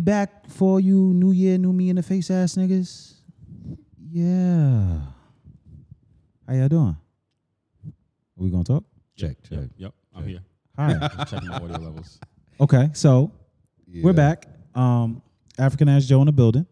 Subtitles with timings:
[0.00, 3.16] And we back for you, New Year, New Me in the face ass niggas.
[4.10, 4.98] Yeah.
[6.48, 6.96] How y'all doing?
[7.86, 7.92] Are
[8.42, 8.84] we gonna talk?
[9.14, 9.70] Check, Yep, check.
[9.76, 10.40] yep, I'm here.
[10.78, 10.94] Hi.
[11.18, 12.18] Just checking my audio levels.
[12.58, 13.30] okay, so
[14.02, 14.46] we're back.
[14.74, 15.20] Um,
[15.58, 16.66] African ass Joe in the building.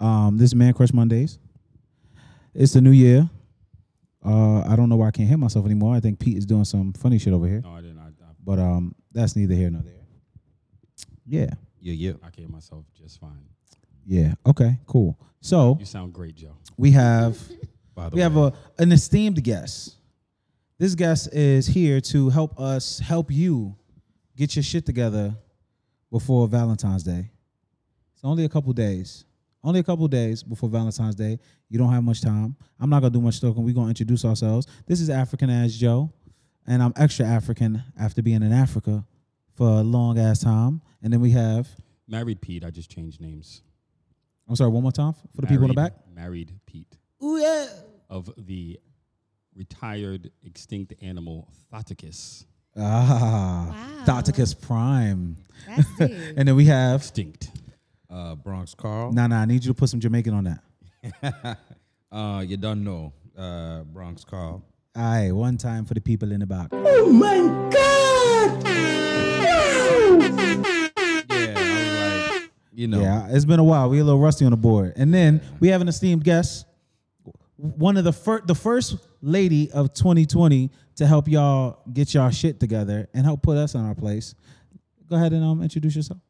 [0.00, 1.38] Um, this is Man Crush Mondays.
[2.52, 3.30] It's the new year.
[4.24, 5.94] Uh, I don't know why I can't hear myself anymore.
[5.94, 7.60] I think Pete is doing some funny shit over here.
[7.62, 7.98] No, I didn't.
[8.00, 9.94] I, I, But um, that's neither here nor there.
[11.24, 11.50] Yeah.
[11.80, 12.12] Yeah, yeah.
[12.22, 13.44] I can hear myself just fine.
[14.06, 14.34] Yeah.
[14.46, 14.78] Okay.
[14.86, 15.18] Cool.
[15.40, 16.56] So You sound great, Joe.
[16.76, 17.38] we have
[17.94, 19.96] By the we way, have a an esteemed guest.
[20.78, 23.74] This guest is here to help us help you
[24.36, 25.34] get your shit together
[26.10, 27.30] before Valentine's Day.
[28.14, 29.24] It's only a couple days.
[29.62, 31.38] Only a couple days before Valentine's Day.
[31.68, 32.56] You don't have much time.
[32.80, 33.62] I'm not gonna do much talking.
[33.64, 34.66] We're gonna introduce ourselves.
[34.86, 36.12] This is African as Joe,
[36.66, 39.04] and I'm extra African after being in Africa
[39.58, 40.80] for a long ass time.
[41.02, 41.68] And then we have
[42.06, 42.64] Married Pete.
[42.64, 43.62] I just changed names.
[44.48, 45.92] I'm sorry, one more time for the people in the back.
[46.14, 47.66] Married- Married Pete Ooh yeah.
[48.08, 48.78] of the
[49.54, 52.44] retired extinct animal Thoticus.
[52.76, 54.04] Ah, Wow.
[54.20, 55.36] Doticus Prime.
[55.66, 56.10] That's deep.
[56.36, 57.50] And then we have Extinct.
[58.10, 59.12] uh, Bronx Carl.
[59.12, 59.42] Nah, nah.
[59.42, 61.58] I need you to put some Jamaican on that.
[62.10, 63.12] Uh, you don't know.
[63.36, 64.64] Uh, Bronx Carl.
[64.96, 66.68] Aye, one time for the people in the back.
[66.72, 67.70] Oh my I
[70.16, 70.30] was
[72.40, 73.00] like, you know.
[73.00, 73.88] Yeah, it's been a while.
[73.90, 74.92] We a little rusty on the board.
[74.96, 76.66] And then we have an esteemed guest,
[77.56, 82.60] one of the first, the first lady of 2020 to help y'all get y'all shit
[82.60, 84.34] together and help put us in our place.
[85.08, 86.20] Go ahead and um introduce yourself.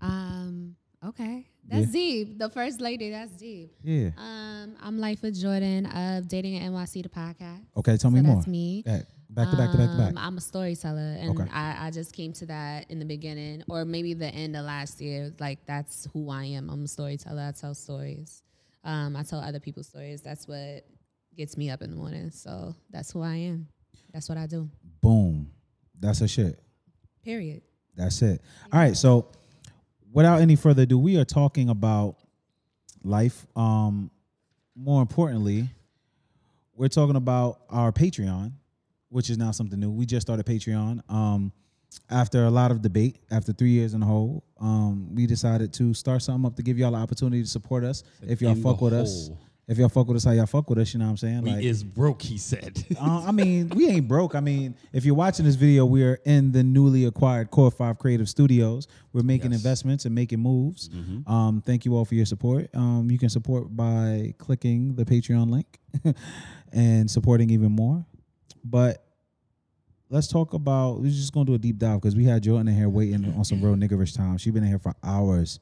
[0.00, 1.46] um, okay.
[1.68, 1.92] That's Yeah.
[1.92, 2.38] deep.
[2.40, 3.72] The first lady, that's deep.
[3.84, 4.10] Yeah.
[4.18, 7.60] Um, I'm Life with Jordan of Dating at NYC, the podcast.
[7.76, 8.34] Okay, tell me so more.
[8.36, 8.82] That's me.
[8.82, 9.06] Go ahead.
[9.32, 10.08] Back to back to back to back.
[10.10, 11.48] Um, I'm a storyteller, and Okay.
[11.52, 15.00] I, I just came to that in the beginning, or maybe the end of last
[15.00, 15.32] year.
[15.38, 16.68] Like that's who I am.
[16.68, 17.42] I'm a storyteller.
[17.42, 18.42] I tell stories.
[18.82, 20.20] Um, I tell other people's stories.
[20.20, 20.84] That's what
[21.36, 22.30] gets me up in the morning.
[22.30, 23.68] So that's who I am.
[24.12, 24.68] That's what I do.
[25.00, 25.50] Boom.
[25.98, 26.60] That's a shit.
[27.24, 27.62] Period.
[27.94, 28.40] That's it.
[28.72, 28.96] All right.
[28.96, 29.30] So,
[30.12, 32.16] without any further ado, we are talking about
[33.04, 33.46] life.
[33.54, 34.10] Um,
[34.74, 35.68] more importantly,
[36.74, 38.52] we're talking about our Patreon,
[39.10, 39.90] which is now something new.
[39.90, 41.00] We just started Patreon.
[41.10, 41.52] Um,
[42.08, 45.92] after a lot of debate, after three years in a hole, um, we decided to
[45.92, 48.04] start something up to give y'all the opportunity to support us.
[48.22, 49.30] If y'all fuck the with us,
[49.66, 51.42] if y'all fuck with us, how y'all fuck with us, you know what I'm saying?
[51.42, 52.84] We is broke, he said.
[53.00, 54.34] Uh, I mean, we ain't broke.
[54.36, 58.28] I mean, if you're watching this video, we're in the newly acquired Core Five Creative
[58.28, 58.86] Studios.
[59.12, 59.60] We're making Yes.
[59.60, 60.90] investments and making moves.
[61.26, 62.68] Um, thank you all for your support.
[62.74, 65.78] Um, you can support by clicking the Patreon link
[66.72, 68.04] and supporting even more.
[68.64, 69.04] But
[70.08, 71.00] let's talk about.
[71.00, 73.44] We're just gonna do a deep dive because we had Jordan in here waiting on
[73.44, 74.36] some real niggerish time.
[74.38, 75.60] She been in here for hours.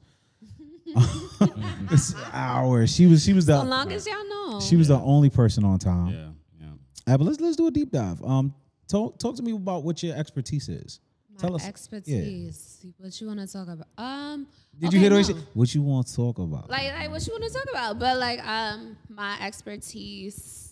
[0.85, 2.93] it's hours.
[2.93, 3.23] She was.
[3.23, 3.63] She was So the.
[3.63, 4.59] long as y'all know.
[4.59, 6.09] She was the only person on time.
[6.09, 6.67] yeah, yeah.
[6.67, 6.73] All
[7.07, 8.21] right, but let's let's do a deep dive.
[8.23, 8.53] Um,
[8.87, 10.99] talk talk to me about what your expertise is.
[11.31, 12.85] My Tell us- expertise.
[12.97, 13.87] What you want to talk about?
[13.97, 15.27] Um, Did okay, you hear the way no.
[15.27, 15.33] she?
[15.53, 16.69] What you want to talk about?
[16.69, 20.68] like like what you want to talk about but like um my expertise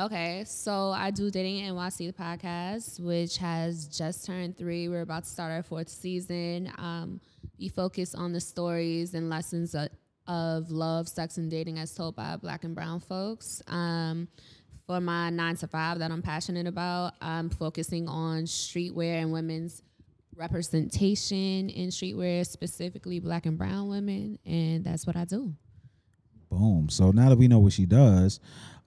[0.00, 5.24] okay so i do dating nyc the podcast which has just turned three we're about
[5.24, 7.20] to start our fourth season um
[7.58, 9.88] we focus on the stories and lessons of,
[10.26, 14.26] of love sex and dating as told by black and brown folks um
[14.86, 19.82] for my nine to five that i'm passionate about i'm focusing on streetwear and women's
[20.40, 25.54] representation in streetwear, specifically black and brown women, and that's what I do.
[26.48, 26.88] Boom.
[26.88, 28.40] So now that we know what she does,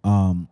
[0.04, 0.50] um,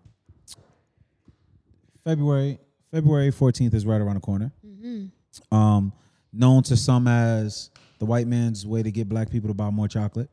[2.04, 2.60] February
[2.92, 4.52] February fourteenth is right around the corner.
[4.66, 5.56] Mm-hmm.
[5.56, 5.94] Um,
[6.34, 7.70] known to some as
[8.00, 10.30] the white man's way to get black people to buy more chocolate.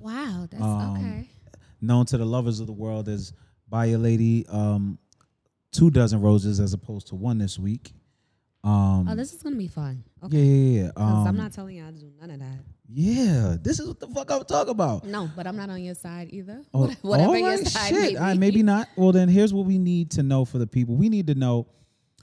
[0.00, 1.28] Wow, that's Um, okay.
[1.80, 3.32] Known to the lovers of the world as
[3.68, 4.98] buy a lady um,
[5.72, 7.92] two dozen roses as opposed to one this week.
[8.62, 10.04] Um, Oh, this is gonna be fun.
[10.22, 10.36] Okay.
[10.36, 10.90] yeah, yeah, yeah.
[10.92, 12.58] 'Cause I'm Um, not telling you how to do none of that.
[12.92, 15.04] Yeah, this is what the fuck I'm talking about.
[15.04, 16.62] No, but I'm not on your side either.
[16.74, 18.00] Oh, What- Whatever all your side shit.
[18.00, 18.16] may be.
[18.16, 18.88] All right, maybe not.
[18.96, 20.96] Well, then here's what we need to know for the people.
[20.96, 21.68] We need to know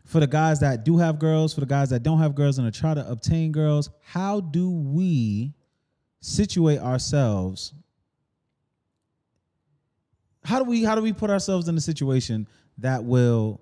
[0.06, 2.72] for the guys that do have girls, for the guys that don't have girls, and
[2.72, 3.90] to try to obtain girls.
[4.04, 5.54] How do we
[6.20, 7.74] situate ourselves?
[10.44, 12.48] How do we how do we put ourselves in a situation
[12.78, 13.62] that will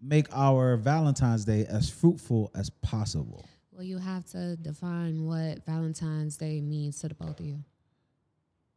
[0.00, 3.44] make our Valentine's Day as fruitful as possible?
[3.80, 7.64] Well, you have to define what Valentine's Day means to the both of you.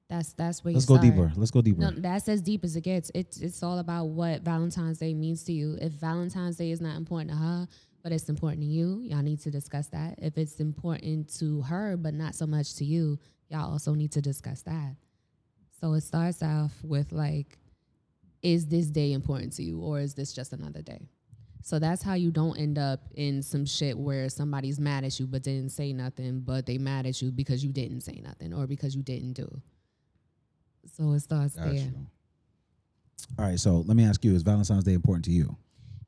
[0.07, 1.11] That's that's where you Let's go start.
[1.11, 1.33] deeper.
[1.35, 1.81] Let's go deeper.
[1.81, 3.11] No, that's as deep as it gets.
[3.13, 5.77] It's it's all about what Valentine's Day means to you.
[5.81, 7.67] If Valentine's Day is not important to her,
[8.01, 10.19] but it's important to you, y'all need to discuss that.
[10.19, 13.19] If it's important to her, but not so much to you,
[13.49, 14.95] y'all also need to discuss that.
[15.81, 17.59] So it starts off with like,
[18.41, 21.09] is this day important to you, or is this just another day?
[21.63, 25.25] So that's how you don't end up in some shit where somebody's mad at you
[25.25, 28.67] but didn't say nothing, but they mad at you because you didn't say nothing or
[28.67, 29.61] because you didn't do.
[30.95, 31.89] So it starts Got there.
[33.39, 35.55] All right, so let me ask you: Is Valentine's Day important to you?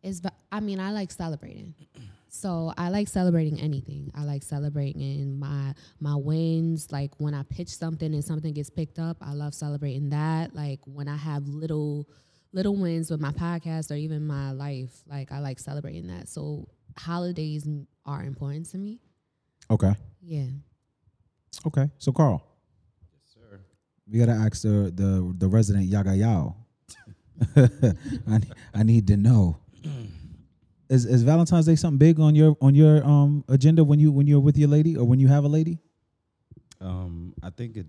[0.03, 0.21] It's
[0.51, 1.73] I mean, I like celebrating.
[2.27, 4.11] So I like celebrating anything.
[4.13, 6.91] I like celebrating my my wins.
[6.91, 10.53] Like when I pitch something and something gets picked up, I love celebrating that.
[10.53, 12.09] Like when I have little
[12.55, 16.29] little wins with my podcast or even my life, like I like celebrating that.
[16.29, 16.67] So
[16.97, 17.67] holidays
[18.05, 19.01] are important to me.
[19.69, 20.47] Okay, Yeah.
[21.67, 21.89] okay.
[21.97, 22.41] So Carl,
[23.25, 23.59] Sir.
[24.09, 26.55] we gotta ask the the the resident Yaga Yao.
[27.55, 28.39] I
[28.73, 29.57] I need to know.
[30.87, 34.27] Is is Valentine's Day something big on your on your um agenda when you when
[34.27, 35.79] you're with your lady or when you have a lady?
[36.79, 37.87] Um, I think it,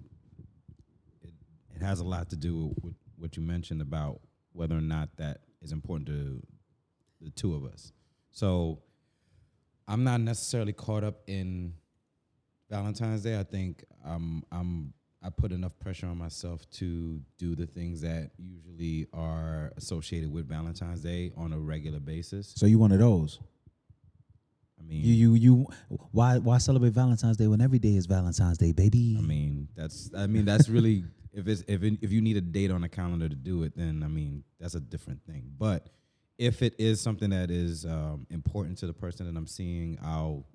[1.22, 1.34] it
[1.76, 4.20] it has a lot to do with what you mentioned about
[4.56, 6.42] whether or not that is important to
[7.20, 7.92] the two of us.
[8.30, 8.80] So
[9.88, 11.74] I'm not necessarily caught up in
[12.70, 13.38] Valentine's Day.
[13.38, 14.92] I think I'm I'm
[15.22, 20.48] I put enough pressure on myself to do the things that usually are associated with
[20.48, 22.52] Valentine's Day on a regular basis.
[22.56, 23.40] So you one of those?
[24.78, 25.66] I mean, You you you
[26.12, 29.16] why why celebrate Valentine's Day when every day is Valentine's Day, baby?
[29.18, 31.04] I mean, that's I mean that's really
[31.36, 33.76] if it's if it, if you need a date on a calendar to do it,
[33.76, 35.52] then I mean that's a different thing.
[35.56, 35.90] But
[36.38, 40.46] if it is something that is um, important to the person that I'm seeing, I'll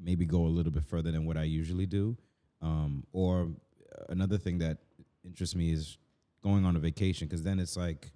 [0.00, 2.16] maybe go a little bit further than what I usually do.
[2.60, 3.48] Um, or
[4.10, 4.78] another thing that
[5.24, 5.96] interests me is
[6.42, 8.10] going on a vacation because then it's like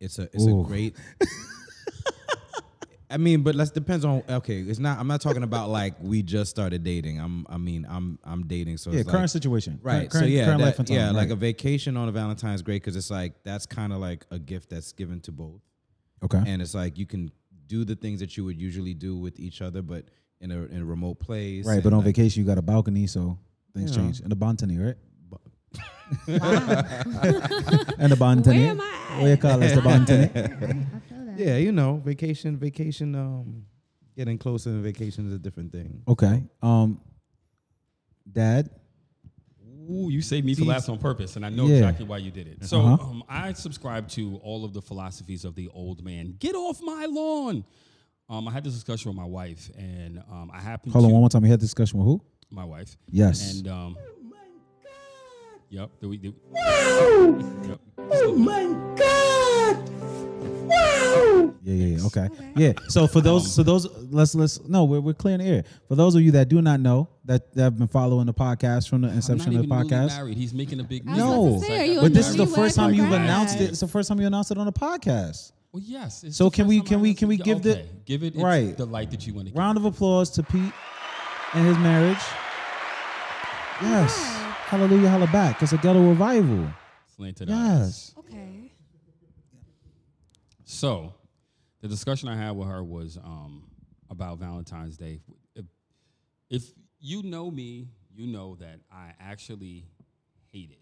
[0.00, 0.62] it's a it's Ooh.
[0.62, 0.96] a great.
[3.10, 4.60] I mean, but let's depends on okay.
[4.60, 4.98] It's not.
[4.98, 7.20] I'm not talking about like we just started dating.
[7.20, 7.46] I'm.
[7.48, 8.18] I mean, I'm.
[8.24, 8.78] I'm dating.
[8.78, 10.10] So yeah, it's current like, situation, right.
[10.10, 12.62] Current, so yeah, current that- life and time, yeah, like a vacation on a Valentine's
[12.62, 15.60] great because it's like that's kind of like a gift that's given to both,
[16.22, 17.30] okay, and it's like you can
[17.66, 20.06] do the things that you would usually do with each other, but
[20.40, 21.66] in a in a remote place.
[21.66, 21.82] right.
[21.82, 23.38] But on like- vacation, you got a balcony, so
[23.74, 24.04] things You know.
[24.04, 24.20] change.
[24.20, 24.96] And a balcony, right?
[27.98, 28.60] And a balcony.
[28.60, 29.20] Where am I at?
[29.20, 29.74] What you call it?
[29.74, 30.86] The balcony.
[31.36, 31.42] I.
[31.42, 33.14] Yeah, you know, vacation, vacation.
[33.14, 33.64] Um,
[34.16, 36.02] getting closer to vacation is a different thing.
[36.08, 36.42] Okay.
[36.62, 37.00] Um,
[38.30, 38.70] Dad.
[39.90, 41.74] Ooh, you saved me for last on purpose, and I know Yeah.
[41.76, 42.64] exactly why you did it.
[42.64, 43.04] So Uh-huh.
[43.04, 46.36] um, I subscribe to all of the philosophies of the old man.
[46.38, 47.64] Get off my lawn.
[48.30, 51.12] Um, I had this discussion with my wife, and um, I happened Hold to on
[51.12, 51.44] one more time.
[51.44, 52.22] You had a discussion with who?
[52.50, 53.56] my wife, Yes.
[53.58, 54.38] and um, my
[54.84, 55.60] God.
[55.68, 56.34] yep, the, the,
[57.68, 57.80] yep.
[60.68, 62.06] Yeah, yeah, yeah.
[62.06, 62.28] Okay.
[62.56, 62.72] Yeah.
[62.88, 65.64] So for those, so those, let's let's no, we're we're clearing the air.
[65.88, 68.88] For those of you that do not know that, that have been following the podcast
[68.88, 70.08] from the I'm inception not of the even podcast.
[70.08, 70.36] married.
[70.36, 71.60] He's making a big No.
[71.62, 73.70] say, are But this is the first time you've announced it.
[73.70, 75.52] It's the first time you announced it on the podcast.
[75.72, 76.22] Well, yes.
[76.22, 77.42] it's So can we- can we- can we it.
[77.44, 78.76] give the- give it Right.
[78.76, 79.58] the light that you want to give.
[79.58, 80.72] Round of applause to Pete
[81.54, 82.18] and his marriage.
[83.82, 84.14] Yes.
[84.66, 85.62] Hallelujah, holla back.
[85.62, 86.68] It's a ghetto revival.
[87.16, 87.54] Slanted eyes.
[87.56, 88.14] Yes.
[88.18, 88.72] Okay.
[90.64, 91.14] So,
[91.80, 93.64] the discussion I had with her was um,
[94.10, 95.20] about Valentine's Day.
[95.54, 95.64] If,
[96.50, 99.84] if you know me, you know that I actually
[100.52, 100.78] hate it.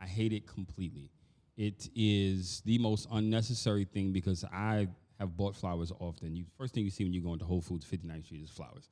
[0.00, 1.10] I hate it completely.
[1.56, 4.88] It is the most unnecessary thing because I
[5.18, 6.36] have bought flowers often.
[6.36, 8.90] You first thing you see when you go into Whole Foods 59th Street is flowers.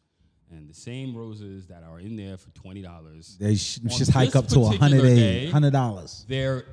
[0.51, 3.37] And the same roses that are in there for twenty dollars.
[3.41, 6.27] They sh- just hike up to a hundred particular eighty, day- hundred dollars.
[6.29, 6.65] They're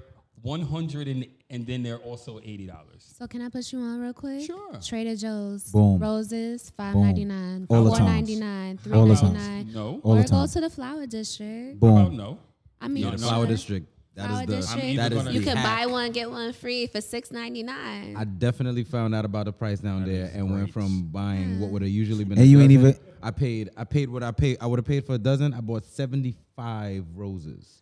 [0.41, 3.13] one hundred and and then they're also eighty dollars.
[3.17, 4.45] So can I put you on real quick?
[4.45, 4.73] Sure.
[4.83, 5.63] Trader Joe's.
[5.71, 5.99] Boom.
[5.99, 8.09] Roses, five ninety nine, All the four times.
[8.11, 9.75] ninety nine, three All the ninety times.
[9.75, 9.99] No.
[10.03, 11.79] All Or the go to the flower district.
[11.79, 11.97] Boom.
[11.97, 12.39] about no?
[12.81, 13.47] I mean, Yeah, the flower sure.
[13.47, 13.87] district.
[14.15, 14.85] That Flower is the district.
[14.85, 15.79] I'm that either is gonna- the You can hack.
[15.87, 18.15] buy one get one free for six ninety nine.
[18.17, 21.59] I definitely found out about the price down That there is and went from buying
[21.61, 22.37] what would have usually been.
[22.37, 23.69] And a you ain't even- I paid.
[23.77, 24.57] I paid what I paid.
[24.59, 25.53] I would have paid for a dozen.
[25.53, 27.81] I bought seventy five roses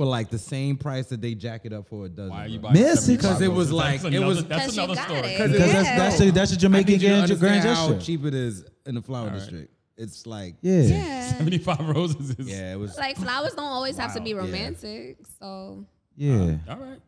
[0.00, 2.30] for like the same price that they jack it up for a dozen.
[2.30, 2.72] Why are you buying?
[2.72, 3.72] Miss, 75 because it was roses?
[3.72, 5.20] like- That's it was- another- that's you another got story.
[5.20, 5.38] it.
[5.38, 5.66] Because Yeah.
[5.66, 8.06] that's that's a, that's a I Jamaican need you to grand, understand grand how gesture.
[8.06, 9.34] cheap it is in the flower All right.
[9.38, 9.74] district.
[9.98, 10.80] It's like Yeah.
[10.80, 11.32] yeah.
[11.36, 12.48] 75 roses is.
[12.48, 12.96] yeah, it was.
[12.96, 14.24] Like flowers don't always have to Wow.
[14.24, 14.36] be Yeah.
[14.38, 15.18] romantic.
[15.38, 15.84] So
[16.16, 16.56] Yeah.
[16.66, 17.00] All right.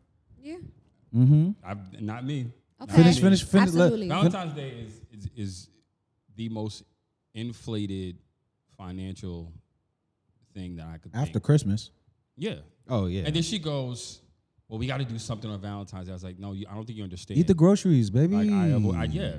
[0.43, 0.57] yeah.
[1.15, 1.49] Mm-hmm.
[1.65, 2.51] I've, not me.
[2.79, 2.95] Okay.
[2.95, 3.73] Finish, finish, finish.
[3.73, 4.07] let- Absolutely.
[4.07, 5.69] Valentine's Day is, is is
[6.35, 6.83] the most
[7.33, 8.17] inflated
[8.77, 9.51] financial
[10.53, 11.43] thing that I could After think.
[11.43, 11.89] Christmas.
[12.37, 12.57] Yeah.
[12.89, 13.23] Oh yeah.
[13.25, 14.21] And then she goes,
[14.67, 16.11] "Well, we got to do something on Valentine's." Day.
[16.11, 18.35] I was like, "No, you, I don't think you understand." Eat the groceries, baby.
[18.35, 19.35] like I, I yeah.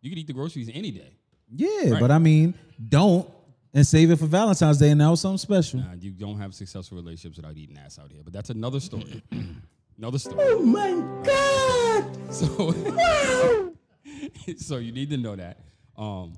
[0.00, 1.16] You could eat the groceries any day.
[1.50, 2.00] Yeah, Right.
[2.00, 2.54] but I mean,
[2.88, 3.28] don't
[3.74, 5.80] and save it for Valentine's Day and now it's something special.
[5.80, 8.22] Nah, you don't have successful relationships without eating ass out here.
[8.24, 9.22] But that's another story.
[9.98, 10.36] another story.
[10.40, 10.90] Oh my
[11.24, 12.16] god!
[12.32, 12.74] So,
[14.56, 15.58] so you need to know that.
[15.96, 16.34] Um,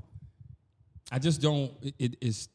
[1.11, 1.73] I just don't.
[1.83, 2.49] It, it, it's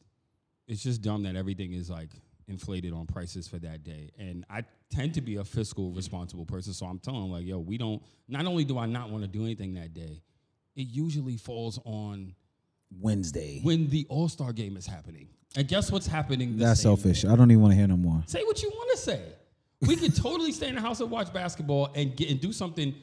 [0.68, 2.10] it's just dumb that everything is like
[2.48, 4.10] inflated on prices for that day.
[4.18, 7.58] And I tend to be a fiscal responsible person, so I'm telling them like, yo,
[7.58, 8.02] we don't.
[8.28, 10.22] Not only do I not want to do anything that day,
[10.76, 12.34] it usually falls on
[13.00, 13.60] Wednesday.
[13.62, 15.28] when the All Star game is happening.
[15.56, 16.56] And guess what's happening?
[16.56, 17.24] That's selfish.
[17.24, 18.22] I don't even want to hear no more.
[18.26, 19.22] Say what you want to say.
[19.80, 22.94] We could totally stay in the house and watch basketball and get and do something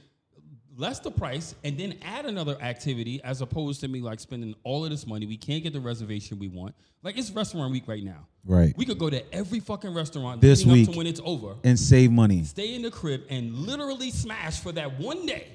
[0.78, 4.84] less the price and then add another activity as opposed to me like spending all
[4.86, 5.26] of this money.
[5.26, 6.76] We can't get the reservation we want.
[7.04, 8.28] Like it's restaurant week right now.
[8.46, 8.74] Right.
[8.78, 10.92] We could go to every fucking restaurant This leading up week.
[10.92, 11.56] to when it's over.
[11.64, 12.44] And save money.
[12.44, 15.48] Stay in the crib and literally smash for that one day.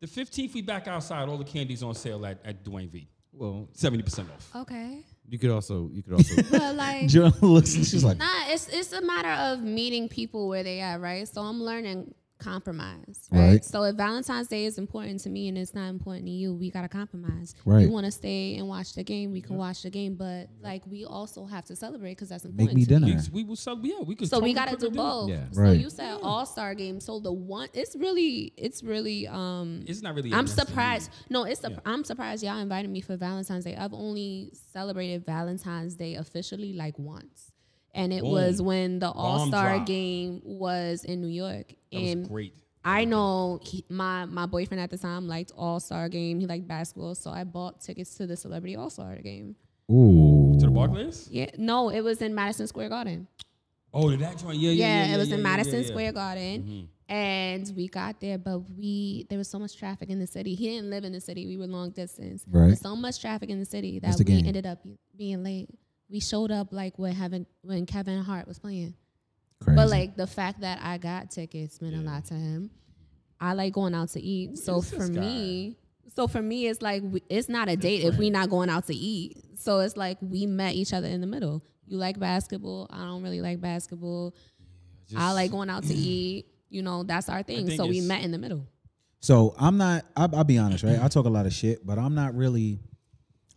[0.00, 1.28] The 15th, we back outside.
[1.28, 3.08] All the candies on sale at, at Duane Reade.
[3.32, 4.50] Well, 70% off.
[4.54, 5.04] Okay.
[5.28, 8.68] you could also you could also But like Joe looks and she's like, Nah, it's
[8.68, 11.26] it's a matter of meeting people where they at, right?
[11.26, 13.40] So I'm learning compromise, right?
[13.52, 13.64] Right.
[13.64, 16.70] So if Valentine's Day is important to me and it's not important to you, we
[16.70, 17.54] gotta compromise.
[17.64, 17.82] Right.
[17.82, 20.82] You want to stay and watch the game, we can watch the game, but like
[20.86, 22.76] we also have to celebrate because that's important.
[22.76, 23.06] me to me.
[23.06, 23.22] dinner.
[23.32, 24.96] We, we will sell, yeah, we could So we gotta do dinner.
[24.96, 25.30] both.
[25.30, 25.44] Yeah.
[25.52, 25.78] So Right.
[25.80, 27.00] you said All Star game.
[27.00, 29.28] So the one, it's really, it's really.
[29.28, 30.32] um It's not really.
[30.32, 30.68] I'm necessity.
[30.70, 31.10] surprised.
[31.30, 31.64] No, it's.
[31.64, 33.76] i I'm surprised y'all invited me for Valentine's Day.
[33.76, 37.51] I've only celebrated Valentine's Day officially like once,
[37.94, 41.74] and it was when the All Star game was in New York.
[41.92, 42.54] That was and great.
[42.84, 46.40] I know he, my my boyfriend at the time liked All Star game.
[46.40, 49.56] He liked basketball, so I bought tickets to the Celebrity All Star game.
[49.90, 50.56] ooh.
[50.58, 51.28] To the Barclays?
[51.30, 53.28] Yeah, no, it was in Madison Square Garden.
[53.94, 54.56] Oh, did that joint?
[54.58, 55.06] Yeah, yeah, Yeah, yeah.
[55.08, 55.86] yeah it was yeah, in yeah, Madison yeah, yeah.
[55.86, 56.62] Square Garden.
[56.62, 56.84] Mm-hmm.
[57.14, 60.54] And we got there, but we there was so much traffic in the city.
[60.54, 62.42] He didn't live in the city; we were long distance.
[62.48, 62.68] Right.
[62.68, 64.46] There's so much traffic in the city that the we game.
[64.46, 64.78] ended up
[65.14, 65.68] being late.
[66.12, 68.94] We showed up like when Kevin when Kevin Hart was playing,
[69.64, 69.76] Crazy.
[69.76, 72.70] but like the fact that I got tickets meant a lot to him.
[73.40, 75.76] I like going out to eat, so for me,
[76.14, 78.86] so for me, it's like we, it's not a date if we not going out
[78.88, 79.38] to eat.
[79.58, 81.64] So it's like we met each other in the middle.
[81.86, 84.34] You like basketball, I don't really like basketball.
[85.16, 86.46] I like going out to eat.
[86.68, 87.70] You know, that's our thing.
[87.70, 88.66] So we met in the middle.
[89.20, 90.04] So I'm not.
[90.16, 91.00] I'll, I'll be honest, right?
[91.00, 92.80] I talk a lot of shit, but I'm not really.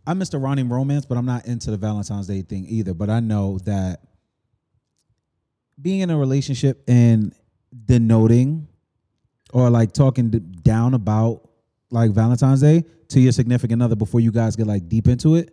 [0.07, 0.41] I'm Mr.
[0.41, 2.93] Ronnie Romance, but I'm not into the Valentine's Day thing either.
[2.93, 4.01] But I know that
[5.81, 7.33] being in a relationship and
[7.85, 8.67] denoting
[9.51, 11.49] or like talking down about
[11.89, 15.51] like Valentine's Day to your significant other before you guys get like deep into it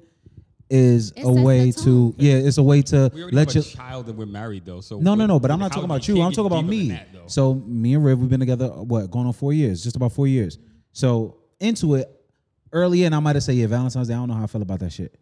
[0.68, 3.76] is It a way to yeah, it's a way to We let have you a
[3.76, 4.80] child and we're married though.
[4.80, 5.38] So no, no, no.
[5.38, 6.20] But I'm not talking about you.
[6.22, 6.88] I'm talking about me.
[6.88, 10.12] that, so me and Riv, we've been together what going on four years, just about
[10.12, 10.58] four years.
[10.92, 12.10] So into it
[12.72, 14.14] early in, I might have said, yeah, Valentine's Day.
[14.14, 15.14] I don't know how I feel about that shit.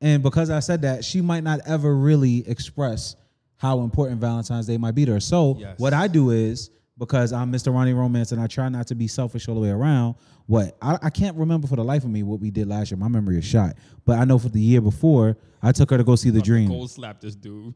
[0.00, 3.14] And because I said that, she might not ever really express
[3.56, 5.20] how important Valentine's Day might be to her.
[5.20, 5.78] So Yes.
[5.78, 7.72] what I do is because I'm Mr.
[7.72, 10.16] Ronnie Romance and I try not to be selfish all the way around.
[10.46, 12.98] What I, I can't remember for the life of me what we did last year.
[12.98, 13.76] My memory is shot.
[14.04, 16.68] But I know for the year before, I took her to go see The Dream.
[16.68, 17.72] Cold slap this dude.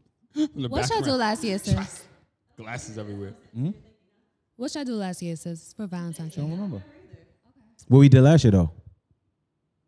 [0.55, 2.03] What y'all do last year, sis?
[2.57, 3.35] Glasses everywhere.
[3.55, 3.71] Hmm?
[4.57, 6.57] What y'all do last year, sis, for Valentine's I don't Day?
[6.57, 6.83] remember.
[7.89, 8.73] What we did last year though.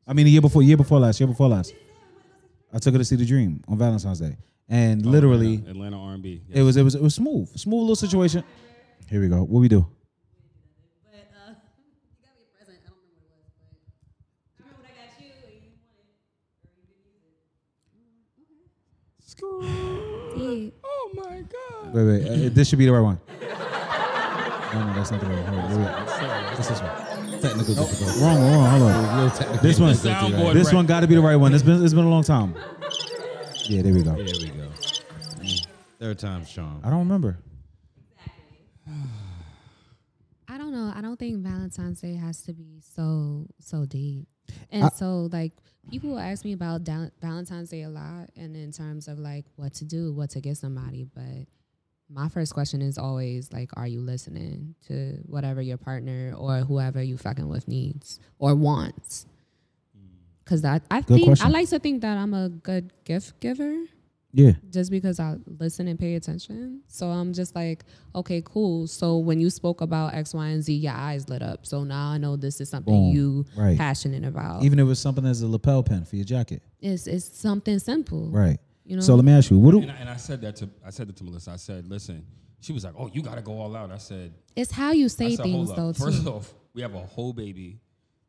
[0.08, 1.74] I mean the year before, year before last, year before last.
[2.72, 4.36] I took her to see the dream on Valentine's Day.
[4.70, 6.42] And literally Atlanta, Atlanta R&B.
[6.50, 7.48] it was it was it was smooth.
[7.58, 8.42] Smooth little situation.
[9.08, 9.38] Here we go.
[9.42, 9.86] What we do?
[11.10, 11.54] But uh, you
[12.20, 12.78] got me a present.
[12.84, 13.68] I don't remember what it was, but
[14.60, 16.12] I remember what I got you and you wanted
[16.64, 17.08] or you didn't
[20.36, 20.74] use it.
[20.84, 21.94] Oh my god.
[21.94, 22.46] Wait, wait.
[22.46, 23.18] uh, this should be the right one.
[24.74, 25.44] No, no, that's not the right one.
[25.46, 26.54] Hold on, wait, wait.
[26.56, 27.40] What's this one?
[27.40, 28.20] technical difficulty.
[28.20, 28.70] Wrong one, wrong.
[28.80, 29.18] Hold on.
[29.20, 29.92] Real technical This one.
[29.92, 30.44] difficulty, Soundboard.
[30.44, 30.54] right?
[30.54, 31.54] This one got to be the right one.
[31.54, 32.54] It's been it's been a long time.
[33.64, 34.14] Yeah, there we go.
[34.14, 34.68] There we go.
[36.00, 36.80] Third time's charm.
[36.84, 37.38] I don't remember.
[40.48, 40.92] I don't know.
[40.94, 44.26] I don't think Valentine's Day has to be so so deep.
[44.70, 45.52] And I- so like
[45.90, 49.74] people ask me about Val- Valentine's Day a lot and in terms of like what
[49.74, 51.46] to do, what to get somebody, but
[52.10, 57.02] my first question is always like are you listening to whatever your partner or whoever
[57.02, 59.26] you fucking with needs or wants?
[59.96, 60.08] Mm.
[60.46, 63.74] Cuz I I Good think I like to think that I'm a good gift giver
[64.32, 64.52] Yeah.
[64.70, 66.82] just because I listen and pay attention.
[66.86, 67.84] So I'm just like,
[68.14, 68.86] okay, cool.
[68.86, 71.64] So when you spoke about X, Y, and Z, your eyes lit up.
[71.66, 73.14] So now I know this is something Boom.
[73.14, 73.76] you Right.
[73.76, 74.62] passionate about.
[74.64, 76.62] Even if it was something as a lapel pin for your jacket.
[76.80, 78.30] it's it's something simple.
[78.30, 78.60] Right.
[78.88, 79.02] You know.
[79.02, 80.88] So let me ask you, what do And I, and I said that to I
[80.88, 81.50] said that to Melissa.
[81.50, 82.26] I said, listen.
[82.60, 85.08] She was like, "Oh, you got to go all out." I said, it's how you
[85.08, 85.96] say said, things though up.
[85.96, 86.30] First too.
[86.30, 87.78] off, we have a whole baby.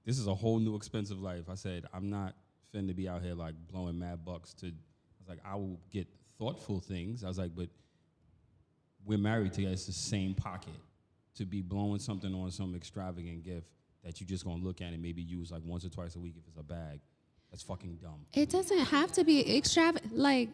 [0.05, 1.49] this is a whole new expensive life.
[1.49, 2.35] I said, I'm not
[2.75, 4.67] finna be out here like blowing mad bucks to.
[4.67, 4.71] I
[5.19, 7.23] was like, I will get thoughtful things.
[7.23, 7.69] I was like, but
[9.05, 9.73] we're married together.
[9.73, 10.75] It's the same pocket.
[11.35, 13.67] To be blowing something on some extravagant gift
[14.03, 16.35] that you just gonna look at and maybe use like once or twice a week
[16.37, 16.99] if it's a bag.
[17.51, 18.25] That's fucking dumb.
[18.33, 20.17] It doesn't have to be extravagant.
[20.17, 20.49] Like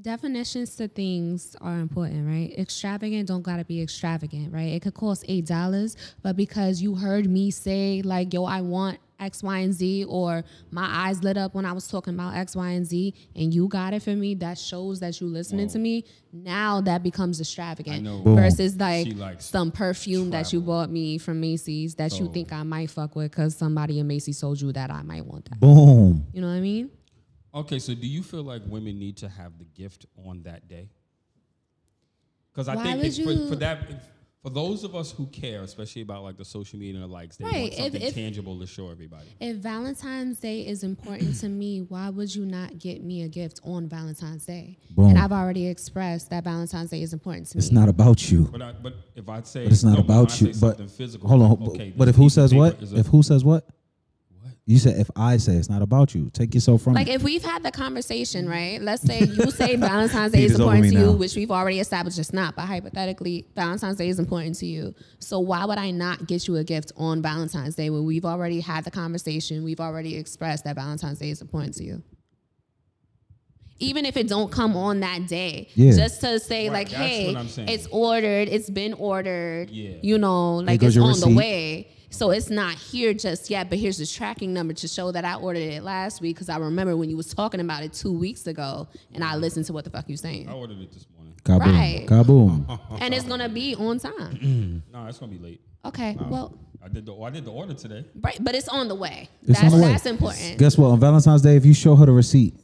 [0.00, 2.52] definitions to things are important, right?
[2.58, 4.72] Extravagant don't gotta be extravagant, right?
[4.72, 8.98] It could cost eight dollars, but because you heard me say like, "Yo, I want
[9.18, 12.54] X, Y, and Z," or my eyes lit up when I was talking about X,
[12.56, 15.78] Y, and Z, and you got it for me, that shows that you listening to
[15.78, 16.04] me.
[16.32, 22.18] Now that becomes extravagant versus like some perfume that you bought me from Macy's that
[22.18, 25.24] you think I might fuck with because somebody in Macy's told you that I might
[25.26, 25.58] want that.
[25.60, 26.26] Boom.
[26.32, 26.90] You know what I mean?
[27.54, 30.90] Okay, so do you feel like women need to have the gift on that day?
[32.52, 33.78] Because I Why think would it's for, you- for that
[34.48, 37.36] for those of us who care, especially about like the social media and the likes,
[37.36, 39.26] they Right, want something if- tangible to show everybody.
[39.40, 43.60] If Valentine's Day is important to me, why would you not get me a gift
[43.64, 44.78] on Valentine's Day?
[44.90, 45.10] Boom.
[45.10, 47.68] And I've already expressed that Valentine's Day is important to It's me.
[47.68, 48.48] It's not about you.
[48.50, 50.52] But I, but if I say But it's not no, about you.
[50.60, 51.50] But physical, hold on.
[51.50, 52.82] like, but- okay, but if who says paper what?
[52.82, 53.66] is a- If who says what?
[54.68, 54.72] What?
[54.72, 56.28] You said if I say it's not about you.
[56.30, 57.14] Take yourself from like it.
[57.14, 58.80] if we've had the conversation, right?
[58.82, 61.12] Let's say you say Valentine's Day is is important me to you, now.
[61.12, 64.94] which we've already established it's not, but hypothetically, Valentine's Day is important to you.
[65.20, 68.60] So why would I not get you a gift on Valentine's Day when we've already
[68.60, 69.64] had the conversation?
[69.64, 72.02] We've already expressed that Valentine's Day is important to you.
[73.80, 75.92] Even if it don't come on that day, Yeah.
[75.92, 77.68] just to say Right, like, hey, what I'm saying.
[77.68, 79.90] it's ordered, it's been ordered, Yeah.
[80.02, 81.88] you know, like goes it's your on the way.
[82.10, 85.34] So it's not here just yet, but here's the tracking number to show that I
[85.34, 88.46] ordered it last week because I remember when you was talking about it two weeks
[88.46, 91.34] ago, and I listened to what the fuck you saying, I ordered it this morning.
[91.44, 91.60] Kaboom.
[91.60, 92.06] right.
[92.08, 92.80] Kaboom.
[93.00, 94.82] and it's gonna be on time.
[94.92, 95.60] No, it's gonna be late.
[95.84, 98.04] Okay, well, I did the I did the order today.
[98.20, 99.28] right, but it's on the way.
[99.42, 99.92] It's that's on the way.
[99.92, 100.58] that's important.
[100.58, 100.88] Guess what?
[100.88, 102.54] On Valentine's Day, if you show her the receipt,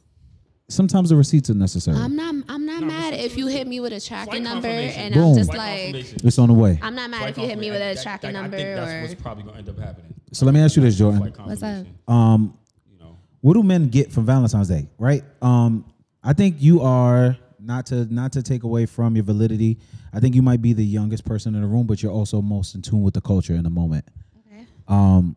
[0.69, 1.97] sometimes the receipts are necessary.
[1.97, 2.35] I'm not.
[2.49, 5.01] I'm not No, mad if you hit me with a tracking Flight number, confirmation.
[5.01, 5.31] and Boom.
[5.31, 6.27] I'm just Flight like, confirmation.
[6.27, 6.79] it's on the way.
[6.81, 8.91] I'm not mad Flight if you hit me with a tracking number I think that's
[8.91, 9.01] or.
[9.01, 10.13] what's probably gonna end up happening.
[10.31, 11.19] So let me ask you this, Jordan.
[11.19, 11.85] Flight What's that?
[11.85, 12.57] confirmation, Um,
[12.91, 14.89] You know, what do men get from Valentine's Day?
[14.97, 15.23] Right.
[15.41, 15.85] Um,
[16.23, 19.77] I think you are not to not to take away from your validity.
[20.13, 22.75] I think you might be the youngest person in the room, but you're also most
[22.75, 24.05] in tune with the culture in the moment.
[24.47, 24.65] Okay.
[24.87, 25.35] Um,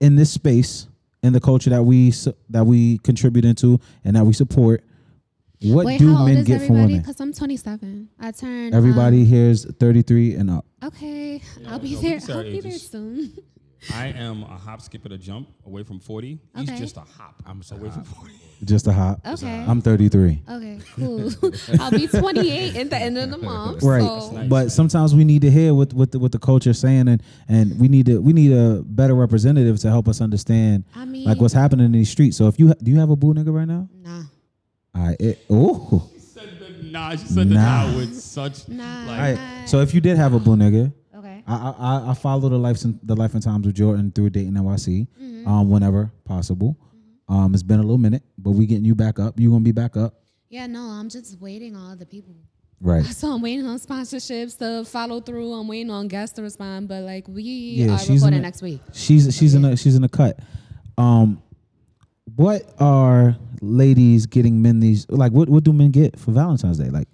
[0.00, 0.86] in this space,
[1.22, 2.12] in the culture that we
[2.48, 4.82] that we contribute into and that we support,
[5.62, 6.86] what Wait, do how old men is get from everybody?
[6.92, 6.98] women?
[7.00, 8.08] Because I'm 27.
[8.18, 8.74] I turned.
[8.74, 10.64] Everybody here is 33 and up.
[10.82, 12.12] um, okay, I'll be no, there.
[12.12, 13.32] can say our I'll be there soon.
[13.94, 16.38] I am a hop, skip, and a jump away from forty.
[16.56, 16.78] He's Okay.
[16.78, 17.42] just a hop.
[17.46, 18.34] I'm away from forty.
[18.62, 19.26] Just a hop.
[19.26, 19.64] Okay.
[19.66, 20.42] I'm 33.
[20.46, 21.30] Okay, cool.
[21.80, 23.82] I'll be 28 at the end of the month.
[23.82, 24.48] Right, So nice.
[24.50, 27.22] but sometimes we need to hear what what the, what the culture is saying, and
[27.48, 31.24] and we need to we need a better representative to help us understand I mean,
[31.24, 32.36] like what's happening in these streets.
[32.36, 33.88] So if you ha- do you have a boo nigga right now?
[33.94, 34.22] Nah,
[34.94, 37.10] All right, it, oh, She said the nah.
[37.12, 37.86] She said the Nah.
[37.86, 39.06] nah with such nah.
[39.06, 39.38] like.
[39.38, 39.64] right.
[39.66, 40.92] So if you did have a boo nigga,
[41.40, 41.52] okay.
[41.52, 41.70] I
[42.06, 45.06] I, I- follow the life and the life and times of Jordan through Dating NYC,
[45.20, 45.48] Mm-hmm.
[45.48, 46.76] um, whenever possible.
[47.28, 49.38] Um, it's been a little minute, but we getting you back up.
[49.38, 50.14] You gonna be back up,
[50.48, 52.34] Yeah, no, I'm just waiting on other people.
[52.80, 53.04] right?
[53.20, 55.52] So I'm waiting on sponsorships to follow through.
[55.52, 56.88] I'm waiting on guests to respond.
[56.88, 58.80] But like we Yeah, are she's in recording the- next week.
[58.92, 60.38] She's she's in a she's in a cut.
[60.98, 61.40] Um,
[62.36, 65.32] what are ladies getting men these like?
[65.32, 66.90] What what do men get for Valentine's Day?
[66.90, 67.08] Like,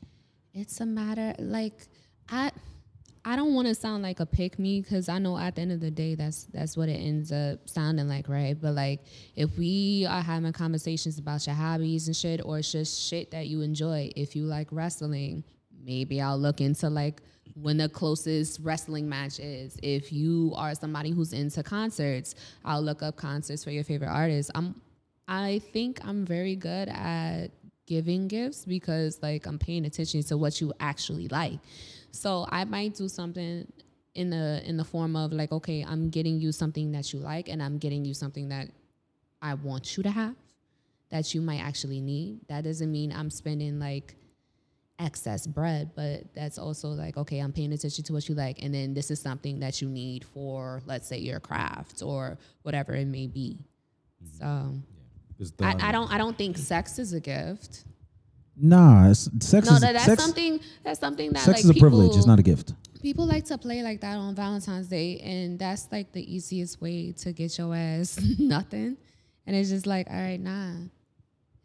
[0.54, 1.74] It's a matter like
[2.30, 2.50] I
[3.28, 5.72] I don't want to sound like a pick me because I know at the end
[5.72, 8.56] of the day that's that's what it ends up sounding like, right?
[8.58, 9.00] But like
[9.34, 13.48] if we are having conversations about your hobbies and shit, or it's just shit that
[13.48, 15.42] you enjoy, if you like wrestling,
[15.84, 17.20] maybe I'll look into like
[17.60, 19.76] when the closest wrestling match is.
[19.82, 24.52] If you are somebody who's into concerts, I'll look up concerts for your favorite artists.
[24.54, 24.80] I'm
[25.26, 27.48] I think I'm very good at
[27.86, 31.58] giving gifts because like I'm paying attention to what you actually like.
[32.16, 33.70] So I might do something
[34.14, 37.48] in the in the form of like, okay, I'm getting you something that you like
[37.48, 38.68] and I'm getting you something that
[39.42, 40.34] I want you to have
[41.10, 42.40] that you might actually need.
[42.48, 44.16] That doesn't mean I'm spending like
[44.98, 48.62] excess bread, but that's also like, okay, I'm paying attention to what you like.
[48.62, 52.94] And then this is something that you need for, let's say, your craft or whatever
[52.94, 53.58] it may be.
[54.24, 54.38] Mm-hmm.
[54.38, 54.74] So
[55.38, 57.84] It's the- I, I don't I don't think sex is a gift.
[58.56, 61.70] Nah, it's, sex No, is that, that's sex, something that's something that sex like is
[61.70, 62.16] a people, privilege.
[62.16, 62.74] It's not a gift.
[63.02, 67.12] people like to play like that on Valentine's Day, and that's like the easiest way
[67.12, 68.96] to get your ass nothing.
[69.46, 70.72] And it's just like, all right, nah.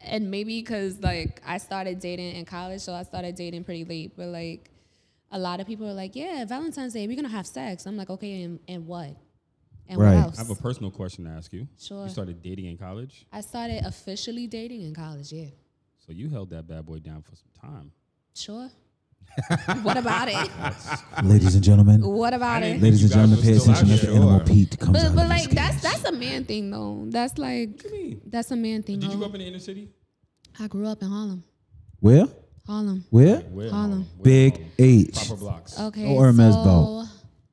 [0.00, 4.16] And maybe because like I started dating in college, so I started dating pretty late.
[4.16, 4.70] But like
[5.30, 7.86] a lot of people are like, yeah, Valentine's Day, we're gonna have sex.
[7.86, 9.16] I'm like, okay, and, and what?
[9.88, 10.14] And Right.
[10.14, 10.38] what else?
[10.38, 11.66] I have a personal question to ask you.
[11.78, 12.04] Sure.
[12.04, 15.32] You started dating in college, I started officially dating in college.
[15.32, 15.46] Yeah.
[16.12, 17.92] So you held that bad boy down for some time.
[18.34, 18.68] Sure.
[19.82, 20.50] what about it?
[21.24, 22.82] Ladies and gentlemen, What about it?
[22.82, 24.16] ladies and gentlemen, pay attention out as the here.
[24.16, 24.46] animal Sure.
[24.46, 25.54] Pete comes out But, of but like cage.
[25.54, 27.04] that's that's a man thing though.
[27.08, 28.20] That's like What do you mean?
[28.26, 28.96] that's a man thing.
[28.98, 29.16] Did you though.
[29.18, 29.88] grow up in the inner city?
[30.60, 31.44] I grew up in Harlem.
[32.00, 32.26] Where?
[32.66, 33.04] Harlem.
[33.10, 33.38] Where?
[33.38, 33.70] Where?
[33.70, 34.06] Harlem.
[34.20, 34.70] Big Harlem?
[34.78, 35.14] H.
[35.14, 35.80] Proper blocks.
[35.80, 36.14] Okay.
[36.14, 37.04] Oh, Hermes so Bow.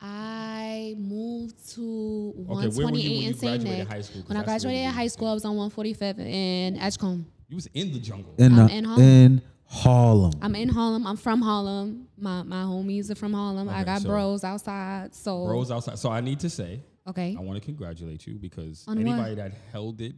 [0.01, 3.39] I moved to were you 128 when in St.
[3.41, 3.87] graduated Nick.
[3.87, 4.21] high school?
[4.23, 7.25] 'Cause When I graduated high school, I was on 145th in Edgecombe.
[7.49, 8.33] You was in the jungle.
[8.37, 9.01] In, I'm uh, in Harlem.
[9.03, 10.31] in Harlem.
[10.41, 11.07] I'm in Harlem.
[11.07, 12.07] I'm from Harlem.
[12.17, 13.67] My my homies are from Harlem.
[13.69, 15.13] I got so- bros outside.
[15.15, 15.97] So Bros outside.
[15.99, 17.35] So I need to say, okay.
[17.37, 19.37] I want to congratulate you because On anybody what?
[19.37, 20.13] that held it,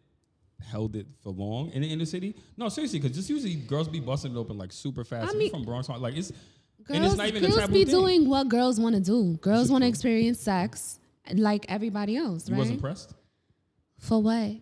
[0.61, 2.35] held it for long in the inner city.
[2.57, 5.23] No, seriously, because just usually girls be busting it open like super fast.
[5.25, 6.31] I If you mean- from Bronx, like it's
[6.89, 7.93] and Girls, it's not even a girls taboo be thing.
[7.93, 9.37] doing what girls want to do.
[9.37, 10.99] Girls want to experience sex
[11.33, 12.59] like everybody else, You right?
[12.59, 13.13] wasn't pressed.
[13.99, 14.53] For what?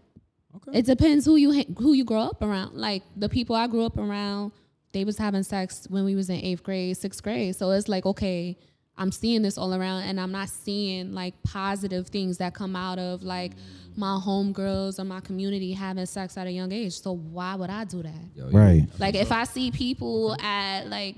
[0.68, 0.80] Okay.
[0.80, 2.76] It depends who you ha- who you grow up around.
[2.76, 4.52] Like the people I grew up around,
[4.92, 7.56] they was having sex when we was in eighth grade, sixth grade.
[7.56, 8.58] So it's like okay,
[8.98, 13.00] I'm seeing this all around, and I'm not seeing like positive things that come out
[13.00, 13.54] of like
[13.96, 16.94] my homegirls or my community having sex at a young age.
[17.00, 18.30] So why would I do that?
[18.52, 18.88] Right.
[18.98, 21.18] Like if I see people at like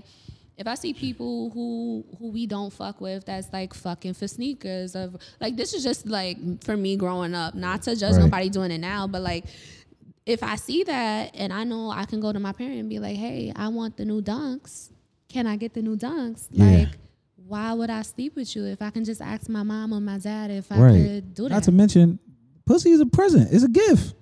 [0.61, 4.95] if I see people who who we don't fuck with that's like fucking for sneakers
[4.95, 8.21] of like this is just like for me growing up, not to judge Right.
[8.21, 9.45] nobody doing it now, but like
[10.25, 12.99] if I see that and I know I can go to my parent and be
[12.99, 14.91] like, "Hey, I want the new dunks.
[15.29, 16.65] Can I get the new dunks?" Yeah.
[16.65, 16.89] Like
[17.47, 20.19] why would I sleep with you if I can just ask my mom or my
[20.19, 21.05] dad if I Right.
[21.05, 21.49] could do that?
[21.49, 22.17] Not to mention,
[22.65, 23.49] pussy is a present.
[23.51, 24.13] It's a gift.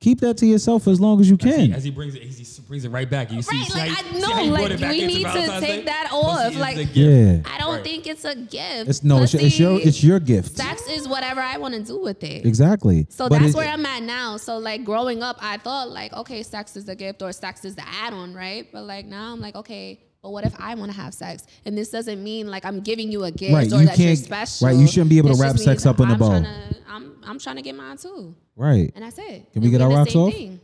[0.00, 1.72] Keep that to yourself as long as you As he, can.
[1.72, 3.32] as he brings it, he brings it right back.
[3.32, 5.60] You see, Right, see like, how I he- see know, like, we need to take
[5.60, 5.82] Day?
[5.86, 7.40] that off, like- yeah.
[7.44, 7.84] I don't Right.
[7.84, 8.88] think it's a gift.
[8.90, 10.56] It's no, it's, your- it's your it's your gift.
[10.56, 12.46] Sex is whatever I want to do with it.
[12.46, 13.06] Exactly.
[13.10, 14.36] So But that's it- where I'm at now.
[14.36, 17.74] So like growing up, I thought like, okay, sex is a gift or sex is
[17.74, 18.68] the add-on, right?
[18.72, 21.46] But like now I'm like, okay, but what if I want to have sex?
[21.64, 24.14] And this doesn't mean like I'm giving you a gift Right, or you that you're
[24.14, 24.66] special.
[24.66, 26.28] right, you shouldn't be able to wrap sex up in a I'm bow.
[26.28, 28.92] tryna- I'm I'm trying to get mine too, Right.
[28.94, 29.50] and that's it.
[29.52, 30.32] Can we And get our the rocks off?
[30.34, 30.60] Thing,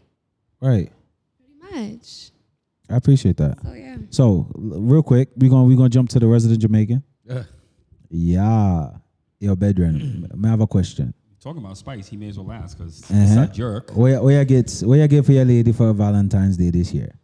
[0.60, 0.92] Right.
[1.62, 2.30] pretty much.
[2.90, 3.56] I appreciate that.
[3.62, 3.96] So yeah.
[4.10, 7.02] So real quick, we're gonna we're gonna jump to the resident Jamaican.
[7.30, 7.46] Ugh.
[8.10, 8.90] Yeah.
[9.40, 10.26] Yo, bedroom.
[10.44, 11.14] I have a question.
[11.40, 13.42] Talking about spice, he may as well ask because Uh-huh.
[13.42, 13.92] it's a jerk.
[13.96, 17.14] Where where you get where you get for your lady for Valentine's Day this year?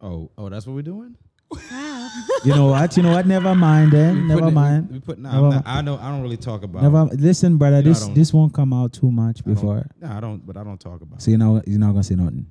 [0.00, 1.16] Oh, oh, that's what we're doing.
[1.50, 2.10] Wow.
[2.44, 2.96] You know what?
[2.96, 3.26] You know what?
[3.26, 4.14] Never mind then.
[4.16, 4.88] We Never putting it- mind.
[4.88, 5.18] We, we put.
[5.18, 5.66] Nah, Never I'm not.
[5.66, 6.00] I don't.
[6.00, 6.82] I don't really talk about.
[6.82, 7.78] Never listen, brother.
[7.78, 9.86] You know I this don't- this won't come out too much I don't- before.
[10.00, 10.44] Nah, I don't.
[10.46, 11.22] But I don't talk about.
[11.22, 12.46] So you're not you're not gonna say nothing.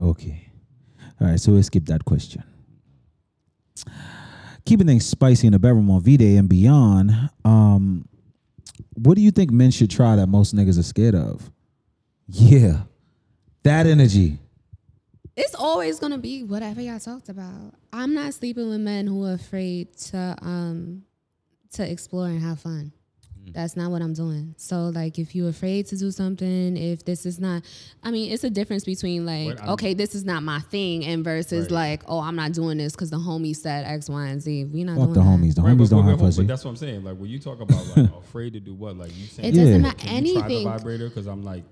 [0.00, 0.48] Okay.
[1.20, 2.42] All right, so we'll skip that question.
[4.64, 7.12] Keeping things spicy in the bedroom on V Day and beyond,
[7.44, 8.06] um,
[8.94, 11.50] what do you think men should try that most niggas are scared of?
[12.28, 12.82] Yeah.
[13.62, 14.38] That energy.
[15.36, 17.74] It's always gonna be whatever y'all talked about.
[17.92, 21.02] I'm not sleeping with men who are afraid to um
[21.72, 22.92] to explore and have fun.
[23.52, 24.54] That's not what I'm doing.
[24.56, 27.62] So like if you're afraid to do something, if this is not
[28.02, 31.66] I mean, it's a difference between like, okay, this is not my thing and versus
[31.66, 31.90] Right.
[31.90, 34.64] like, oh, I'm not doing this because the homie said X, Y, and Z.
[34.64, 35.26] We not Fuck doing the that.
[35.26, 35.54] homies.
[35.54, 36.44] The Right, homies but, don't but- have but pussy.
[36.44, 37.04] that's what I'm saying.
[37.04, 39.68] Like when you talk about like afraid to do what, like you saying, It doesn't
[39.74, 39.78] Yeah.
[39.78, 40.64] matter Can you try the anything.
[40.72, 41.08] vibrator?
[41.08, 41.62] Because I'm like,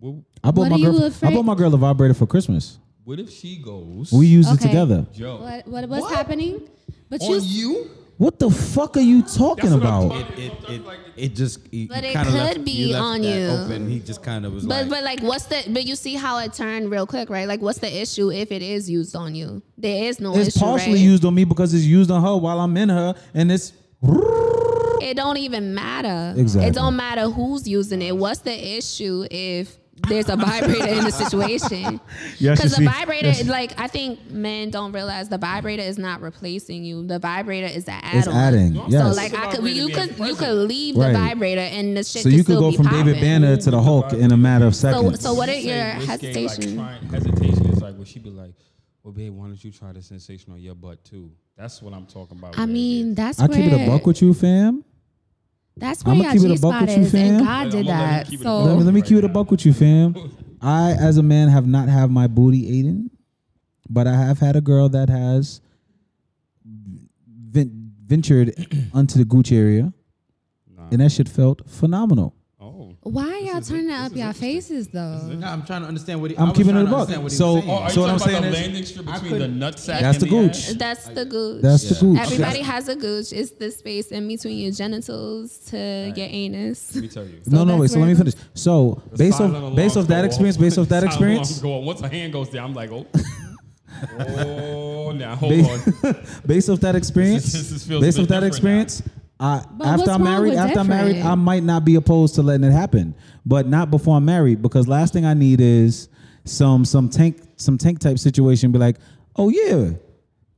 [0.00, 2.26] well, I bought What my are you girl I bought my girl a vibrator for
[2.26, 2.78] Christmas.
[3.04, 4.12] What if she goes?
[4.12, 4.68] We used it Okay.
[4.68, 5.06] together.
[5.14, 5.38] Joe.
[5.40, 6.14] What what what's What?
[6.14, 6.60] happening?
[7.10, 7.90] But on you you?
[8.16, 10.20] What the fuck are you talking That's what I'm about?
[10.28, 10.82] talking- It it it,
[11.16, 11.58] it just.
[11.72, 13.46] He, But it kinda could left, be you left on that you.
[13.48, 13.90] Open.
[13.90, 14.88] He just kind of was But like.
[14.90, 17.48] but like what's the but you see how it turned real quick, right?
[17.48, 19.62] Like what's the issue if it is used on you?
[19.76, 20.40] There is no issue.
[20.42, 20.60] It's issue.
[20.64, 21.00] partially right?
[21.12, 23.72] used on me because it's used on her while I'm in her, and it's
[25.02, 26.34] It don't even matter.
[26.40, 26.68] Exactly.
[26.68, 28.16] It don't matter who's using it.
[28.16, 29.76] What's the issue if
[30.08, 32.00] there's a vibrator in the situation?
[32.38, 33.46] Because you the vibrator, yes.
[33.46, 37.06] like I think men don't realize the vibrator is not replacing you.
[37.06, 38.18] The vibrator is the add-on.
[38.18, 38.72] it's adding.
[38.74, 39.02] No, Yes.
[39.02, 41.12] So like I could, you could you could leave Right.
[41.12, 42.22] the vibrator and the shit.
[42.22, 43.20] so you could still go be from David popping.
[43.20, 45.20] Banner to the Hulk in a matter of seconds.
[45.20, 46.76] so what are your hesitation?
[46.76, 48.54] Like, trying, hesitation is like, well, she'd be like,
[49.02, 51.30] well, babe, why don't you try the sensation on your butt too?
[51.56, 52.58] That's what I'm talking about.
[52.58, 53.26] I mean, there.
[53.26, 54.84] that's I where keep it a buck with you, fam.
[55.76, 57.34] That's where I'ma your keep it a G buck spot with you, is, fam.
[57.36, 58.26] and God I'ma did let him that.
[58.28, 58.66] keep it a So buck.
[58.68, 59.32] Let me, let me keep it a now.
[59.34, 60.14] buck with you, fam.
[60.62, 63.10] I, as a man, have not had my booty eaten,
[63.88, 65.60] but I have had a girl that has
[66.64, 68.54] ven- ventured
[68.94, 69.92] onto the Gucci area,
[70.76, 70.88] Nah.
[70.90, 72.34] and that shit felt phenomenal.
[73.04, 75.18] Why y'all turning up y'all faces though?
[75.26, 76.38] No, I'm trying to understand what he.
[76.38, 77.70] I'm I was keeping trying it to a understand what he So- saying.
[77.70, 79.38] Are you So what I'm talking about saying the is- landing strip I between the
[79.40, 80.50] couldn't- nutsack That's and the the gooch.
[80.56, 80.74] ass?
[80.78, 81.62] That's the gooch.
[81.62, 82.18] That's the gooch.
[82.18, 83.32] Everybody has a gooch.
[83.34, 85.76] It's the space in between your genitals to
[86.16, 86.94] your anus.
[86.94, 87.40] Let me tell you.
[87.46, 87.90] no, no, that's wait.
[87.90, 88.34] So let where- me finish.
[88.54, 90.60] So based silent off based alarms off that go experience, off.
[90.62, 91.84] based off that Silent experience, go on.
[91.84, 93.06] Once a hand goes there, I'm like, oh.
[94.18, 95.70] oh, now hold Ba-
[96.08, 96.16] on.
[96.46, 99.02] based off that experience, This is- this feels based a off that different experience,
[99.40, 101.20] I, But after I'm married, after I'm married.
[101.20, 104.86] I might not be opposed to letting it happen, but not before I'm married because
[104.86, 106.08] last thing I need is
[106.44, 108.70] some some tank some tank type situation.
[108.72, 108.96] Be like,
[109.36, 109.90] oh yeah.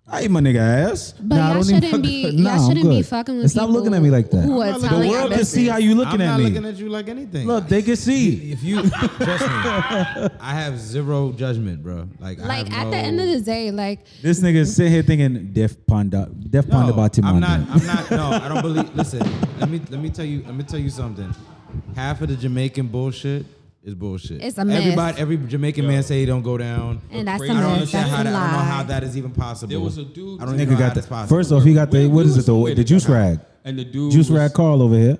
[0.08, 1.14] I eat my nigga ass.
[1.20, 3.06] But Nah, I y'all don't need shouldn't my- be Nah, y'all I'm shouldn't be good.
[3.06, 4.42] fucking with And Stop looking at me like that.
[4.44, 6.24] Who are The telling world can see how you looking at me.
[6.26, 6.44] I'm at not me.
[6.44, 7.46] looking at you like anything.
[7.48, 8.52] Look, they can see.
[8.52, 9.48] if you trust me,
[10.40, 12.08] I have zero judgment, bro.
[12.20, 14.92] Like, I Like have at the end of the day, like This nigga is sitting
[14.92, 17.24] here thinking Def Panda, Def Panda No, Batimanda.
[17.34, 17.60] I'm not.
[17.70, 18.10] I'm not.
[18.12, 18.94] No, I don't believe.
[18.94, 19.20] Listen,
[19.58, 20.44] let me let me tell you.
[20.46, 21.34] Let me tell you something.
[21.96, 23.44] Half of the Jamaican bullshit
[23.86, 24.42] is bullshit.
[24.42, 24.80] It's a mess.
[24.82, 27.00] Everybody, every Jamaican man say he don't go down.
[27.10, 28.34] and that's crazy- a I don't understand how a that.
[28.34, 29.70] I don't know how that is even possible.
[29.70, 31.36] There was a dude- I don't Nigga even know how got that's the possible.
[31.36, 33.08] first off, he got the We- what we is were it the somewhere the juice
[33.08, 35.18] rag, And the dude juice rag Carl over here.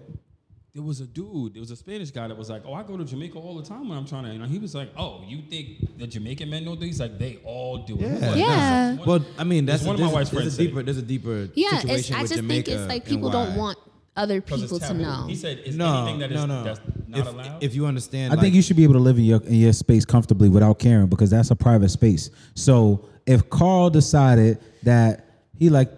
[0.74, 1.54] There was a dude.
[1.54, 3.62] There was a Spanish guy that was like, "Oh, I go to Jamaica all the
[3.62, 6.50] time when I'm trying to." You know, he was like, "Oh, you think the Jamaican
[6.50, 6.84] men know this?
[6.84, 8.08] He's like, they all do." Yeah.
[8.08, 8.96] Who was Yeah.
[8.96, 9.06] that?
[9.06, 10.44] Well, I mean, that's It's one of my wife's friends.
[10.44, 10.82] there's friends a deeper.
[10.82, 13.56] There's a deeper Yeah, it's, situation I with just Jamaica think it's like people don't
[13.56, 13.78] want
[14.16, 15.26] other 'Cause people to know.
[15.28, 16.64] He said, "Is No, anything that is no, no.
[16.64, 19.18] that's not if, allowed?" if you understand, I think you should be able to live
[19.18, 22.30] in your in your space comfortably without caring because that's a private space.
[22.54, 25.26] So if Carl decided that
[25.58, 25.90] he like,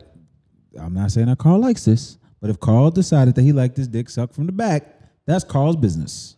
[0.81, 3.88] I'm not saying that Carl likes this, but if Carl decided that he liked his
[3.88, 6.37] dick sucked from the back, that's Carl's business.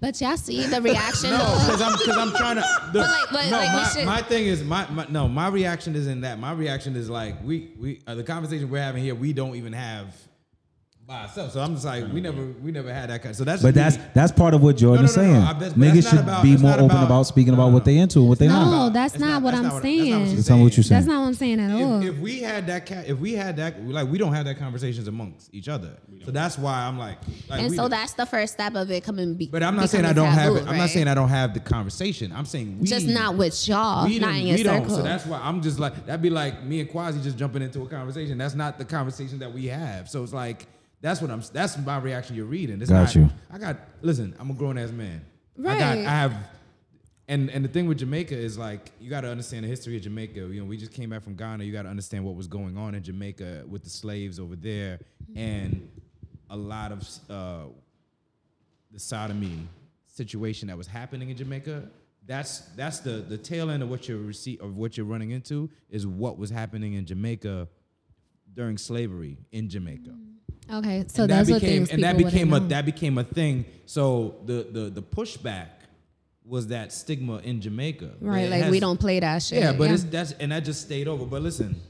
[0.00, 2.90] But y'all see the reaction No, because I'm because I'm trying to.
[2.92, 5.28] The, But like- but no, like we my, should- my thing is my, my no,
[5.28, 6.38] my reaction isn't that.
[6.38, 9.14] My reaction is like we we uh, the conversation we're having here.
[9.14, 10.14] We don't even have
[11.12, 11.52] by ourselves.
[11.52, 13.36] So I'm just like we never we never had that kind.
[13.36, 14.04] So that's But that's me.
[14.14, 15.34] that's part of what Jordan No, is no, no, no.
[15.34, 15.44] saying.
[15.46, 17.22] I- that's- but that's Niggas not should about- be that's more not open about- about
[17.26, 18.92] speaking no, about what they into and what they No, not.
[18.94, 20.10] that's not what I'm that's saying.
[20.28, 20.96] Not, That's not what you're saying.
[21.00, 22.02] That's not what I'm saying at all.
[22.02, 24.58] If, if we had that, ca- if we had that, like we don't have that
[24.58, 25.90] conversations amongst each other.
[26.24, 27.18] So that's why I'm like,
[27.50, 29.34] like and we so that's the first step of it coming.
[29.34, 30.60] Be, But I'm not saying I don't have taboo, it.
[30.60, 30.90] I'm not right?
[30.90, 32.32] saying I don't have the conversation.
[32.34, 34.80] I'm saying we just not with y'all, we not didn't- in your we circle.
[34.88, 34.96] Don't.
[34.96, 37.82] So that's why I'm just like that'd be like me and Quasi just jumping into
[37.82, 38.38] a conversation.
[38.38, 40.08] That's not the conversation that we have.
[40.08, 40.66] So it's like
[41.02, 41.42] that's what I'm.
[41.52, 42.36] That's my reaction.
[42.36, 42.80] You're reading.
[42.80, 43.28] It's Got not, you.
[43.50, 43.76] I got.
[44.00, 45.24] Listen, I'm a grown ass man.
[45.58, 45.78] I got.
[45.78, 45.98] Right.
[45.98, 46.34] I have.
[47.28, 50.02] And and the thing with Jamaica is like you got to understand the history of
[50.02, 50.40] Jamaica.
[50.40, 51.64] You know, we just came back from Ghana.
[51.64, 55.00] You got to understand what was going on in Jamaica with the slaves over there,
[55.34, 55.88] and
[56.50, 57.64] a lot of uh,
[58.92, 59.66] the sodomy
[60.06, 61.88] situation that was happening in Jamaica.
[62.26, 65.68] That's that's the the tail end of what you're receipt of what you're running into
[65.90, 67.66] is what was happening in Jamaica
[68.54, 70.14] during slavery in Jamaica.
[70.72, 72.68] Okay, so and that those are became things and that became a know.
[72.68, 73.64] that became a thing.
[73.86, 75.68] So the the the pushback
[76.44, 78.12] was that stigma in Jamaica.
[78.20, 78.50] Right.
[78.50, 79.60] Like has- we don't play that shit.
[79.62, 81.24] Yeah, but it's that's and that just stayed over.
[81.24, 81.80] But listen,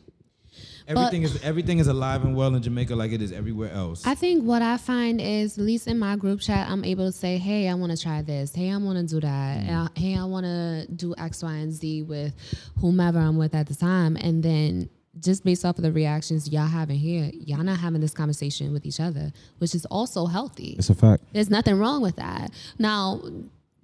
[0.86, 4.06] everything is everything is alive and well in Jamaica like it is everywhere else.
[4.06, 7.12] I think what I find is, at least in my group chat, I'm able to
[7.12, 8.54] say, "Hey, I want to try this.
[8.54, 9.64] Hey, I want to do that.
[9.64, 9.70] Mm.
[9.70, 12.34] I- hey, I want to do X, Y, and Z with
[12.80, 16.66] whomever I'm with at the time." And then, just based off of the reactions y'all
[16.66, 20.74] having here, y'all not having this conversation with each other, which is also healthy.
[20.78, 21.22] It's a fact.
[21.32, 22.50] There's nothing wrong with that.
[22.78, 23.20] Now,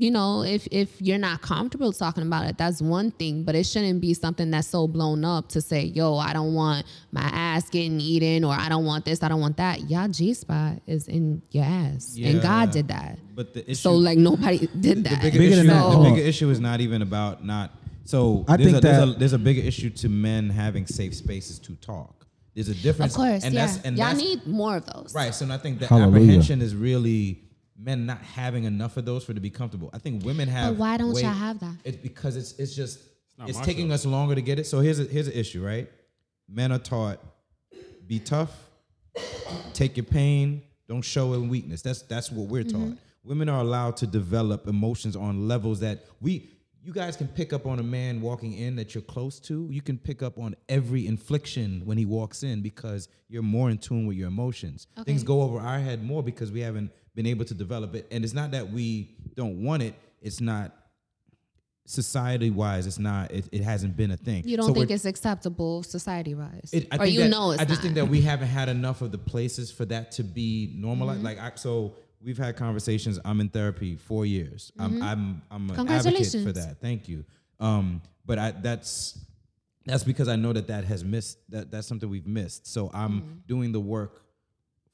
[0.01, 3.67] you know, if if you're not comfortable talking about it, that's one thing, but it
[3.67, 7.69] shouldn't be something that's so blown up to say, "Yo, I don't want my ass
[7.69, 11.09] getting eaten," or "I don't want this, I don't want that." Y'all G spot is
[11.09, 13.19] in your ass, and God did that.
[13.35, 15.21] but the issue, So like nobody did the that.
[15.23, 17.73] bigger, Bigger issue, than that, the bigger issue is not even about not.
[18.09, 20.87] So I there's think a, there's, that- a, there's a bigger issue to men having
[20.87, 22.27] safe spaces to talk.
[22.55, 23.67] There's a difference, Of course, and yeah.
[23.67, 25.13] that's and y'all that's, need more of those.
[25.15, 25.35] Right.
[25.35, 26.23] So I think the Hallelujah.
[26.23, 27.43] apprehension is really
[27.79, 29.91] men not having enough of those for to be comfortable.
[29.93, 30.71] I think women have.
[30.73, 31.75] But why don't way- y'all have that?
[31.85, 32.99] It's because it's it's just
[33.39, 34.65] not it's taking us longer to get it.
[34.65, 35.91] So here's a here's an issue, right?
[36.49, 37.21] Men are taught
[38.07, 38.57] be tough,
[39.75, 41.83] take your pain, don't show in weakness.
[41.83, 42.89] That's that's what we're mm-hmm.
[42.89, 42.99] taught.
[43.23, 46.49] Women are allowed to develop emotions on levels that we
[46.89, 49.69] you guys can pick up on a man walking in that you're close to.
[49.71, 53.77] You can pick up on every infliction when he walks in because you're more in
[53.77, 54.87] tune with your emotions.
[55.05, 58.07] Things go over our head more because we haven't been able to develop it.
[58.11, 59.97] And it's not that we don't want it.
[60.23, 60.75] It's not
[61.85, 62.87] society wise.
[62.87, 63.33] It's not.
[63.33, 64.45] It, it hasn't been a thing.
[64.49, 67.67] You don't So think it's acceptable society wise, I or you that- know it's I
[67.67, 67.83] just not.
[67.83, 71.19] think that we haven't had enough of the places for that to be normalized.
[71.19, 71.27] Mm-hmm.
[71.27, 73.19] Like, I, so we've had conversations.
[73.25, 74.73] I'm in therapy four years.
[74.79, 76.53] I'm I'm I'm an advocate for Mm-hmm.
[76.53, 76.81] That.
[76.81, 77.25] Thank you.
[77.61, 79.19] Um, but I that's
[79.87, 82.67] that's because I know that that has missed that that's something we've missed.
[82.67, 83.33] So I'm Mm-hmm.
[83.47, 84.23] doing the work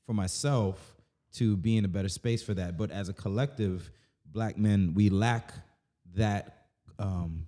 [0.07, 0.97] for myself
[1.35, 2.77] to be in a better space for that.
[2.77, 3.91] But as a collective,
[4.27, 5.53] black men, we lack
[6.15, 6.67] that
[6.99, 7.47] um,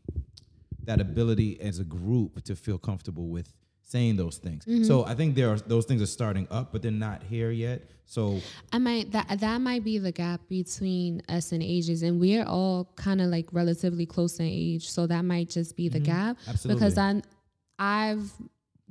[0.85, 3.53] that ability as a group to feel comfortable with
[3.87, 4.65] saying those things.
[4.65, 5.11] So mm-hmm.
[5.11, 7.83] I think there are those things are starting up, but they're not here yet.
[8.05, 8.41] So
[8.73, 12.93] I might that that might be the gap between us and ages, and we're all
[12.97, 16.29] kind of like relatively close in age, so that might just be the mm-hmm.
[16.29, 16.37] gap.
[16.49, 16.79] Absolutely.
[16.79, 17.31] Because Absolutely.
[17.79, 18.33] I, I've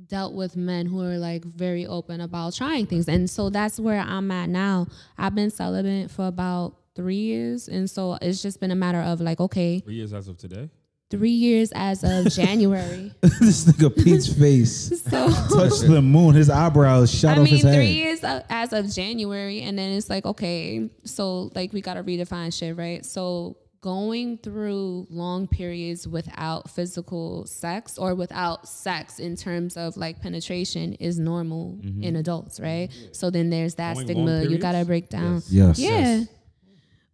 [0.06, 4.00] dealt with men who are like very open about trying things, and so that's where
[4.00, 4.86] I'm at now.
[5.18, 9.20] I've been celibate for about three years, and so it's just been a matter of
[9.20, 10.70] like, okay, Three years as of today.
[11.10, 13.12] Three years as of January.
[13.20, 16.34] this nigga Pete's face so touched the moon.
[16.34, 17.74] His eyebrows shot I off mean, his head.
[17.74, 22.02] three years uh, as of January, and then it's like, okay, so like we gotta
[22.02, 23.04] redefine shit, right?
[23.04, 30.20] So going through long periods without physical sex or without sex in terms of like
[30.20, 32.88] penetration is normal in adults, right?
[33.12, 35.42] So then there's that Going stigma you gotta break down.
[35.48, 35.78] Yes.
[35.78, 35.90] Yeah.
[35.90, 36.28] Yes.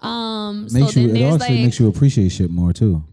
[0.00, 0.62] Um.
[0.72, 1.08] Makes so you.
[1.08, 3.04] then It there's actually like makes you appreciate shit more too.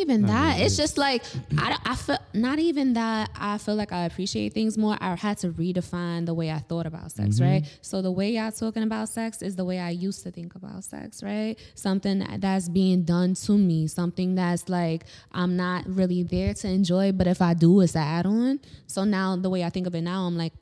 [0.00, 0.60] Even that.
[0.60, 1.22] It's just like
[1.58, 4.96] I, I feel not even that I feel like I appreciate things more.
[5.00, 7.44] I had to redefine the way I thought about sex, Mm-hmm.
[7.44, 7.78] right?
[7.82, 10.84] So the way y'all talking about sex is the way I used to think about
[10.84, 11.56] sex, right?
[11.74, 17.12] Something that's being done to me, something that's like I'm not really there to enjoy,
[17.12, 18.60] but if I do, it's an add on.
[18.86, 20.52] So now the way I think of it now, I'm like,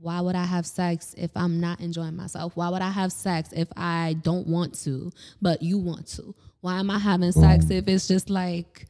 [0.00, 2.54] why would I have sex if I'm not enjoying myself?
[2.54, 6.34] Why would I have sex if I don't want to, but you want to?
[6.66, 8.86] Why am I having sex if it's just like,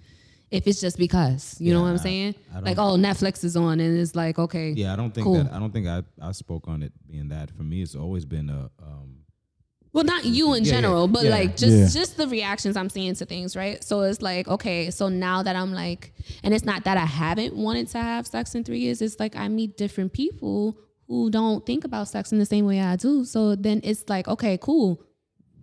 [0.51, 1.61] if it's just because?
[1.61, 2.35] You know what I'm Yeah, saying?
[2.55, 5.35] I Like, oh, Netflix is on, and it's like, okay, yeah, I don't think Cool.
[5.45, 7.51] that I don't think I, I spoke on it being that.
[7.51, 9.25] For me, it's always been a um,
[9.93, 11.31] Well, not you in Yeah, yeah, general, but yeah.
[11.39, 12.01] like just Yeah.
[12.01, 13.85] just the reactions I'm seeing to things, right?
[13.85, 17.55] So it's like, okay, so now that I'm like, and it's not that I haven't
[17.57, 19.03] wanted to have sex in three years.
[19.03, 22.81] It's like I meet different people who don't think about sex in the same way
[22.81, 23.27] I do.
[23.27, 25.03] So then it's like, okay, cool.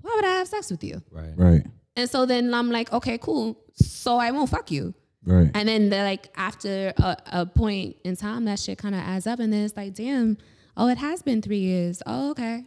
[0.04, 1.02] Why would I have sex with you?
[1.12, 1.34] right.
[1.36, 1.66] Right.
[1.96, 3.58] And so then I'm like, okay, cool.
[3.76, 4.94] So I won't fuck you.
[5.26, 5.50] Right.
[5.54, 9.26] And then they're like after a, a point in time, that shit kind of adds
[9.28, 10.38] up, and then it's like, damn,
[10.76, 12.02] oh, it has been three years.
[12.06, 12.66] Oh, okay.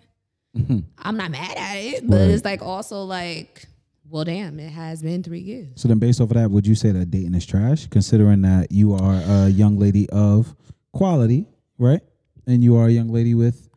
[0.98, 2.30] I'm not mad at it, but Right.
[2.30, 3.66] it's like also like,
[4.08, 5.68] well, damn, it has been three years.
[5.74, 8.72] So then, based off of that, would you say that dating is trash, considering that
[8.72, 10.54] you are a young lady of
[10.92, 11.44] quality,
[11.78, 12.00] right?
[12.46, 13.68] And you are a young lady with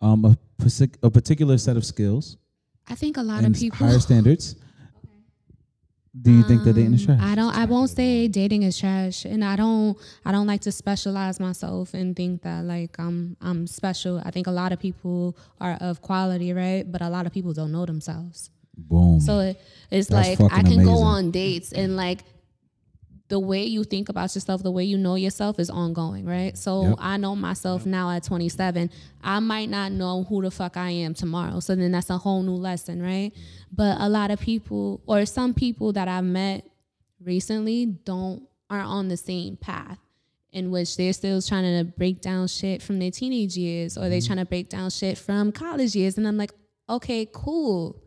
[0.00, 0.38] um, a,
[1.02, 2.36] a particular set of skills
[2.86, 3.78] I think a lot of people.
[3.78, 4.54] higher standards.
[6.20, 7.30] Do you think that dating is um, trash?
[7.30, 7.54] I don't.
[7.54, 9.96] I won't say dating is trash, and I don't.
[10.24, 14.20] I don't like to specialize myself and think that like I'm I'm special.
[14.24, 16.90] I think a lot of people are of quality, right?
[16.90, 18.50] But a lot of people don't know themselves.
[18.76, 19.20] Boom.
[19.20, 22.24] So it, it's That's like I can go on dates and like
[23.28, 26.56] the way you think about yourself, the way you know yourself is ongoing, right?
[26.56, 26.94] So Yep.
[26.98, 28.90] I know myself now at 27.
[29.22, 31.60] I might not know who the fuck I am tomorrow.
[31.60, 33.32] So then that's a whole new lesson, right?
[33.70, 36.64] But a lot of people or some people that I've met
[37.22, 39.98] recently don't aren't on the same path
[40.52, 44.10] in which they're still trying to break down shit from their teenage years or Mm-hmm.
[44.10, 46.52] they're trying to break down shit from college years and I'm like,
[46.88, 48.00] "Okay, cool."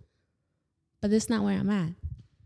[1.02, 1.90] But that's not where I'm at.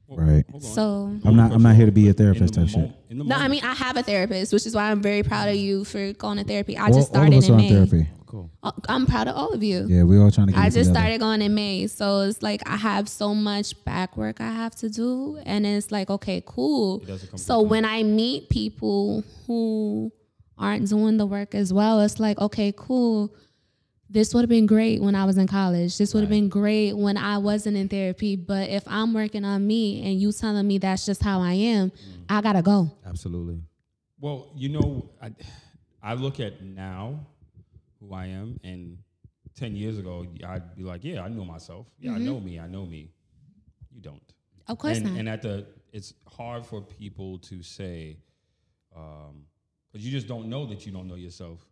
[0.08, 0.46] Well, Right.
[0.62, 1.52] So I'm not.
[1.52, 2.54] I'm not here to be a In therapist.
[2.54, 2.80] the Type shit.
[2.80, 5.24] mo- in the no, I mean I have a therapist, which is why I'm very
[5.24, 6.78] proud of you for going to therapy.
[6.78, 7.70] I All, just all of started us in are in May.
[7.70, 8.10] therapy.
[8.28, 8.52] Cool.
[8.62, 9.86] Uh, I'm proud of all of you.
[9.88, 10.94] Yeah, we all trying to get I it just together.
[11.00, 14.76] started going in May, so it's like I have so much back work I have
[14.78, 17.00] to do, and it's like okay, cool.
[17.00, 20.12] doesn't come So when I meet people who
[20.58, 23.34] aren't doing the work as well, it's like okay, cool.
[24.10, 25.98] This would have been great when I was in college.
[25.98, 28.36] This would have been great when I wasn't in therapy.
[28.36, 31.90] But if I'm working on me and you telling me that's just how I am,
[31.90, 31.96] mm.
[32.30, 32.92] I gotta go.
[33.06, 33.62] Absolutely.
[34.20, 35.32] Well, you know, I,
[36.04, 37.26] I look at now
[38.00, 38.98] who I am, and
[39.56, 41.88] 10 years ago, I'd be like, yeah, I know myself.
[42.00, 42.26] Yeah, I mm-hmm.
[42.26, 42.60] know me.
[42.60, 43.12] I know me.
[43.92, 44.22] You don't.
[44.68, 45.20] Of course and, not.
[45.20, 48.18] And at the, it's hard for people to say,
[48.96, 49.46] um,
[49.92, 51.66] because you just don't know that you don't know yourself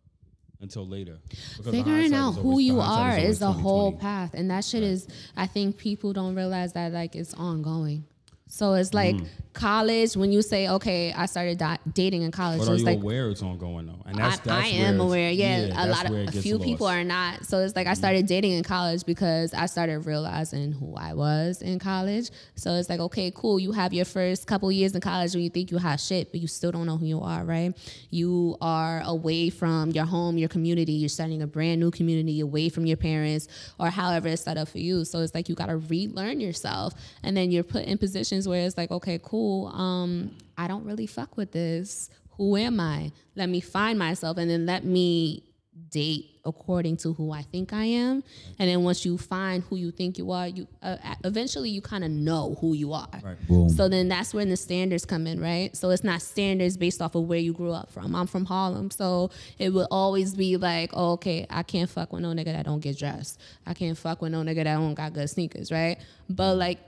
[0.64, 1.18] until later.
[1.62, 5.06] Figuring out who you are is the whole path, and that shit is.
[5.36, 8.04] I think people don't realize that like it's ongoing.
[8.46, 9.26] So it's like Mm.
[9.54, 10.16] college.
[10.16, 12.86] When you say, "Okay, I started di- dating in college," But so are it's you
[12.86, 14.02] like aware it's ongoing though?
[14.04, 15.30] And I, that's, that's I am aware.
[15.30, 17.46] Yeah, a lot of a few people are not.
[17.46, 21.62] So it's like I started dating in college because I started realizing who I was
[21.62, 22.30] in college.
[22.54, 23.58] So it's like, okay, cool.
[23.58, 26.40] You have your first couple years in college when you think you have shit, but
[26.40, 27.74] you still don't know who you are, right?
[28.10, 30.92] You are away from your home, your community.
[30.92, 33.48] You're starting a brand new community away from your parents
[33.80, 35.04] or however it's set up for you.
[35.04, 36.92] So it's like you got to relearn yourself,
[37.22, 37.98] and then you're put in
[38.34, 39.68] positions where it's like, okay, cool.
[39.68, 42.10] Um, I don't really fuck with this.
[42.36, 43.12] Who am I?
[43.36, 45.44] Let me find myself, and then let me
[45.90, 48.22] date according to who I think I am,
[48.58, 52.04] and then once you find who you think you are, you uh, eventually you kind
[52.04, 53.08] of know who you are.
[53.22, 53.70] Right.
[53.70, 55.74] So then that's when the standards come in, right?
[55.76, 58.14] So it's not standards based off of where you grew up from.
[58.14, 62.22] I'm from Harlem, so it will always be like, oh, okay, I can't fuck with
[62.22, 63.40] no nigga that don't get dressed.
[63.64, 65.98] I can't fuck with no nigga that don't got good sneakers, right?
[66.28, 66.78] But like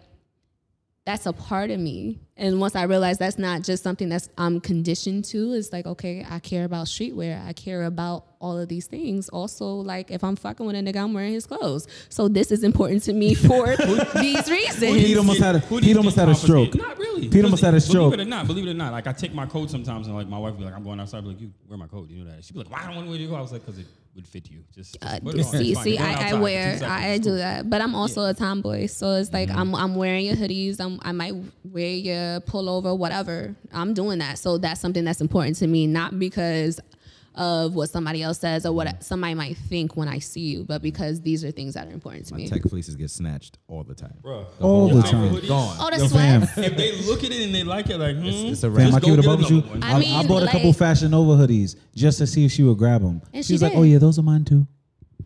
[1.06, 2.18] that's a part of me.
[2.38, 6.26] And once I realized that's not just something that's I'm conditioned to, it's like, okay,
[6.28, 7.42] I care about streetwear.
[7.46, 9.30] I care about all of these things.
[9.30, 11.88] Also, like if I'm fucking with a nigga, I'm wearing his clothes.
[12.10, 13.74] So this is important to me for
[14.20, 14.92] these reasons.
[14.96, 16.74] Pete almost had a Who Pete almost had a stroke.
[16.74, 17.28] Not really.
[17.28, 18.10] Pete almost had a stroke.
[18.12, 18.20] Believe stroke.
[18.20, 20.28] it or not, believe it or not, like I take my coat sometimes, and like
[20.28, 22.30] my wife be like, "I'm going outside." Be like, "You wear my coat?" You know
[22.30, 22.44] that?
[22.44, 23.78] She'd be like, "Why I don't want to wear your coat?" I was like, "Cause
[23.78, 26.42] it would fit you." Just, just Uh, put see, see, I, I outside for two
[26.42, 26.80] wear.
[26.84, 29.58] I, I do that, but I'm also a tomboy, so it's like Mm-hmm.
[29.58, 31.34] I'm, I'm wearing your hoodies, I'm, I might
[31.64, 33.54] wear your pullover, whatever.
[33.72, 36.80] I'm doing that, so that's something that's important to me, not because
[37.38, 38.76] of what somebody else says or Mm-hmm.
[38.76, 41.90] what somebody might think when I see you, but because these are things that are
[41.90, 42.48] important to My me.
[42.48, 44.14] tech fleeces get snatched all the time.
[44.22, 44.46] Bruh.
[44.60, 45.28] All Your the favorite time.
[45.34, 45.48] hoodie?
[45.48, 45.76] Gone.
[45.78, 46.52] Oh, the Yo, sweats.
[46.54, 46.64] fam.
[46.64, 48.86] If they look at it and they like it, like, hmm, it's a Fam, wrap.
[48.86, 49.56] I Just keep it go above get you.
[49.58, 49.82] another one.
[49.82, 52.52] I, I I mean, bought a couple like- Fashion Nova hoodies just to see if
[52.52, 53.20] she would grab them.
[53.34, 53.78] And She's she like, did.
[53.80, 54.66] "Oh yeah, those are mine too."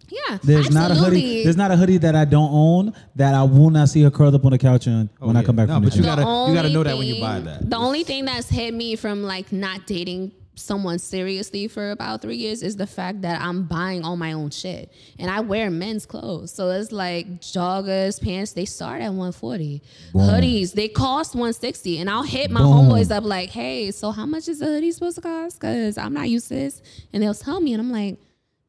[0.08, 0.74] Yeah, There's absolutely.
[0.74, 1.44] not a hoodie.
[1.44, 4.34] There's not a hoodie that I don't own that I will not see her curled
[4.34, 6.02] up on the couch in oh, when I come back No, from the but you
[6.02, 6.16] gym.
[6.16, 7.70] gotta- you gotta only know that when you buy that.
[7.70, 12.36] The only thing that's hit me from like not dating someone seriously for about three
[12.36, 16.04] years is the fact that I'm buying all my own shit and I wear men's
[16.04, 16.52] clothes.
[16.52, 19.80] So it's like joggers, pants, they start at 140.
[20.12, 21.98] Hoodies, they cost 160.
[21.98, 22.88] And I'll hit my Boom.
[22.90, 25.60] homeboys up like, hey, so how much is a hoodie supposed to cost?
[25.60, 26.82] Cause I'm not used to this.
[27.12, 28.18] And they'll tell me and I'm like,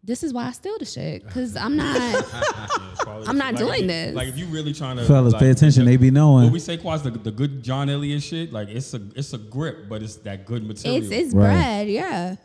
[0.04, 1.30] this is why I steal the shit.
[1.30, 1.96] Cause I'm not
[3.28, 4.16] I'm not Like, doing if this.
[4.16, 5.86] Like if you really trying to, Fellas, like, pay attention.
[5.86, 6.52] They be What knowing.
[6.52, 9.88] we say, Quaz, the, the good John Elliott shit, like it's a it's a grip,
[9.90, 11.02] but it's that good material.
[11.04, 11.46] it's it's Right.
[11.54, 12.36] bread, yeah.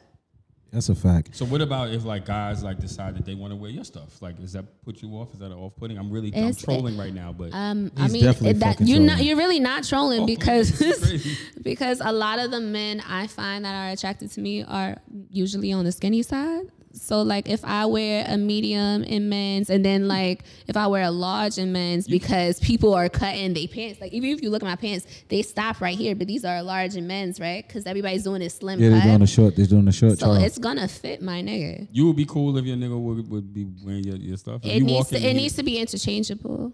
[0.72, 1.34] That's a fact.
[1.34, 4.20] so what about if like guys like decide that they want to wear your stuff?
[4.20, 5.32] Like, does that put you off?
[5.32, 5.96] Is that off putting?
[5.96, 9.00] I'm really I'm It's- trolling right now, but Um, I mean, definitely it- that, you're
[9.00, 11.38] not, you're really not trolling Oh, because this is crazy.
[11.62, 14.96] because a lot of the men I find that are attracted to me are
[15.30, 16.66] usually on the skinny side.
[16.96, 21.02] So like if I wear a medium in men's and then like if I wear
[21.02, 24.00] a large in men's because people are cutting their pants.
[24.00, 26.62] Like even if you look at my pants, they stop right here, but these are
[26.62, 27.66] large in men's, right?
[27.66, 29.56] Because everybody's doing this slim Yeah, they're doing a short.
[29.56, 30.18] They're doing a short.
[30.18, 30.42] So chart.
[30.42, 31.88] it's gonna fit my nigga.
[31.92, 34.60] you would be cool if your nigga would, would be wearing your, your stuff.
[34.64, 36.72] If It you needs to, it and needs to be interchangeable.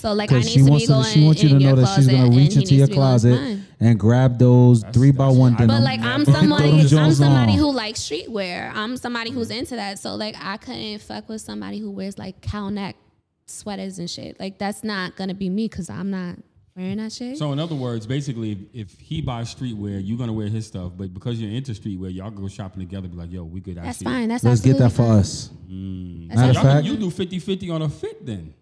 [0.00, 1.60] So like I need she to wants be to, going she wants you to know
[1.60, 4.00] your that she's closet gonna reach into your needs to be going in closet and
[4.00, 5.76] grab those That's- three by one I denim.
[5.76, 7.58] But like I'm somebody, I'm somebody on.
[7.58, 8.72] who likes streetwear.
[8.74, 9.98] I'm somebody who's into that.
[9.98, 12.96] So like I couldn't fuck with somebody who wears like cow neck
[13.44, 14.40] sweaters and shit.
[14.40, 16.36] Like that's not gonna be me because I'm not
[16.74, 17.36] wearing that shit.
[17.36, 20.92] So in other words, basically, if, if he buys streetwear, you're gonna wear his stuff.
[20.96, 23.06] But because you're into streetwear, y'all go shopping together.
[23.06, 24.04] Be like, yo, we could that's actually.
[24.06, 24.28] fine.
[24.28, 24.50] That's fine.
[24.52, 25.50] Let's get that for us.
[25.70, 26.28] Mm.
[26.28, 28.54] That's Matter of Y'all fact, you do 50-50 on a fit then.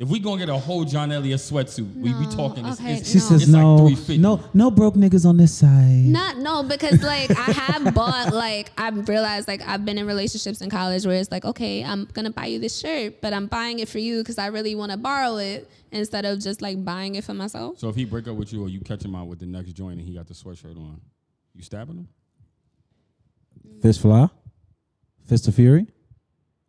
[0.00, 2.64] If we gonna get a whole John Elliott sweatsuit, we be talking.
[2.64, 3.24] It's, okay, it's, she no.
[3.24, 4.16] says it's no, 350.
[4.16, 6.06] no, no broke niggas on this side.
[6.06, 10.62] Not no, because like I have bought like I've realized like I've been in relationships
[10.62, 13.78] in college where it's like okay I'm gonna buy you this shirt, but I'm buying
[13.78, 17.16] it for you because I really want to borrow it instead of just like buying
[17.16, 17.78] it for myself.
[17.78, 19.74] So if he break up with you, or you catch him out with the next
[19.74, 20.98] joint, and he got the sweatshirt on,
[21.54, 22.08] you stabbing him?
[23.82, 24.30] Fist fly,
[25.26, 25.86] fist of fury.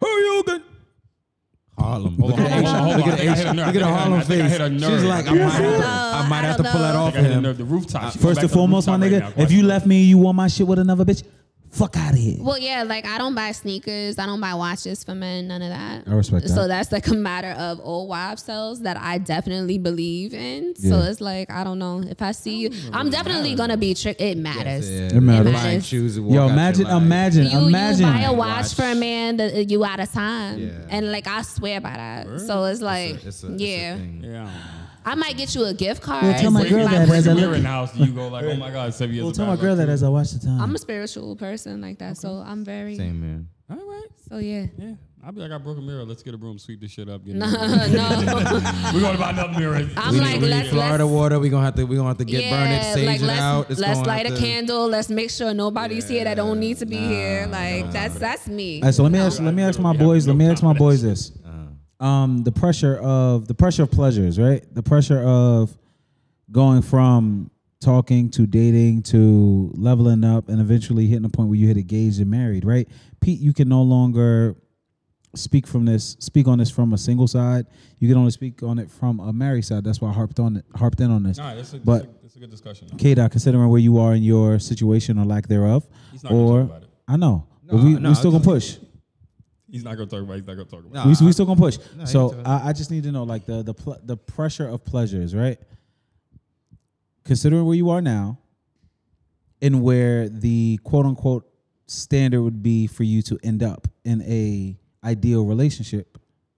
[0.02, 0.64] Who you good?
[1.78, 2.18] Harlem.
[2.18, 3.00] Hold Look on, at hold on, hold on.
[3.00, 3.54] Look I at think a.
[3.54, 4.84] Look at her Harlem I think I face.
[4.84, 5.86] She's like, I might have to.
[5.88, 7.58] I might have to pull that off I got of the, him.
[7.58, 8.14] the rooftop.
[8.14, 10.80] First and foremost, my nigga, if you left me and you want my shit with
[10.80, 11.24] another bitch,
[11.72, 12.38] fuck out of here.
[12.40, 15.70] Well, yeah, like I don't buy sneakers, I don't buy watches for men, none of
[15.70, 16.04] that.
[16.08, 16.50] I respect that.
[16.54, 20.76] So that's like a matter of old wives' sales that I definitely believe in.
[20.76, 23.94] So it's like I don't know if I see you, oh, I'm definitely gonna be
[23.94, 24.22] tricked.
[24.22, 24.90] It matters.
[24.90, 25.54] Yeah, It matters.
[25.54, 25.88] Buying matters.
[25.88, 28.06] shoes and Yo, imagine, imagine, You, imagine.
[28.08, 28.74] you buy a watch, Watch.
[28.76, 30.70] for a man that you out of time, Yeah.
[30.90, 32.42] and like I swear by that.
[32.42, 34.22] So it's like, It's a- it's a- it's a yeah, thing.
[34.26, 34.50] Yeah,
[35.06, 35.26] I don't know.
[35.26, 36.24] I might get you a gift card.
[36.24, 38.46] Well, tell my girl that put as I some- look- in house, you go like,
[38.46, 39.24] oh my god, seven years.
[39.24, 40.62] Well, of tell my girl that as I watch the time.
[40.62, 42.96] I'm a spiritual person like that, so I'm very.
[42.96, 43.48] Same man.
[43.70, 44.66] All right, So yeah.
[44.78, 44.94] yeah.
[45.24, 46.04] I'll be like, I broke a mirror.
[46.04, 47.24] Let's get a broom, sweep this shit up.
[47.24, 47.54] Get No, no.
[48.94, 49.88] We're going to buy another mirror.
[49.96, 51.40] I'm we like, need, we let's- Florida let's- water.
[51.40, 51.84] We gonna have to.
[51.86, 53.70] We gonna have to get burn it, sage like it let's, out.
[53.70, 54.88] It's let's light a to- candle.
[54.88, 57.48] Let's make sure nobody's here that don't need to be here.
[57.52, 58.82] Like that's that's me.
[58.82, 60.74] All right, so let me ask, let me ask my boys, let me ask my
[60.74, 61.32] boys this.
[62.02, 64.64] Um, the pressure of the pressure of pleasures, right?
[64.74, 65.78] The pressure of
[66.52, 71.68] going from talking to dating to leveling up and eventually hitting a point where you
[71.68, 72.88] hit engaged and married, right?
[73.22, 74.56] Pete, you can no longer
[75.36, 77.66] speak from this, speak on this from a single side.
[78.00, 79.84] You can only speak on it from a married side.
[79.84, 81.40] That's why I harped on it, harped in on this.
[81.40, 82.88] All right, that's a, But- that's, a, that's a good discussion.
[82.98, 86.62] K Dot, considering where you are in your situation or lack thereof, He's not or
[86.62, 86.90] talk about it.
[87.08, 88.78] I know, But we, no, we still gonna push.
[89.72, 90.34] He's not gonna talk about.
[90.36, 90.94] He's not gonna talk about.
[90.94, 91.78] No, we, I- we still gonna push.
[91.96, 94.84] No, so I, I just need to know like the the pl- the pressure of
[94.84, 95.58] pleasures, right?
[97.24, 98.38] Considering where you are now,
[99.62, 101.48] and where the quote unquote
[101.88, 106.18] standard would be for you to end up in a ideal relationship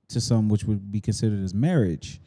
[0.09, 2.19] to some which would be considered as marriage.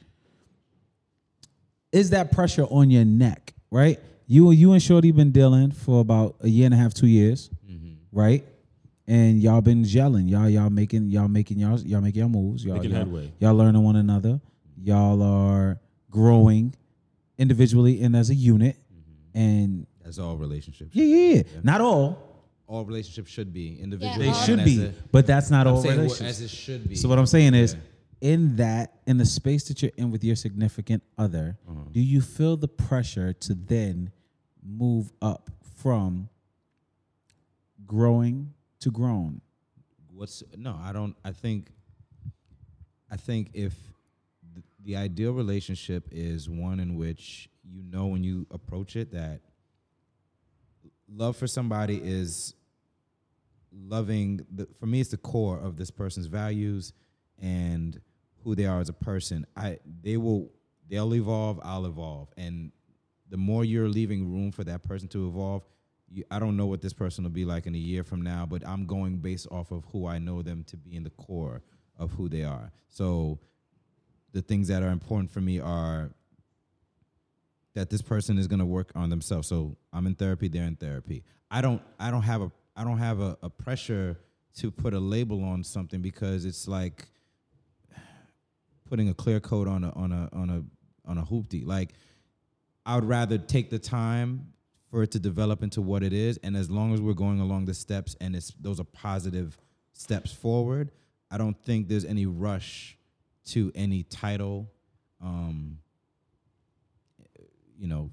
[1.93, 3.99] Is that pressure on your neck, right?
[4.27, 7.51] You you and Shorty been dealing for about a year and a half, two years,
[7.69, 7.95] mm-hmm.
[8.13, 8.45] right?
[9.09, 10.29] And y'all been gelling.
[10.29, 12.65] Y'all y'all making y'all making y'all y'all making y'all moves.
[12.65, 13.33] Y'all, Making y'all, headway.
[13.39, 14.41] Y'all learning one another.
[14.83, 15.81] Y'all are
[16.11, 16.75] growing
[17.39, 18.77] individually and as a unit.
[19.35, 20.91] And That's all relationships.
[20.95, 21.43] yeah, yeah, yeah.
[21.63, 22.19] Not all.
[22.67, 24.19] All relationships should be individual.
[24.19, 26.31] They should be, but that's not all I'm saying relationships.
[26.31, 26.97] as it should be.
[26.97, 28.33] So what I'm saying is, Yeah.
[28.33, 31.83] in that, in the space that you're in with your significant other, Uh-huh.
[31.93, 34.11] do you feel the pressure to then
[34.65, 36.29] move up from
[37.87, 39.41] growing to grown?
[40.17, 41.69] what's no i don't i think
[43.11, 43.75] i think if
[44.55, 49.41] th- the ideal relationship is one in which you know when you approach it that
[51.09, 52.55] love for somebody is
[53.73, 56.95] loving the, for me it's the core of this person's values
[57.41, 58.01] and
[58.43, 60.51] who they are as a person i they will
[60.89, 62.73] they'll evolve i'll evolve and
[63.29, 65.63] the more you're leaving room for that person to evolve
[66.09, 68.47] you, i don't know what this person will be like in a year from now
[68.49, 71.63] but i'm going based off of who i know them to be in the core
[71.99, 72.73] of who they are.
[72.89, 73.39] So
[74.33, 76.11] the things that are important for me are
[77.75, 79.49] that this person is going to work on themselves.
[79.49, 81.25] So i'm in therapy they're in therapy.
[81.51, 84.19] I don't i don't have a i don't have a, a pressure
[84.59, 87.07] to put a label on something because it's like
[88.89, 91.67] putting a clear coat on a on a on a on a hoopty.
[91.67, 91.95] Like
[92.85, 94.53] i would rather take the time
[94.97, 97.67] for it to develop into what it is and as long as we're going along
[97.67, 99.59] the steps and it's those are positive
[99.93, 100.91] steps forward
[101.31, 102.97] i don't think there's any rush
[103.45, 104.73] to any title
[105.23, 105.77] um
[107.79, 108.11] you know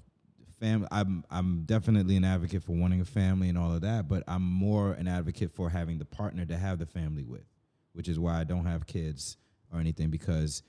[0.60, 4.22] family i'm i'm definitely an advocate for wanting a family and all of that but
[4.28, 7.46] i'm more an advocate for having the partner to have the family with
[7.94, 9.38] which is why i don't have kids
[9.72, 10.62] or anything because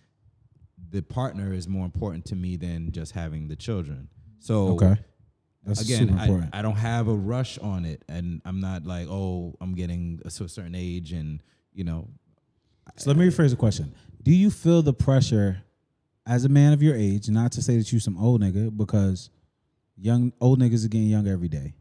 [0.92, 4.08] the partner is more important to me than just having the children
[4.40, 4.96] so Okay.
[5.66, 6.28] That's again I.
[6.54, 10.44] I don't have a rush on it and i'm not like oh i'm getting to
[10.44, 11.42] a certain age and
[11.74, 12.08] you know
[12.98, 13.94] So let me rephrase the question.
[14.22, 15.64] Do you feel the pressure
[16.28, 19.30] as a man of your age, not to say that you some old nigga, because
[19.98, 21.74] young old niggas are getting younger every day.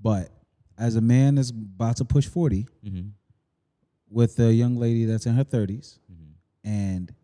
[0.00, 0.30] But
[0.78, 3.10] as a man that's about to push 40 mhm,
[4.10, 6.32] with a young lady that's in her 30s, mhm,
[6.64, 7.14] and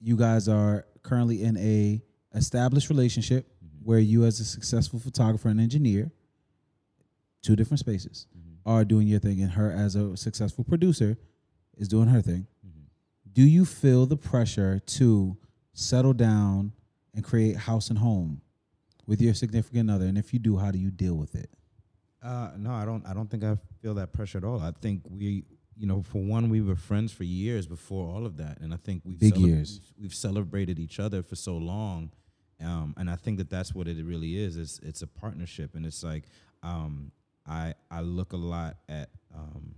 [0.00, 2.02] you guys are currently in a
[2.34, 3.46] established relationship
[3.84, 6.10] where you as a successful photographer and engineer,
[7.42, 8.26] two different spaces,
[8.66, 11.18] are doing your thing, and her as a successful producer
[11.76, 12.46] is doing her thing.
[13.32, 15.36] Do you feel the pressure to
[15.72, 16.72] settle down
[17.14, 18.40] and create house and home
[19.06, 20.06] with your significant other?
[20.06, 21.50] And if you do, how do you deal with it?
[22.22, 23.04] Uh, no, I don't.
[23.06, 24.60] I don't think I feel that pressure at all.
[24.60, 25.44] I think we,
[25.76, 28.78] you know, for one, we were friends for years before all of that, and I
[28.78, 29.80] think we've Big years.
[30.00, 32.12] We've celebrated each other for so long,
[32.64, 34.56] um, and I think that that's what it really is.
[34.56, 36.24] It's it's a partnership, and it's like
[36.62, 37.12] um,
[37.46, 39.74] I I look a lot at um,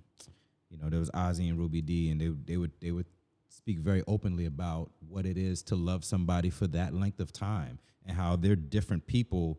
[0.70, 3.06] you know there was Ossie and Ruby Dee, and they they would they would
[3.48, 7.78] speak very openly about what it is to love somebody for that length of time
[8.04, 9.58] and how they're different people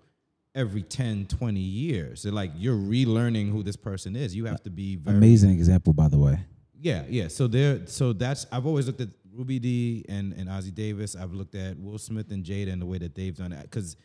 [0.56, 4.70] every 10 20 years they're like you're relearning who this person is you have to
[4.70, 6.40] be very Amazing example, by the way.
[6.80, 10.74] yeah yeah so there so that's i've always looked at ruby dee and and ossie
[10.74, 13.62] davis i've looked at will smith and jada and the way that they've done it
[13.64, 13.96] because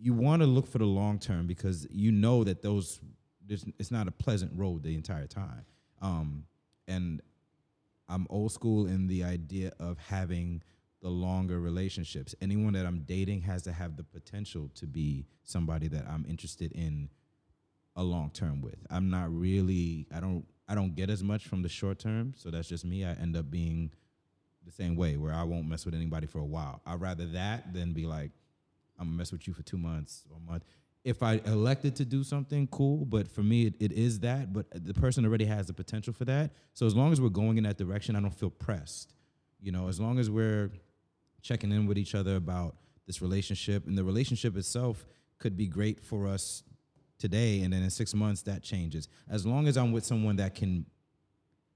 [0.00, 3.00] you want to look for the long term because you know that those
[3.78, 5.64] it's not a pleasant road the entire time
[6.00, 6.44] um
[6.86, 7.20] and
[8.08, 10.62] i'm old school in the idea of having
[11.02, 15.88] the longer relationships anyone that i'm dating has to have the potential to be somebody
[15.88, 17.08] that i'm interested in
[17.98, 18.78] a long term with.
[18.88, 22.50] I'm not really I don't I don't get as much from the short term, so
[22.50, 23.04] that's just me.
[23.04, 23.90] I end up being
[24.68, 26.82] the same way where I won't mess with anybody for a while.
[26.86, 28.30] I'd rather that than be like
[28.98, 30.64] I'm gonna mess with you for two months or a month.
[31.04, 33.04] If I elected to do something, cool.
[33.04, 34.52] But for me, it, it is that.
[34.52, 36.50] But the person already has the potential for that.
[36.74, 39.14] So as long as we're going in that direction, I don't feel pressed.
[39.60, 40.70] You know, as long as we're
[41.40, 45.06] checking in with each other about this relationship, and the relationship itself
[45.38, 46.62] could be great for us
[47.18, 49.08] today, and then in six months that changes.
[49.30, 50.84] As long as I'm with someone that can,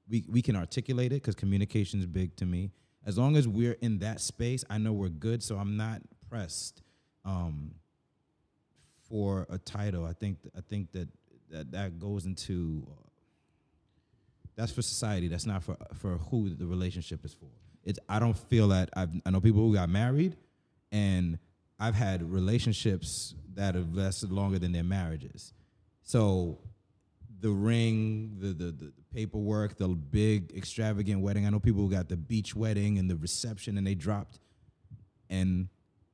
[0.08, 2.70] we we can articulate it because communication is big to me.
[3.04, 5.42] As long as we're in that space, I know we're good.
[5.42, 6.82] So I'm not pressed
[7.24, 7.72] um,
[9.08, 10.04] for a title.
[10.04, 11.08] I think I think that
[11.50, 12.86] that that goes into
[14.56, 15.28] that's for society.
[15.28, 17.50] That's not for for who the relationship is for.
[17.84, 20.36] It's I don't feel that I've I know people who got married,
[20.90, 21.38] and
[21.78, 25.52] I've had relationships that have lasted longer than their marriages.
[26.02, 26.58] So
[27.42, 31.44] the ring, the, the the paperwork, the big extravagant wedding.
[31.44, 34.38] I know people who got the beach wedding and the reception, and they dropped,
[35.28, 35.68] and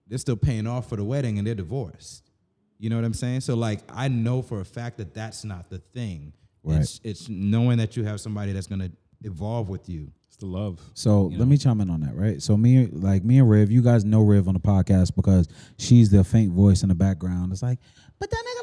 [0.08, 2.30] they're still paying off for the wedding, and they're divorced.
[2.78, 3.42] You know what I'm saying?
[3.42, 6.32] So like, I know for a fact that that's not the thing.
[6.64, 6.80] Right.
[6.80, 8.90] It's it's knowing that you have somebody that's gonna
[9.22, 10.10] evolve with you.
[10.28, 10.80] It's the love.
[10.94, 12.42] So You let me chime in on that, right?
[12.42, 16.10] So me, like me and Riv, you guys know Riv on the podcast because she's
[16.10, 17.52] the faint voice in the background.
[17.52, 17.78] It's like,
[18.18, 18.57] but that nigga lying.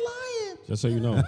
[0.68, 1.22] Just so you know.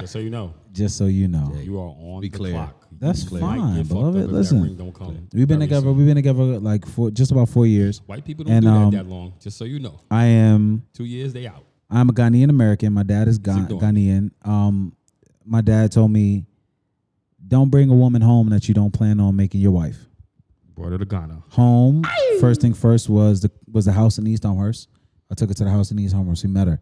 [0.00, 0.54] Just so you know.
[0.72, 2.52] Just so you know, You are on Be the clear.
[2.52, 2.86] clock.
[2.92, 4.16] That's You might fine, get fucked beloved.
[4.16, 4.76] up if that Listen.
[4.76, 5.86] don't come we've been very together.
[5.86, 5.96] soon.
[5.96, 8.02] We've been together like for just about four years.
[8.06, 9.34] White people don't And, do that um, that long.
[9.40, 10.00] Just so you know.
[10.10, 10.84] I am.
[10.92, 11.64] Two years, they out.
[11.90, 12.92] I'm a Ghanaian American.
[12.92, 13.80] My dad is Ghan- doing?
[13.80, 14.30] Ghanaian.
[14.46, 14.94] Um,
[15.46, 16.44] my dad told me,
[17.46, 19.96] don't bring a woman home that you don't plan on making your wife.
[20.74, 21.42] Brought her to Ghana.
[21.50, 22.04] home.
[22.40, 24.88] First thing first was the was the house in East Elmhurst.
[25.30, 26.44] I took her to the house in East Elmhurst.
[26.44, 26.80] We met her.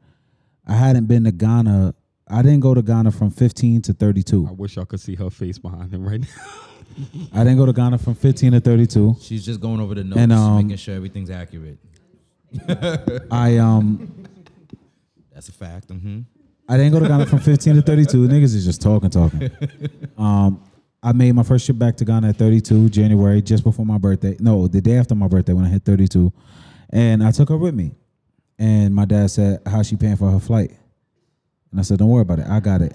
[0.67, 1.95] I hadn't been to Ghana.
[2.29, 4.47] I didn't go to Ghana from 15 to 32.
[4.49, 6.27] I wish y'all could see her face behind him right now.
[7.33, 9.17] I didn't go to Ghana from 15 to 32.
[9.21, 11.79] She's just going over the notes, And, um, making sure everything's accurate.
[13.31, 14.25] I um
[15.33, 15.91] That's a fact.
[15.91, 16.21] hmm
[16.69, 18.17] I didn't go to Ghana from 15 to 32.
[18.29, 19.51] Niggas is just talking, talking.
[20.19, 20.63] Um,
[21.03, 24.37] I made my first trip back to Ghana at 32 January, just before my birthday.
[24.41, 26.33] No, the day after my birthday when I hit 32,
[26.91, 27.93] and I took her with me.
[28.59, 30.71] And my dad said, "How's she paying for her flight?"
[31.71, 32.47] And I said, "Don't worry about it.
[32.49, 32.95] I got it."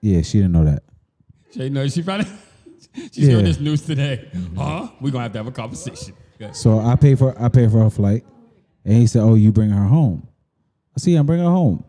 [0.00, 0.82] Yeah, she didn't know that.
[1.52, 2.26] She knows she found
[3.12, 3.30] She's Yeah.
[3.30, 4.28] hearing this news today.
[4.56, 4.88] Huh?
[5.00, 6.14] We're gonna have to have a conversation.
[6.52, 8.24] So I paid for I paid for her flight,
[8.84, 10.26] and he said, "Oh, you bring her home."
[10.96, 11.84] I see, I'm bringing her home.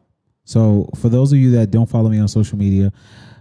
[0.46, 2.92] So for those of you that don't follow me on social media,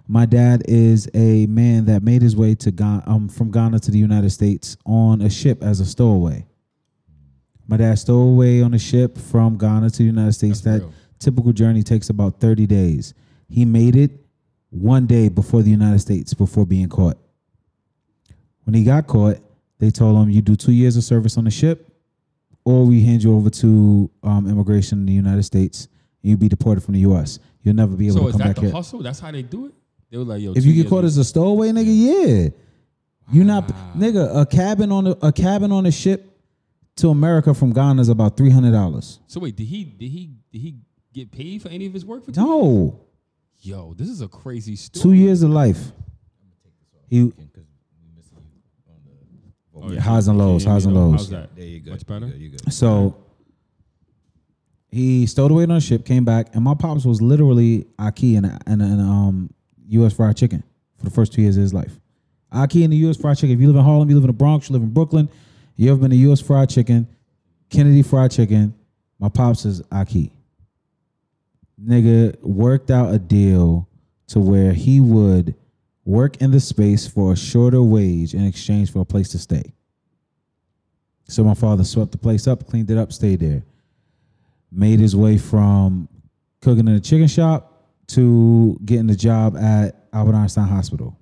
[0.07, 3.91] my dad is a man that made his way to Ghana, um, from Ghana to
[3.91, 6.47] the United States on a ship as a stowaway.
[7.67, 10.61] My dad stowed away on a ship from Ghana to the United States.
[10.61, 10.95] That's that real.
[11.19, 13.15] typical journey takes about 30 days.
[13.49, 14.11] He made it
[14.71, 17.17] one day before the United States before being caught.
[18.65, 19.39] When he got caught,
[19.79, 21.91] they told him you do two years of service on the ship,
[22.65, 25.85] or we hand you over to um, immigration in the United States.
[26.23, 27.39] And you'll be deported from the U.S.
[27.63, 28.71] You'll never be able So to is come that back the here.
[28.73, 29.03] hustle?
[29.03, 29.75] That's how they do it?
[30.11, 32.49] They were like, yo, If you get caught as a stowaway, nigga, yeah,
[33.33, 34.41] you not nigga.
[34.43, 36.34] A cabin on a, a cabin on a ship
[36.97, 39.21] to America from Ghana is about three hundred dollars.
[39.27, 40.77] So wait, did he did he did he
[41.13, 43.01] get paid for any of his work for two No,
[43.61, 45.03] Yo, this is a crazy story.
[45.03, 45.93] two years of life.
[47.09, 47.33] He
[49.77, 51.01] Oh, Yeah, highs and lows, yeah, highs and yeah.
[51.01, 51.13] lows.
[51.15, 51.57] How's that?
[51.57, 51.91] There you go.
[51.93, 52.27] Much better?
[52.27, 52.41] You good.
[52.43, 52.73] You good.
[52.73, 53.17] So
[54.91, 58.47] he stowed away on a ship, came back, and my pops was literally Aki and
[58.67, 59.51] and and um
[59.89, 60.13] U.S.
[60.15, 60.63] fried chicken
[60.97, 61.99] for the first two years of his life.
[62.53, 63.17] Aki and the U.S.
[63.17, 63.51] fried chicken.
[63.55, 65.29] If you live in Harlem, you live in the Bronx, you live in Brooklyn,
[65.77, 66.41] you ever been to U.S.
[66.41, 67.09] fried chicken,
[67.71, 68.75] Kennedy fried chicken.
[69.19, 70.33] My pops is Aki.
[71.83, 73.89] Nigga worked out a deal
[74.29, 75.55] to where he would
[76.05, 79.75] work in the space for a shorter wage in exchange for a place to stay.
[81.27, 83.65] So my father swept the place up, cleaned it up, stayed there.
[84.71, 86.09] Made his way from
[86.61, 91.19] cooking in a chicken shop to getting a job at Albert Einstein Hospital.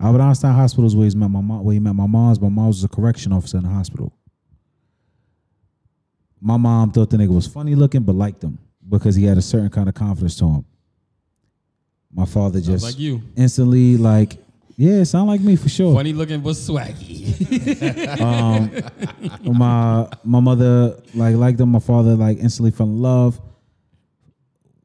[0.00, 1.64] Albert Einstein Hospital is where he met my mom.
[1.64, 2.40] Where he met my mom's.
[2.40, 4.12] My mom was a correction officer in the hospital.
[6.40, 9.42] My mom thought the nigga was funny looking, but liked him because he had a
[9.42, 10.64] certain kind of confidence to him.
[12.12, 13.20] My father just like you.
[13.36, 14.38] instantly like,
[14.76, 15.94] yeah, sound like me for sure.
[15.94, 17.26] Funny looking but swaggy.
[18.20, 21.70] Um, my my mother like liked him.
[21.70, 23.40] My father like instantly fell in love.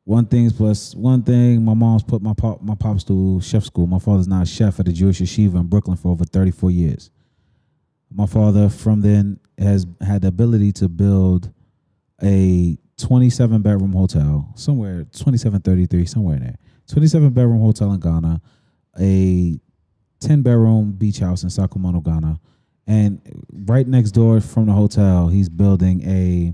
[0.06, 1.64] One thing plus one thing.
[1.64, 3.88] My mom's put my pop my pops to chef school.
[3.88, 6.72] My father's now a chef at a Jewish yeshiva in Brooklyn for over thirty four
[6.72, 7.10] years.
[8.14, 11.52] My father from then has had the ability to build
[12.22, 16.58] a twenty seven bedroom hotel somewhere twenty seven thirty three somewhere in there.
[16.88, 18.42] Twenty seven bedroom hotel in Ghana,
[19.00, 19.60] a
[20.24, 22.40] 10 bedroom beach house in Sakumono, Ghana.
[22.88, 26.54] And right next door from the hotel, he's building a,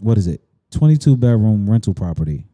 [0.00, 0.42] what is it,
[0.72, 2.46] 22 bedroom rental property.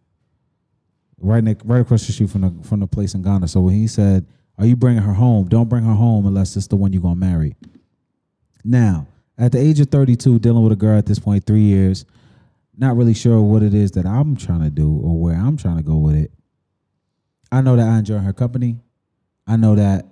[1.21, 3.49] Right, next, right across the street from the from the place in Ghana.
[3.49, 5.49] So when he said, "Are you bringing her home?
[5.49, 7.57] Don't bring her home unless it's the one you're gonna marry."
[8.64, 9.07] Now,
[9.37, 12.05] at the age of 32, dealing with a girl at this point, three years,
[12.77, 15.79] not really sure what it is that I'm trying to do or where I'm trying
[15.79, 16.33] to go with it.
[17.51, 18.79] I know that I enjoy her company.
[19.47, 20.07] I know that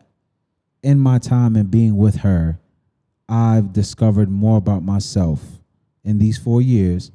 [0.83, 2.59] in my time and being with her,
[3.29, 5.61] I've discovered more about myself
[6.05, 7.11] in these four years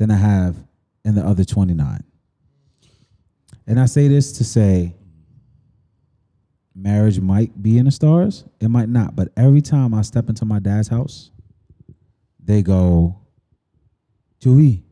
[0.00, 0.56] than I have
[1.04, 2.02] in the other 29.
[3.66, 4.96] And I say this to say
[6.74, 9.14] marriage might be in the stars, it might not.
[9.14, 11.30] But every time I step into my dad's house,
[12.42, 13.20] they go,
[14.40, 14.82] Joey,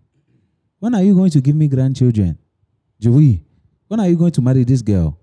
[0.78, 2.38] when are you going to give me grandchildren?
[3.00, 3.42] Joey,
[3.86, 5.18] when are you going to marry this girl?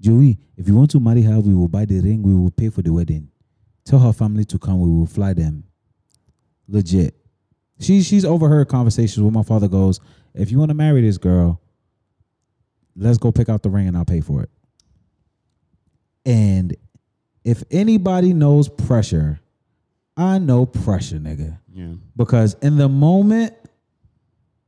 [0.00, 2.68] Joey, if you want to marry her, we will buy the ring, we will pay
[2.68, 3.28] for the wedding.
[3.84, 5.64] Tell her family to come, we will fly them.
[6.68, 7.17] Legit.
[7.80, 10.00] She she's overheard conversations where my father goes,
[10.34, 11.60] if you want to marry this girl,
[12.96, 14.50] let's go pick out the ring and I'll pay for it.
[16.26, 16.76] And
[17.44, 19.40] if anybody knows pressure,
[20.16, 21.58] I know pressure, nigga.
[21.72, 21.94] Yeah.
[22.16, 23.54] Because in the moment,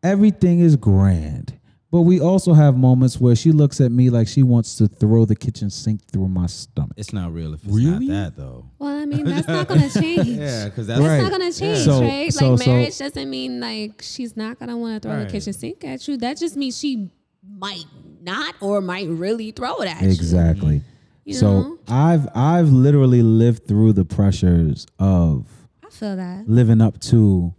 [0.02, 1.58] everything is grand.
[1.92, 5.24] But we also have moments where she looks at me like she wants to throw
[5.24, 6.92] the kitchen sink through my stomach.
[6.96, 8.06] It's not real if it's Really?
[8.06, 8.64] not that though.
[8.78, 10.26] Well, I mean, that's not gonna change.
[10.28, 11.14] Yeah, because that's Right.
[11.16, 12.32] It's not gonna change, So- right?
[12.32, 15.26] so- like so- marriage doesn't mean like she's not gonna want to throw Right.
[15.26, 16.16] the kitchen sink at you.
[16.18, 17.10] That just means she
[17.58, 17.86] might
[18.22, 20.10] not or might really throw it at you.
[20.10, 20.76] Exactly.
[20.76, 20.86] Mm-hmm.
[21.24, 21.78] You so know?
[21.88, 25.46] I've I've literally lived through the pressures of
[25.84, 26.48] I feel that.
[26.48, 27.52] living up to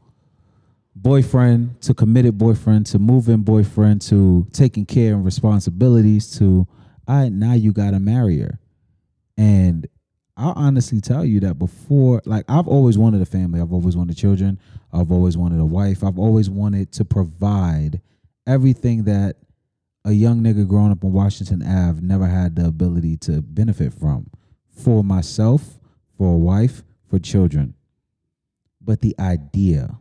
[1.01, 6.67] boyfriend to committed boyfriend to moving boyfriend to taking care and responsibilities to
[7.07, 8.59] I now you gotta marry her.
[9.37, 9.87] And
[10.37, 13.59] I'll honestly tell you that before like I've always wanted a family.
[13.59, 14.59] I've always wanted children.
[14.93, 16.03] I've always wanted a wife.
[16.03, 18.01] I've always wanted to provide
[18.45, 19.37] everything that
[20.05, 24.29] a young nigga growing up in Washington Ave never had the ability to benefit from
[24.69, 25.79] for myself,
[26.17, 27.75] for a wife, for children.
[28.79, 29.99] But the idea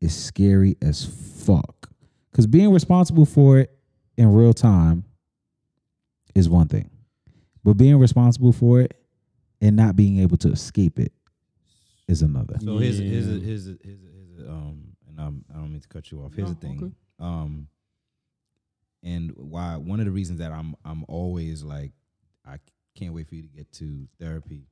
[0.00, 1.90] is scary as fuck.
[2.30, 3.76] Because being responsible for it
[4.16, 5.04] in real time
[6.34, 6.90] is one thing.
[7.64, 8.96] But being responsible for it
[9.60, 11.12] and not being able to escape it
[12.08, 12.56] is another.
[12.60, 13.44] So here's a, here's a, Yeah.
[13.44, 16.32] here's here's here's um, and I'm, I don't mean to cut you off.
[16.34, 16.78] Here's No, the thing.
[16.82, 16.92] okay.
[17.18, 17.68] Um,
[19.02, 21.92] and why one of the reasons that I'm I'm always like
[22.46, 22.56] I
[22.96, 24.66] can't wait for you to get to therapy.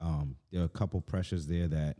[0.00, 1.96] Um, there are a couple pressures there that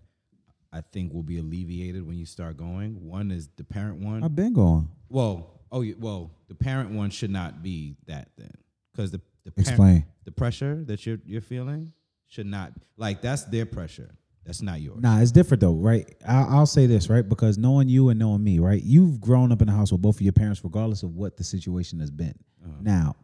[0.73, 2.95] I think will be alleviated when you start going.
[3.07, 4.23] One is the parent one.
[4.23, 4.89] I've been going.
[5.09, 8.53] Well, oh, yeah, well, the parent one should not be that then,
[8.93, 10.05] because the the parent, Explain.
[10.25, 11.93] the pressure that you're you're feeling
[12.27, 14.11] should not like that's their pressure.
[14.45, 15.01] That's not yours.
[15.01, 16.09] Nah, it's different though, right?
[16.27, 17.29] I'll, I'll say this, right?
[17.29, 18.81] Because knowing you and knowing me, right?
[18.83, 21.45] You've grown up in a house with both of your parents, regardless of what the
[21.45, 22.35] situation has been.
[22.65, 22.77] Uh-huh.
[22.81, 23.17] Now,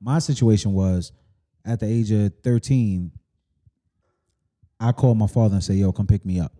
[0.00, 1.12] my situation was
[1.64, 3.10] at the age of 13,
[4.78, 6.52] I called my father and said, yo, come pick me up.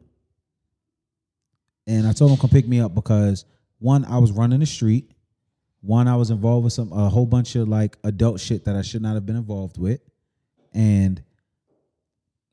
[1.86, 3.44] And I told him come pick me up because
[3.78, 5.10] one, I was running the street.
[5.80, 8.82] One, I was involved with some a whole bunch of like adult shit that I
[8.82, 10.00] should not have been involved with.
[10.72, 11.22] And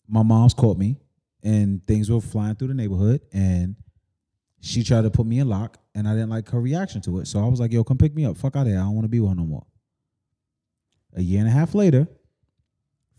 [0.08, 0.98] my mom's caught me
[1.42, 3.76] and things were flying through the neighborhood and
[4.62, 7.28] she tried to put me in lock and I didn't like her reaction to it.
[7.28, 8.38] So I was like, yo, come pick me up.
[8.38, 8.78] Fuck out of here.
[8.78, 9.66] I don't want to be her no more.
[11.16, 12.08] A year and a half later,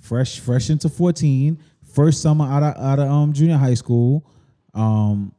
[0.01, 1.59] fresh, fresh into 14,
[1.93, 4.29] first summer out of out of um junior high school.
[4.73, 5.33] Um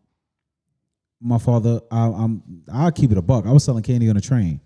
[1.22, 3.46] my father, I, I'm I'll keep it a buck.
[3.46, 4.62] I was selling candy on a train.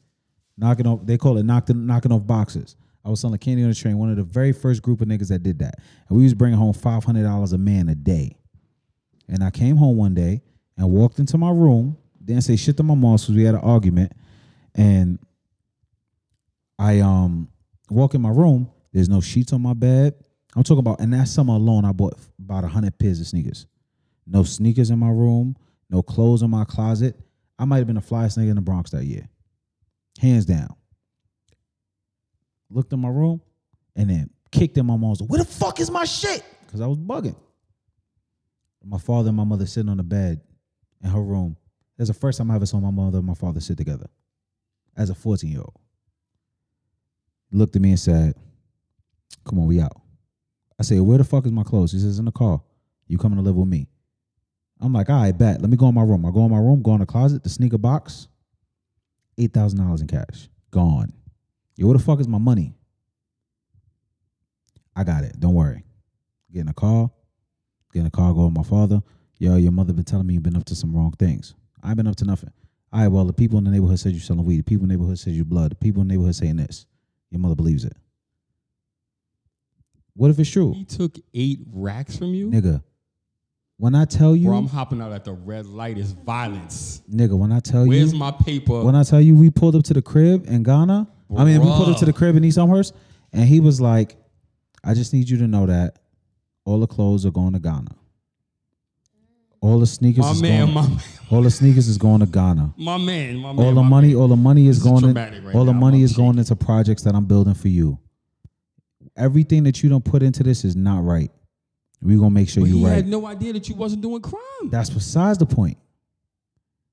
[0.57, 2.75] Knocking off, they call it knocking knocking off boxes.
[3.05, 5.29] I was selling candy on a train, one of the very first group of niggas
[5.29, 5.75] that did that.
[6.09, 8.35] And we was bringing home five hundred dollars a man a day.
[9.27, 10.41] And I came home one day
[10.77, 13.61] and walked into my room, didn't say shit to my mom because we had an
[13.61, 14.11] argument.
[14.75, 15.19] And
[16.77, 17.49] I um
[17.89, 20.13] walk in my room, there's no sheets on my bed.
[20.55, 23.67] I'm talking about, and that summer alone, I bought about hundred pairs of sneakers.
[24.25, 25.55] No sneakers in my room,
[25.89, 27.19] no clothes in my closet.
[27.57, 29.27] I might have been the flyest nigga in the Bronx that year.
[30.19, 30.75] Hands down.
[32.69, 33.41] Looked in my room
[33.95, 35.21] and then kicked in my mom's.
[35.21, 36.43] Where the fuck is my shit?
[36.65, 37.35] Because I was bugging.
[38.85, 40.39] My father and my mother sitting on the bed
[41.03, 41.57] in her room.
[41.97, 44.07] That's the first time I ever saw my mother and my father sit together
[44.95, 45.77] as a 14 year old.
[47.51, 48.35] Looked at me and said,
[49.45, 49.99] Come on, we out.
[50.79, 51.91] I said, Where the fuck is my clothes?
[51.91, 52.61] He says, In the car.
[53.07, 53.87] You coming to live with me?
[54.81, 55.61] I'm like, All right, bet.
[55.61, 56.25] Let me go in my room.
[56.25, 58.27] I go in my room, go in the closet, the sneaker box,
[59.37, 60.49] $8,000 in cash.
[60.71, 61.13] Gone.
[61.75, 62.73] Yo, where the fuck is my money?
[64.95, 65.39] I got it.
[65.39, 65.83] Don't worry.
[66.51, 67.09] Get in the car.
[67.93, 69.01] Get in the car, go with my father.
[69.37, 71.55] Yo, your mother been telling me you've been up to some wrong things.
[71.81, 72.51] I ain't been up to nothing.
[72.91, 74.59] All right, well, the people in the neighborhood said you're selling weed.
[74.59, 75.71] The people in the neighborhood said you blood.
[75.71, 76.85] The people in the neighborhood saying this.
[77.29, 77.93] Your mother believes it.
[80.15, 80.73] What if it's true?
[80.73, 82.49] He took eight racks from you?
[82.49, 82.83] Nigga,
[83.79, 85.97] when I tell you, Bro, I'm hopping out at the red light.
[85.97, 87.01] It's violence.
[87.09, 88.83] nigga, when I tell Where's you, where's my paper?
[88.83, 91.07] when I tell you we pulled up to the crib in Ghana,
[91.37, 92.93] I mean, we pulled up to the crib in East Elmhurst,
[93.31, 94.17] and he was like,
[94.83, 95.97] I just need you to know that
[96.65, 97.95] all the clothes are going to Ghana.
[99.61, 100.73] All the sneakers My is man, going.
[100.73, 100.99] my man,
[101.31, 102.73] all the sneakers is going to Ghana.
[102.77, 103.65] my man, my man.
[103.65, 104.17] all the money, man.
[104.17, 105.17] all the money is This is going.
[105.17, 107.99] in, right all the money I'm is going into projects that I'm building for you.
[109.17, 111.29] Everything that you don't put into this is not right.
[112.01, 112.93] We gonna make sure But you he right.
[112.95, 114.69] had no idea that you wasn't doing crime.
[114.69, 115.77] That's besides the point.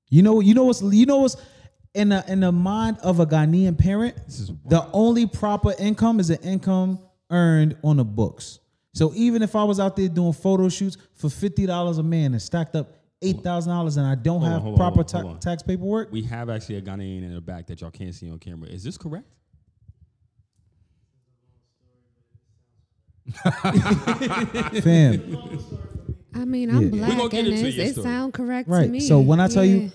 [0.09, 1.37] You know, you know what's you know what's
[1.93, 4.15] in the in the mind of a Ghanaian parent.
[4.65, 6.99] The only proper income is an income
[7.29, 8.59] earned on the books.
[8.93, 12.33] So even if I was out there doing photo shoots for fifty dollars a man
[12.33, 15.33] and stacked up eight thousand dollars, and I don't Hold have on, proper on, ta-
[15.37, 18.39] tax paperwork, we have actually a Ghanaian in the back that y'all can't see on
[18.39, 18.69] camera.
[18.69, 19.25] Is this correct?
[24.81, 25.37] fam.
[26.33, 26.89] I mean, I'm Yeah.
[26.89, 28.05] We black, gonna get and into it's, your it story.
[28.05, 28.89] sound correct to Right.
[28.89, 28.99] me.
[28.99, 29.75] So when I tell Yeah.
[29.85, 29.91] you,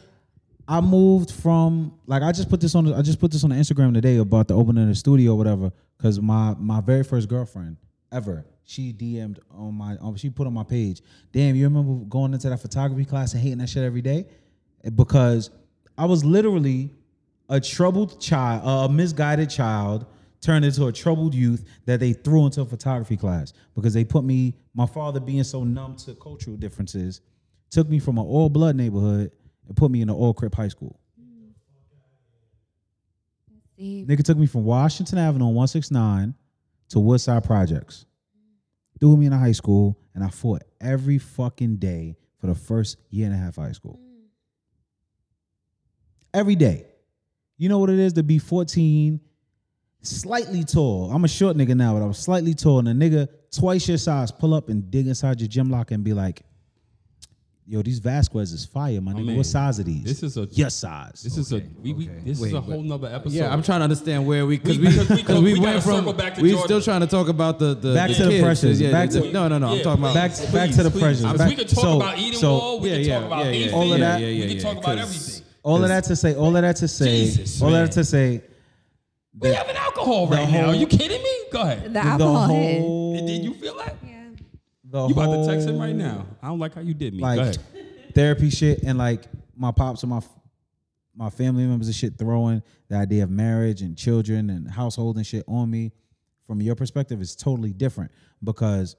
[0.69, 2.93] I moved from like I just put this on.
[2.93, 5.39] I just put this on the Instagram today about the opening of the studio, or
[5.39, 5.73] whatever.
[5.99, 7.77] Because my my very first girlfriend
[8.11, 9.97] ever, she DM'd on my.
[10.01, 11.01] Um, she put on my page.
[11.33, 14.27] Damn, you remember going into that photography class and hating that shit every day?
[14.95, 15.51] Because
[15.99, 16.91] I was literally
[17.49, 20.07] a troubled child, a misguided child
[20.43, 24.25] turned into a troubled youth that they threw into a photography class because they put
[24.25, 27.21] me, my father being so numb to cultural differences,
[27.71, 29.31] took me from an all blood neighborhood
[29.67, 30.99] and put me in an all crip high school.
[33.79, 36.35] See, Nigga took me from Washington Avenue on 169
[36.91, 38.05] to Woodside Projects.
[39.01, 42.99] Threw me in a high school, and I fought every fucking day for the first
[43.11, 43.99] year and a half of high school.
[44.01, 44.27] Mm.
[46.35, 46.87] Every day.
[47.57, 49.21] You know what it is to be 14,
[50.03, 51.11] slightly tall.
[51.13, 53.99] I'm a short nigga now, but I was slightly tall, and a nigga twice your
[53.99, 56.43] size pull up and dig inside your gym locker and be like,
[57.65, 59.25] Yo, these Vasquez is fire, my nigga.
[59.25, 60.03] man, what size are these?
[60.03, 61.23] This is a your size.
[61.23, 62.19] This is a we, we okay.
[62.25, 63.37] this is Wait, a but- whole nother episode.
[63.37, 65.61] Yeah, I'm trying to understand where we because We- we because we because we, we
[65.61, 66.67] gotta went from circle back to we Jordan.
[66.67, 68.43] still trying to talk about the the Back the to the kids.
[68.43, 69.69] pressures, Yeah, back the- to- no no no.
[69.69, 71.01] I'm Yeah, talking about back please, back to the please.
[71.01, 71.25] pressures.
[71.25, 72.81] I mean, Back- we can talk so- about eating so- wall.
[72.81, 73.75] We Yeah, can yeah, talk about yeah, yeah, anything.
[73.75, 75.43] All of that- yeah, yeah, we can yeah, talk about 'cause- everything.
[75.63, 77.85] all of that to say, all of that to say, Jesus, all of man.
[77.85, 78.43] that to say,
[79.39, 80.67] We have an alcohol right the now.
[80.69, 81.39] Are you kidding me?
[81.53, 81.85] Go ahead.
[81.85, 82.81] the the alcohol hit.
[82.81, 83.97] whole, Did you feel that?
[84.05, 84.25] Yeah.
[84.85, 86.27] the You about to text him right now.
[86.43, 87.21] I don't like how you did me.
[87.21, 87.59] Go like ahead.
[88.15, 89.25] therapy shit and like
[89.57, 90.21] my pops and my
[91.15, 95.27] my family members and shit throwing the idea of marriage and children and household and
[95.27, 95.93] shit on me
[96.47, 98.11] from your perspective is totally different
[98.43, 98.97] because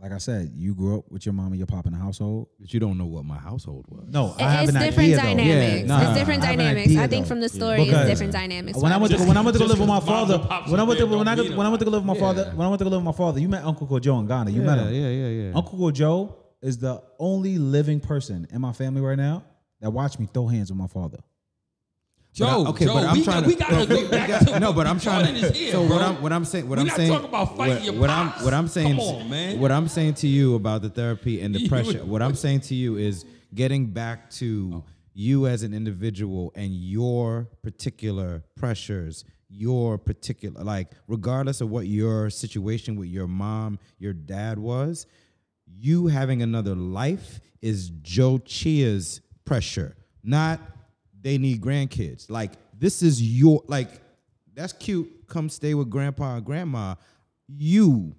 [0.00, 2.48] like I said, you grew up with your mom and your pop in the household.
[2.58, 4.08] But you don't know what my household was.
[4.10, 5.22] No, I have It's an different idea though.
[5.22, 5.80] dynamics.
[5.80, 6.86] Yeah, nah, it's different I dynamics.
[6.86, 7.28] idea, I think though.
[7.28, 8.78] from the story, Because it's different dynamics.
[8.78, 10.38] When I went to when I went to go live with my father,
[10.68, 12.20] when I went to when I go- when I went to go live with my
[12.20, 14.26] father, when I went to go live with my father, you met Uncle Joe in
[14.26, 14.50] Ghana.
[14.50, 14.94] You yeah, met him.
[14.94, 15.52] yeah, yeah, yeah.
[15.54, 19.44] Uncle Joe is the only living person in my family right now
[19.80, 21.18] that watched me throw hands with my father.
[22.32, 23.48] Joe, I- okay, Joe, but I'm we, trying got, to.
[23.48, 25.50] we gotta back to no, but I'm trying to.
[25.52, 25.96] here, so bro.
[25.96, 27.94] what I'm what I'm saying what We're I'm not saying talking about fighting what, your
[27.94, 29.58] what I'm what I'm saying on, man.
[29.58, 32.04] what I'm saying to you about the therapy and the pressure.
[32.04, 33.24] What I'm saying to you is
[33.54, 41.60] getting back to you as an individual and your particular pressures your particular like regardless
[41.60, 45.06] of what your situation with your mom your dad was
[45.78, 50.60] you having another life is Joe Chia's pressure, not
[51.20, 52.30] they need grandkids.
[52.30, 53.88] Like this is your like
[54.54, 55.26] that's cute.
[55.26, 56.94] Come stay with grandpa and grandma.
[57.48, 58.14] You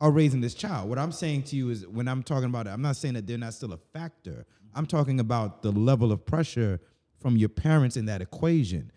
[0.00, 0.88] are raising this child.
[0.88, 3.26] What I'm saying to you is when I'm talking about it, I'm not saying that
[3.26, 4.46] they're not still a factor.
[4.74, 6.80] I'm talking about the level of pressure
[7.20, 8.90] from your parents in that equation.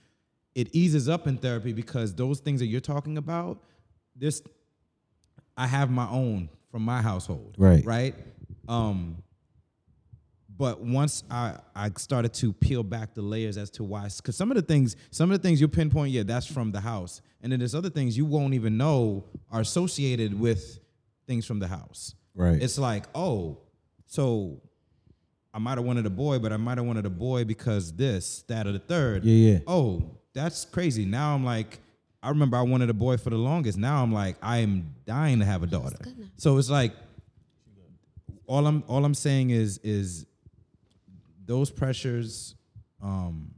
[0.56, 3.62] It eases up in therapy because those things that you're talking about,
[4.16, 4.42] this
[5.58, 7.56] I have my own from my household.
[7.58, 7.86] Right.
[7.86, 8.16] Right.
[8.68, 9.18] Um,
[10.64, 14.50] but once I I started to peel back the layers as to why, because some
[14.50, 17.52] of the things, some of the things you pinpoint, yeah, that's from the house, and
[17.52, 20.80] then there's other things you won't even know are associated with
[21.28, 22.16] things from the house.
[22.34, 22.64] Right.
[22.64, 23.58] It's like, oh,
[24.06, 24.62] so
[25.54, 28.44] I might have wanted a boy, but I might have wanted a boy because this,
[28.44, 29.26] that, or the third.
[29.26, 29.60] Yeah, yeah.
[29.68, 30.02] Oh,
[30.32, 31.04] that's crazy.
[31.04, 31.78] Now I'm like,
[32.22, 33.78] I remember I wanted a boy for the longest.
[33.78, 35.98] Now I'm like, I am dying to have a daughter.
[36.38, 36.94] So it's like,
[38.48, 40.26] all I'm all I'm saying is is
[41.46, 42.56] those pressures
[43.02, 43.54] um,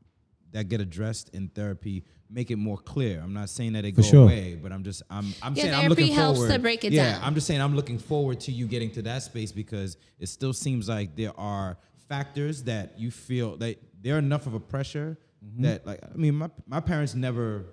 [0.51, 3.19] that get addressed in therapy make it more clear.
[3.23, 4.23] I'm not saying that they For go sure.
[4.23, 6.53] away, but I'm just I'm I'm Yeah, saying I'm looking helps forward.
[6.53, 7.23] to break it yeah, down.
[7.23, 10.53] I'm just saying I'm looking forward to you getting to that space because it still
[10.53, 11.77] seems like there are
[12.09, 15.63] factors that you feel that they're enough of a pressure Mm-hmm.
[15.63, 17.65] that like I mean my my parents never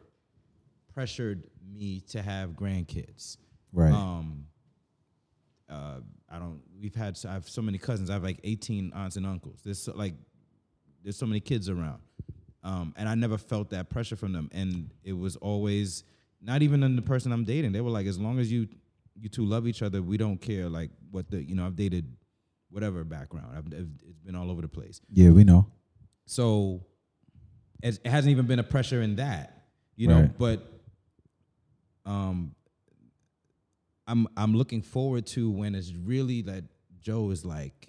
[0.92, 3.38] pressured me to have grandkids.
[3.72, 3.92] Right.
[3.92, 4.44] Um,
[5.70, 6.00] uh,
[6.32, 6.60] I don't.
[6.80, 7.18] We've had.
[7.28, 8.10] I have so many cousins.
[8.10, 9.60] I have like 18 aunts and uncles.
[9.64, 10.14] There's so, like,
[11.02, 12.00] there's so many kids around,
[12.64, 14.48] um, and I never felt that pressure from them.
[14.52, 16.04] And it was always
[16.40, 17.72] not even in the person I'm dating.
[17.72, 18.66] They were like, as long as you
[19.14, 21.66] you two love each other, we don't care like what the you know.
[21.66, 22.16] I've dated
[22.70, 23.48] whatever background.
[23.56, 25.00] I've, it's been all over the place.
[25.12, 25.66] Yeah, we know.
[26.24, 26.86] So
[27.82, 29.64] it hasn't even been a pressure in that,
[29.96, 30.20] you know.
[30.20, 30.38] Right.
[30.38, 30.72] But
[32.06, 32.54] um,
[34.06, 36.64] I'm I'm looking forward to when it's really that
[37.00, 37.88] Joe is like,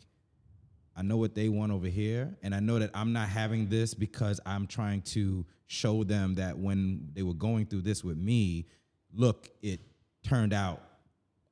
[0.95, 3.93] I know what they want over here, and I know that I'm not having this
[3.93, 8.67] because I'm trying to show them that when they were going through this with me,
[9.13, 9.79] look, it
[10.23, 10.81] turned out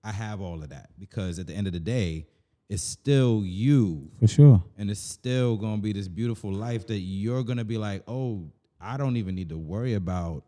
[0.03, 2.27] I have all of that because at the end of the day,
[2.69, 4.63] it's still you For sure.
[4.77, 8.49] and it's still gonna be this beautiful life that you're gonna be like, oh,
[8.79, 10.43] I don't even need to worry about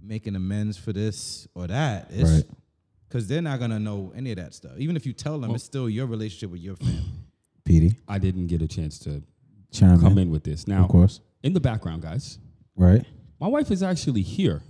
[0.00, 2.08] making amends for this or that.
[2.10, 2.44] It's Right.
[3.12, 4.72] Because they're not gonna know any of that stuff.
[4.78, 7.04] Even if you tell them, it's still your relationship with your family.
[7.64, 9.22] Petey, I didn't get a chance to
[9.70, 10.18] chime come in.
[10.28, 10.66] in with this.
[10.66, 11.20] Now, Of course.
[11.42, 12.38] in the background, guys,
[12.74, 13.04] Right.
[13.38, 14.62] my wife is actually here.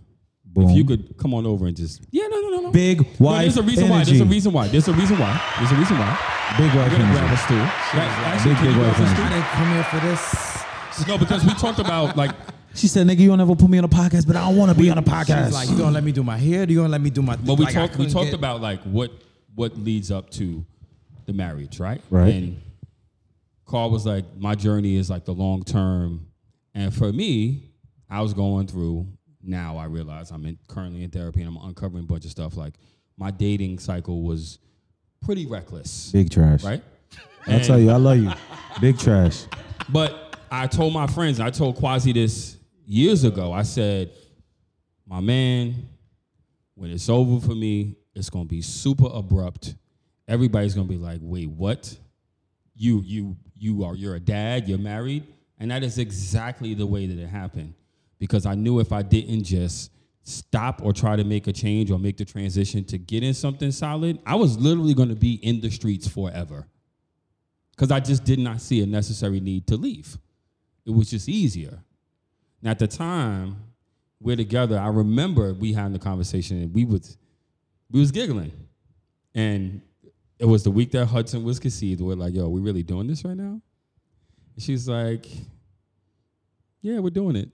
[0.45, 0.69] Boom.
[0.71, 2.71] If you could come on over and just yeah, no, no, no, no.
[2.73, 4.03] Big No, wife there's a reason why.
[4.05, 4.67] There's a reason why.
[4.69, 5.41] There's a reason why.
[5.59, 6.19] There's a reason why.
[6.59, 7.57] Big wife We're gonna grab a stool.
[7.57, 9.29] That- actually, Big, can big you wife grab a stool?
[9.31, 11.09] didn't come here for this.
[11.09, 12.33] No, because we talked about like
[12.75, 14.73] She said, "Nigga, you don't ever put me on a podcast, but I don't want
[14.73, 16.65] to be on a podcast." She's like, you gonna let me do my hair?
[16.67, 17.37] Do you gonna let me do my?
[17.37, 19.11] But we like, talked we talked get- about like what
[19.55, 20.65] what leads up to
[21.27, 22.01] the marriage, right?
[22.11, 22.33] Right.
[22.35, 22.63] And
[23.67, 26.27] Carl was like, my journey is like the long term,
[26.75, 27.71] and for me,
[28.11, 29.07] I was going through.
[29.45, 32.57] Now I realize I'm in, currently in therapy and I'm uncovering a bunch of stuff.
[32.57, 32.75] Like
[33.17, 34.61] my dating cycle was
[35.21, 36.63] pretty reckless, Big trash.
[36.63, 36.81] right?
[37.49, 38.31] I'll tell you, I love you.
[38.81, 39.47] Big trash.
[39.89, 42.57] But I told my friends, I told Quasi this
[42.87, 43.53] years ago.
[43.53, 44.11] I said,
[45.07, 45.89] my man,
[46.75, 49.75] when it's over for me, it's gonna be super abrupt.
[50.29, 51.97] Everybody's gonna be like, wait, what?
[52.75, 55.27] You you you are you're a dad, you're married.
[55.59, 57.75] And that is exactly the way that it happened.
[58.19, 59.91] Because I knew if I didn't just
[60.25, 63.71] stop or try to make a change or make the transition to get in something
[63.71, 66.67] solid, I was literally gonna be in the streets forever
[67.73, 70.19] because I just did not see a necessary need to leave.
[70.87, 71.83] It was just easier.
[72.63, 73.57] And at the time,
[74.21, 74.79] we're together.
[74.79, 77.19] I remember we having the conversation and we was
[77.91, 78.53] we was giggling.
[79.35, 79.83] And
[80.39, 82.01] it was the week that Hudson was conceived.
[82.01, 83.61] We're like, yo, we really doing this right now?
[84.55, 85.27] And she's like,
[86.83, 87.49] Yeah, we're doing it.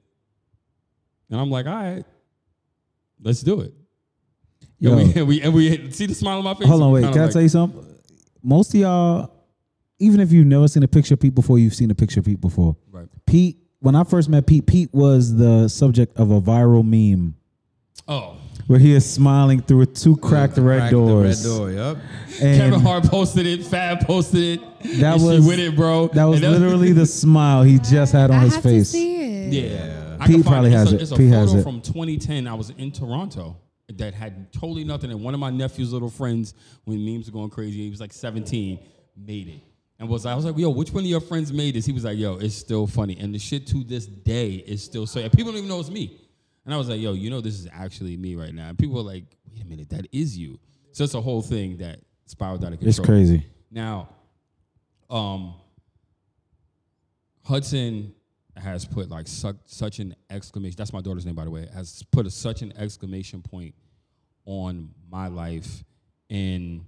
[1.31, 2.05] And I'm like, all right,
[3.23, 3.75] let's do it.
[4.79, 4.97] Yo.
[4.97, 6.69] And we, and we and we see the smile on my face.
[6.69, 7.13] Hold on, wait.
[7.13, 7.85] Can I tell you something?
[8.43, 9.33] Most of y'all,
[9.99, 12.27] even if you've never seen a picture of Pete before, you've seen a picture of
[12.27, 12.77] Pete before.
[12.91, 13.09] Right.
[13.27, 17.35] Pete, when I first met Pete, Pete was the subject of a viral meme
[18.09, 18.37] Oh.
[18.67, 21.47] where he is smiling through two cracked red Crack the doors.
[21.47, 21.71] red door.
[21.71, 21.97] Yep.
[22.43, 23.65] And Kevin Hart posted it.
[23.65, 24.61] Fab posted it.
[25.01, 26.09] That and was- she with it, bro.
[26.09, 28.91] That was literally the smile he just had on I his have face.
[28.93, 29.53] to see it.
[29.53, 31.03] Yeah, I Pete can probably It's has a- it.
[31.03, 31.63] It's a Pete photo has it.
[31.63, 32.47] from 2010.
[32.47, 33.57] I was in Toronto
[33.95, 35.11] that had totally nothing.
[35.11, 36.53] And one of my nephew's little friends,
[36.85, 38.79] when memes were going crazy, he was like 17,
[39.17, 39.61] made it.
[39.99, 41.85] And was I was like, yo, which one of your friends made this?
[41.85, 43.17] He was like, yo, it's still funny.
[43.19, 45.21] And the shit to this day is still so.
[45.21, 46.21] and People don't even know it's me.
[46.65, 48.69] And I was like, yo, you know, this is actually me right now.
[48.69, 50.61] And people were like, wait a minute, that is you.
[50.93, 52.89] So it's a whole thing that spiraled out of control.
[52.89, 53.47] It's crazy.
[53.71, 54.11] Now,
[55.09, 55.55] um,
[57.45, 58.15] Hudson
[58.57, 60.77] has put like such, such an exclamation.
[60.77, 61.69] That's my daughter's name, by the way.
[61.73, 63.75] Has put a, such an exclamation point
[64.45, 65.85] on my life
[66.31, 66.85] and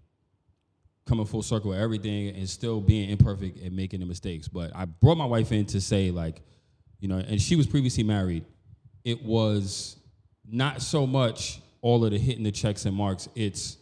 [1.06, 4.48] coming full circle with everything and still being imperfect and making the mistakes.
[4.48, 6.42] But I brought my wife in to say like,
[7.00, 8.44] you know, and she was previously married.
[9.04, 9.96] It was
[10.46, 13.28] not so much all of the hitting the checks and marks.
[13.34, 13.78] It's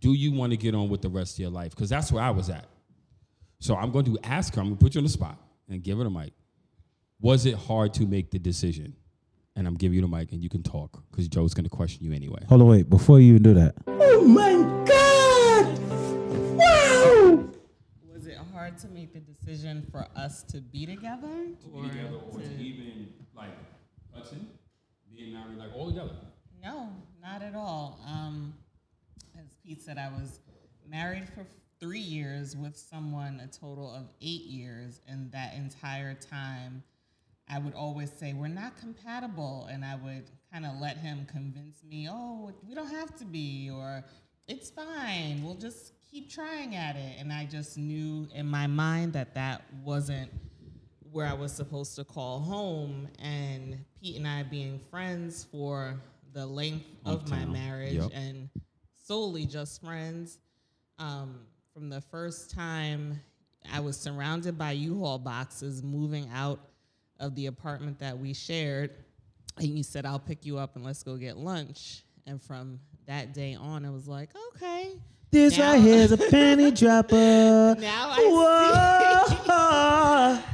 [0.00, 1.70] do you want to get on with the rest of your life?
[1.70, 2.66] Because that's where I was at.
[3.60, 5.38] So I'm going to ask her, I'm going to put you on the spot
[5.68, 6.32] and give her the mic.
[7.20, 8.96] Was it hard to make the decision?
[9.54, 12.04] And I'm giving you the mic and you can talk because Joe's going to question
[12.04, 12.40] you anyway.
[12.48, 12.90] Hold on, wait.
[12.90, 15.11] Before you even do that, oh Was it
[18.62, 21.26] hard to make the decision for us to be together?
[21.64, 21.84] To Or
[22.30, 23.50] or to- even like
[24.14, 24.46] Hudson
[25.16, 26.14] being married, like all together.
[26.62, 26.90] No,
[27.20, 27.98] not at all.
[28.06, 28.54] Um,
[29.36, 30.38] as Pete said, I was
[30.88, 31.44] married for
[31.80, 36.84] three years with someone a total of eight years, and that entire time,
[37.48, 41.82] I would always say we're not compatible, and I would kind of let him convince
[41.82, 44.04] me, oh, we don't have to be, or
[44.46, 49.14] it's fine, we'll just keep trying at it, and I just knew in my mind
[49.14, 50.30] that that wasn't
[51.10, 55.98] where I was supposed to call home, and Pete and I being friends for
[56.34, 58.10] the length of my marriage Yep.
[58.12, 58.50] and
[58.98, 60.38] solely just friends.
[60.98, 61.40] Um,
[61.72, 63.20] from the first time
[63.72, 66.60] I was surrounded by U-Haul boxes moving out
[67.20, 68.90] of the apartment that we shared,
[69.56, 72.04] and you said, I'll pick you up and let's go get lunch.
[72.26, 74.92] And from that day on, I was like, okay,
[75.32, 77.74] This Now- right here is a penny dropper.
[77.80, 78.26] Now I see.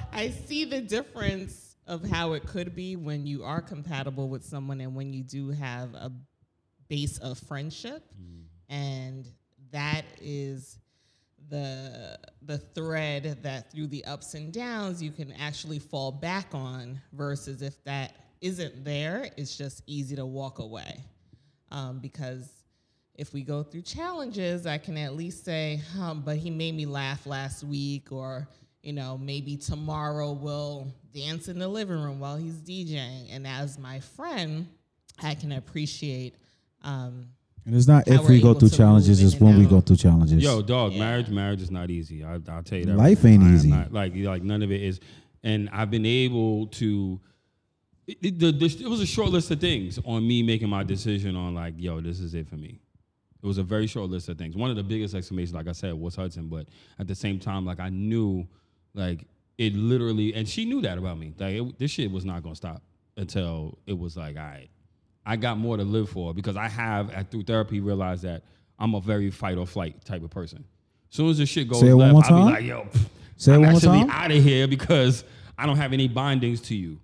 [0.13, 4.81] I see the difference of how it could be when you are compatible with someone
[4.81, 6.13] and when you do have a
[6.89, 8.05] base of friendship.
[8.69, 9.27] And
[9.73, 10.79] that is
[11.49, 17.01] the the thread that through the ups and downs you can actually fall back on
[17.13, 21.03] versus if that isn't there, it's just easy to walk away.
[21.71, 22.49] Um, because
[23.19, 26.87] if we go through challenges, I can at least say, um, but he made me
[26.87, 28.49] laugh last week, or,
[28.81, 33.27] you know, maybe tomorrow we'll dance in the living room while he's DJing.
[33.35, 34.69] And as my friend,
[35.21, 36.37] I can appreciate.
[36.85, 37.27] Um,
[37.67, 39.97] And it's not if we're go through challenges, it's in and when we go through
[39.97, 40.41] challenges.
[40.41, 41.01] Yo, dog, Yeah.
[41.01, 42.23] marriage, marriage is not easy.
[42.25, 42.97] I, I'll tell you that.
[42.97, 43.43] Life right ain't.
[43.43, 43.69] I easy.
[43.71, 45.01] not- like, like none of it is.
[45.43, 47.21] And I've been able to.
[48.07, 50.83] It, it, the, the, it was a short list of things on me making my
[50.85, 52.81] decision on like, yo, this is it for me.
[53.43, 54.57] It was a very short list of things.
[54.57, 56.49] One of the biggest exclamations, like I said, was Hudson.
[56.49, 56.67] But
[56.99, 58.47] at the same time, like I knew,
[58.95, 59.25] like
[59.59, 61.35] it literally, and she knew that about me.
[61.39, 62.83] Like it, this shit was not gonna stop
[63.17, 64.69] until it was like, all right,
[65.25, 68.43] I got more to live for because I have at through therapy realized that
[68.79, 70.65] I'm a very fight or flight type of person.
[71.11, 73.65] As soon as this shit goes Say left, I'll be like, yo, pff, Say I'm
[73.65, 75.25] actually out of here because
[75.57, 76.99] I don't have any bindings to you.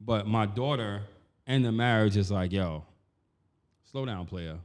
[0.00, 1.02] But my daughter
[1.46, 2.84] and the marriage is like, yo,
[3.90, 4.58] slow down, player.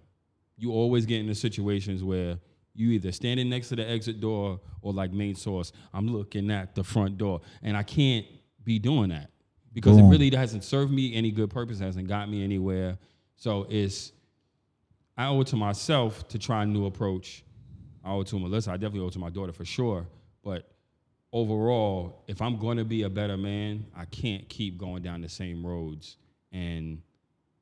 [0.57, 2.39] You always get into situations where
[2.73, 5.71] you either standing next to the exit door or like main source.
[5.93, 8.25] I'm looking at the front door, and I can't
[8.63, 9.31] be doing that
[9.73, 11.79] because it really hasn't served me any good purpose.
[11.79, 12.97] Hasn't got me anywhere.
[13.35, 14.11] So it's
[15.17, 17.43] I owe it to myself to try a new approach.
[18.03, 18.71] I owe it to Melissa.
[18.71, 20.07] I definitely owe it to my daughter for sure.
[20.43, 20.69] But
[21.33, 25.29] overall, if I'm going to be a better man, I can't keep going down the
[25.29, 26.17] same roads.
[26.51, 27.01] And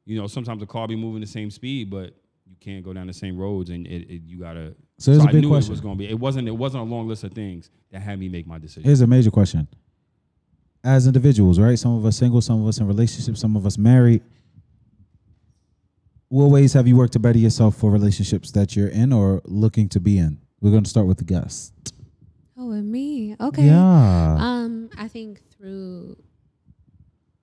[0.05, 2.13] you know, sometimes the car be moving the same speed, but
[2.45, 4.75] you can't go down the same roads, and it, it, you gotta.
[4.97, 5.71] So here's a I big knew question.
[5.71, 6.09] it was going to be.
[6.09, 6.47] It wasn't.
[6.47, 8.83] It wasn't a long list of things that had me make my decision.
[8.83, 9.67] Here's a major question.
[10.83, 11.77] As individuals, right?
[11.79, 14.21] Some of us single, some of us in relationships, some of us married.
[16.27, 19.89] What ways have you worked to better yourself for relationships that you're in or looking
[19.89, 20.39] to be in?
[20.61, 21.73] We're going to start with the guest.
[22.57, 23.35] Oh, with me.
[23.39, 23.65] Okay.
[23.65, 24.35] Yeah.
[24.39, 26.17] Um, I think through.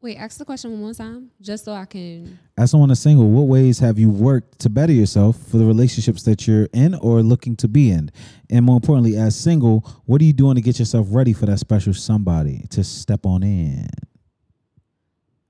[0.02, 2.36] Wait, ask the question one more time, just so I can.
[2.58, 6.24] As someone that's single, what ways have you worked to better yourself for the relationships
[6.24, 8.10] that you're in or looking to be in?
[8.50, 11.60] And more importantly, as single, what are you doing to get yourself ready for that
[11.60, 13.86] special somebody to step on in?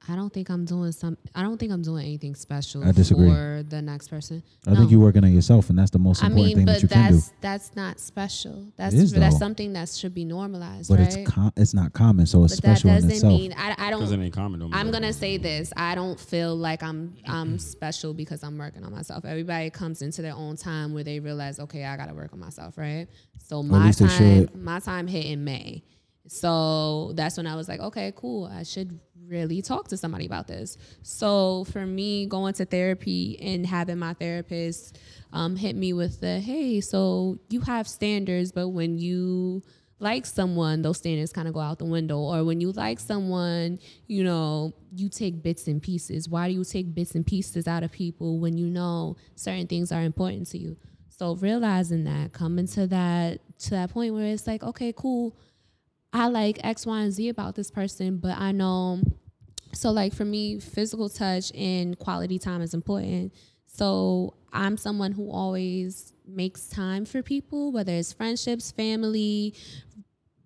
[0.08, 1.16] I don't think I'm doing some.
[1.34, 3.28] I don't think I'm doing anything special I disagree.
[3.30, 4.42] for the next person.
[4.66, 6.82] I think you're working on yourself, and that's the most I important mean, thing that
[6.82, 7.16] you can do.
[7.18, 8.66] But that's that's not special.
[8.76, 11.16] That's is, that's something that should be normalized, But right?
[11.16, 12.62] it's com- it's not common, so it's special.
[12.62, 13.32] but that special in doesn't itself.
[13.40, 14.24] mean I, I Because it don't.
[14.24, 14.60] ain't common.
[14.60, 14.76] no more.
[14.78, 15.72] I'm gonna say this.
[15.76, 19.24] I don't feel like I'm I'm special because I'm working on myself.
[19.24, 22.76] Everybody comes into their own time where they realize, okay, I gotta work on myself,
[22.76, 23.06] right?
[23.38, 24.56] So my time, should.
[24.56, 25.84] my time hit in May.
[26.28, 28.46] So that's when I was like, okay, cool.
[28.46, 30.76] I should really talk to somebody about this.
[31.02, 34.98] So for me, going to therapy and having my therapist
[35.32, 39.62] um, hit me with the, hey, so you have standards, but when you
[40.02, 42.18] like someone, those standards kind of go out the window.
[42.18, 46.28] Or when you like someone, you know, you take bits and pieces.
[46.28, 49.92] Why do you take bits and pieces out of people when you know certain things
[49.92, 50.76] are important to you?
[51.08, 55.36] So realizing that, coming to that to that point where it's like, okay, cool.
[56.12, 59.00] I like X, Y, and Z about this person, but I know.
[59.72, 63.32] So, like for me, physical touch and quality time is important.
[63.66, 69.54] So, I'm someone who always makes time for people, whether it's friendships, family,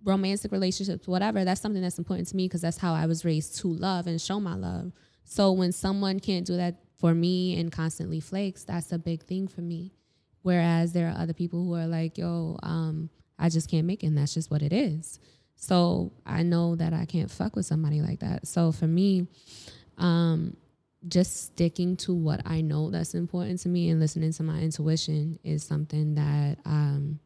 [0.05, 1.44] romantic relationships, whatever.
[1.44, 4.20] That's something that's important to me because that's how I was raised to love and
[4.20, 4.93] show my love.
[5.24, 9.48] So, when someone can't do that for me and constantly flakes, that's a big thing
[9.48, 9.93] for me.
[10.43, 14.06] Whereas there are other people who are like, yo, um, I just can't make it,
[14.06, 15.18] and that's just what it is.
[15.56, 18.46] So I know that I can't fuck with somebody like that.
[18.46, 19.26] So for me,
[19.98, 20.56] um,
[21.08, 25.38] just sticking to what I know that's important to me and listening to my intuition
[25.44, 27.20] is something that um,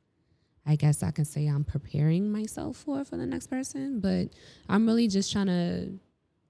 [0.66, 4.00] I guess I can say I'm preparing myself for for the next person.
[4.00, 4.30] But
[4.68, 5.92] I'm really just trying to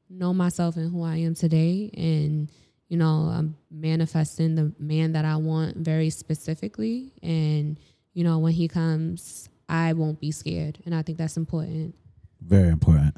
[0.09, 2.51] know myself and who I am today, and
[2.89, 7.79] you know, I'm manifesting the man that I want very specifically, and
[8.13, 11.95] you know, when he comes, I won't be scared, and I think that's important.
[12.43, 13.15] Very important.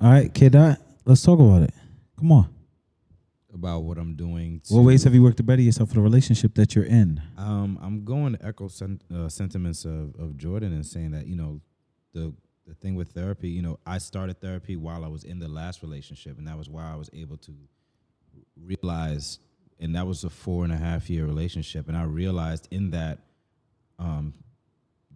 [0.00, 1.72] All right, kid, Dot, let's talk about it.
[2.18, 2.48] Come on.
[3.54, 4.60] about what I'm doing.
[4.64, 7.22] To, What ways have you worked to better yourself for the relationship that you're in?
[7.38, 11.36] Um, I'm going to echo sen- uh, sentiments of, of Jordan and saying that you
[11.36, 11.60] know,
[12.12, 12.34] the
[12.66, 15.82] the thing with therapy, you know, I started therapy while I was in the last
[15.82, 17.52] relationship, and that was why I was able to
[18.60, 19.38] realize,
[19.78, 23.20] and that was a four and a half year relationship, and I realized in that
[24.00, 24.34] um,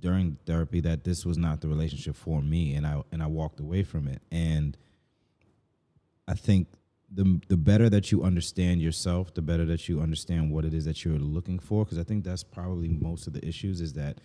[0.01, 3.60] during therapy that this was not the relationship for me, and I and I walked
[3.60, 4.22] away from it.
[4.31, 4.77] And
[6.27, 6.68] I think
[7.10, 10.85] the the better that you understand yourself, the better that you understand what it is
[10.86, 11.85] that you're looking for.
[11.85, 14.20] Because I think that's probably most of the issues is that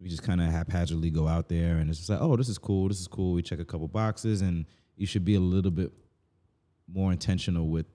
[0.00, 2.58] we just kind of haphazardly go out there and it's just like, oh, this is
[2.58, 3.34] cool, this is cool.
[3.34, 4.66] We check a couple boxes, and
[4.96, 5.92] you should be a little bit
[6.92, 7.86] more intentional with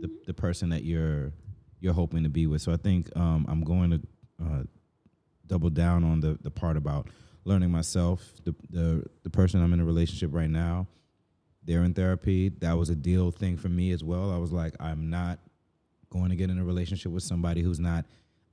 [0.00, 1.32] the the person that you're
[1.80, 2.62] you're hoping to be with.
[2.62, 4.00] So I think um, I'm going to
[4.42, 4.62] uh,
[5.46, 7.08] double down on the the part about
[7.44, 8.32] learning myself.
[8.44, 10.86] The the the person I'm in a relationship right now,
[11.64, 12.48] they're in therapy.
[12.48, 14.30] That was a deal thing for me as well.
[14.32, 15.38] I was like, I'm not
[16.10, 18.04] going to get in a relationship with somebody who's not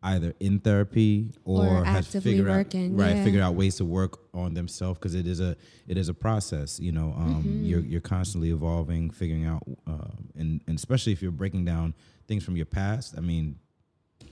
[0.03, 3.23] either in therapy or, Or has actively figured working, out right yeah.
[3.23, 5.55] figured out ways to work on themselves because it is a
[5.87, 7.65] it is a process you know um, Mm-hmm.
[7.65, 11.93] you're you're constantly evolving figuring out uh, and and especially if you're breaking down
[12.27, 13.59] things from your past i mean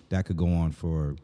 [0.10, 1.16] that could go on for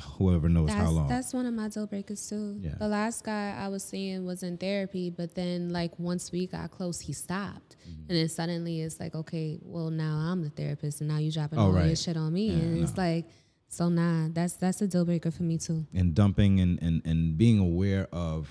[0.00, 2.56] whoever knows how long that's one of my deal breakers too.
[2.60, 2.74] Yeah.
[2.78, 6.70] The last guy I was seeing was in therapy, but then like once we got
[6.70, 8.00] close, he stopped, Mm-hmm.
[8.10, 11.58] and then suddenly it's like, okay, well now I'm the therapist, and now you dropping
[11.58, 13.26] Oh, all your shit on me, Yeah, and it's like,
[13.68, 15.86] so nah, that's that's a deal breaker for me too.
[15.94, 18.48] and dumping and, and and being aware of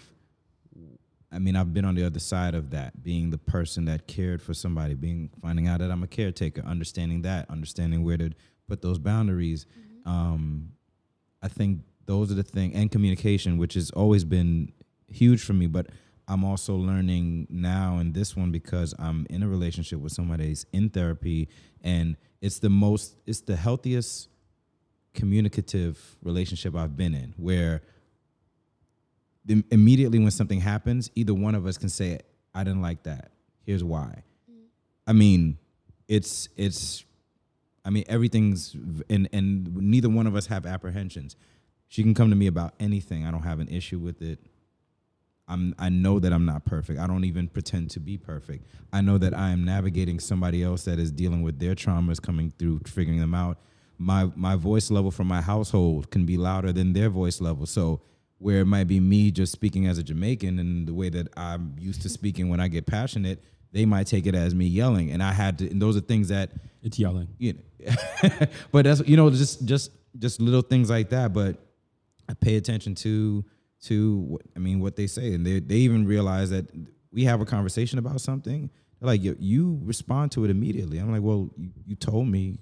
[1.29, 4.41] I mean, I've been on the other side of that, being the person that cared
[4.41, 8.31] for somebody, being finding out that I'm a caretaker, understanding that, understanding where to
[8.65, 9.65] put those boundaries.
[10.05, 10.69] Um,
[11.41, 14.71] I think those are the thing, and communication, which has always been
[15.07, 15.67] huge for me.
[15.67, 15.87] But
[16.27, 20.65] I'm also learning now in this one because I'm in a relationship with somebody that's
[20.73, 21.49] in therapy,
[21.81, 24.29] and it's the most, it's the healthiest
[25.13, 27.81] communicative relationship I've been in, where
[29.45, 32.19] the, immediately when something happens, either one of us can say,
[32.53, 33.31] "I didn't like that.
[33.65, 34.65] Here's why." Mm.
[35.05, 35.57] I mean,
[36.07, 37.03] it's it's.
[37.87, 38.75] I mean, everything's
[39.09, 41.37] and and neither one of us have apprehensions.
[41.87, 43.25] She can come to me about anything.
[43.25, 44.39] I don't have an issue with it.
[45.47, 46.99] I'm I know that I'm not perfect.
[46.99, 48.67] I don't even pretend to be perfect.
[48.91, 52.51] I know that I am navigating somebody else that is dealing with their traumas coming
[52.59, 53.57] through figuring them out.
[53.97, 57.65] My my voice level from my household can be louder than their voice level.
[57.65, 58.01] So
[58.37, 61.73] where it might be me just speaking as a Jamaican and the way that I'm
[61.79, 63.41] used to speaking when I get passionate,
[63.71, 65.09] they might take it as me yelling.
[65.09, 66.51] And I had to and those are things that
[66.87, 67.27] It's yelling.
[67.37, 67.59] you know
[68.71, 71.53] but that's you know just just just little things like that but
[72.29, 73.43] i pay attention to
[73.87, 76.65] to what i mean what they say and they they even realize that
[77.11, 78.69] we have a conversation about something
[78.99, 82.57] they're like you, you respond to it immediately i'm like well you, you told me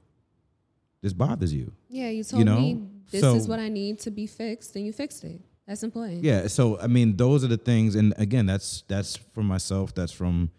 [1.02, 2.82] this bothers you Yeah, you told know, me
[3.12, 5.40] this so- is what I need to be fixed, and you fixed it.
[5.68, 6.24] That's important.
[6.24, 10.12] yeah so i mean those are the things and again that's that's from myself that's
[10.12, 10.50] from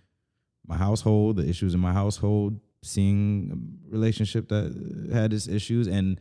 [0.66, 3.52] my household the issues in my household seeing
[3.88, 6.20] a relationship that had its issues and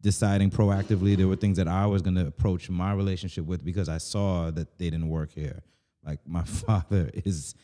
[0.00, 3.88] deciding proactively there were things that i was going to approach my relationship with because
[3.88, 5.62] i saw that they didn't work here.
[6.04, 7.54] Like my father is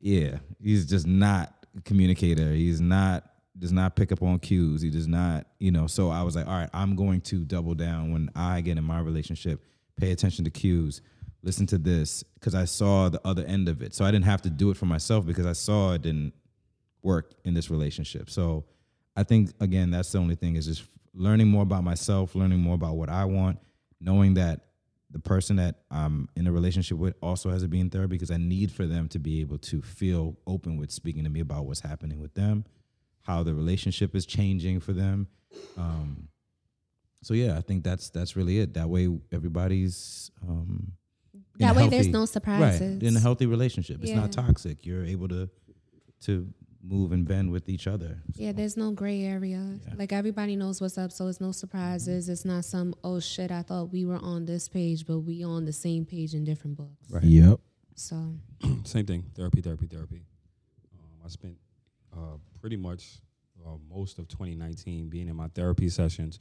[0.00, 2.52] yeah he's just not a communicator.
[2.52, 3.24] He's not
[3.58, 4.82] does not pick up on cues.
[4.82, 7.74] He does not you know so i was like all right i'm going to double
[7.74, 9.64] down when i get in my relationship.
[9.96, 11.00] Pay attention to cues.
[11.42, 12.22] Listen to this.
[12.34, 13.94] Because i saw the other end of it.
[13.94, 16.32] So i didn't have to do it for myself because i saw it didn't
[17.06, 18.64] work in this relationship so
[19.16, 20.84] i think again that's the only thing is just
[21.14, 23.58] learning more about myself learning more about what i want
[24.00, 24.66] knowing that
[25.10, 28.30] the person that I'm in a relationship with also has to be in therapy because
[28.30, 31.64] I need for them to be able to feel open with speaking to me about
[31.64, 32.64] what's happening with them,
[33.22, 35.28] how the relationship is changing for them.
[35.76, 36.28] Um,
[37.22, 38.74] so yeah, I think that's that's really it.
[38.74, 40.92] That way, everybody's um,
[41.58, 42.94] That way, there's no surprises.
[42.94, 44.84] Right, in a healthy relationship, it's not toxic.
[44.84, 45.48] You're able to
[46.22, 46.52] to
[46.88, 48.22] move and bend with each other.
[48.34, 49.78] Yeah, there's no gray area.
[49.86, 49.94] Yeah.
[49.96, 52.28] Like everybody knows what's up, so it's no surprises.
[52.28, 53.50] It's not some oh shit.
[53.50, 56.76] I thought we were on this page, but we on the same page in different
[56.76, 57.10] books.
[57.10, 57.24] Right.
[57.24, 57.60] Yep.
[57.94, 58.34] So
[58.84, 59.24] Same thing.
[59.34, 60.22] Therapy, therapy, therapy.
[60.98, 61.56] Um, I spent
[62.16, 63.20] uh, pretty much
[63.66, 66.38] uh, most of 2019 being in my therapy sessions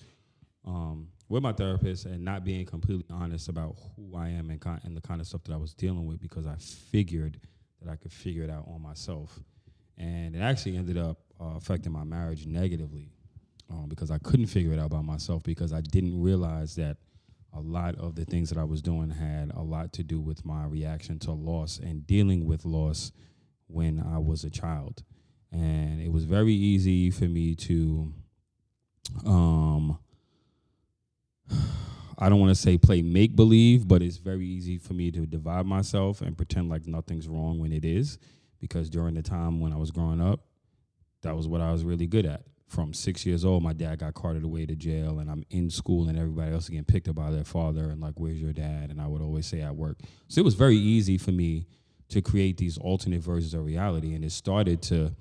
[0.65, 4.81] um, with my therapist and not being completely honest about who I am and, ki-
[4.83, 7.39] and the kind of stuff that I was dealing with because I figured
[7.81, 9.39] that I could figure it out on myself.
[9.97, 13.11] And it actually ended up uh, affecting my marriage negatively
[13.69, 16.97] um, because I couldn't figure it out by myself because I didn't realize that
[17.53, 20.45] a lot of the things that I was doing had a lot to do with
[20.45, 23.11] my reaction to loss and dealing with loss
[23.67, 25.03] when I was a child.
[25.51, 28.13] And it was very easy for me to
[29.25, 29.97] um
[32.17, 35.25] I don't want to say play make believe, but it's very easy for me to
[35.25, 38.17] divide myself and pretend like nothing's wrong when it is
[38.67, 40.39] because during the time when I was growing up,
[41.21, 42.43] that was what I was really good at.
[42.67, 46.09] from six years old, my dad got carted away to jail, and I'm in school,
[46.09, 48.89] and everybody else is getting picked up by their father, and like, where's your dad?
[48.89, 49.99] And I would always say at work.
[50.27, 51.67] So it was very easy for me
[52.09, 55.15] to create these alternate versions of reality, and it started to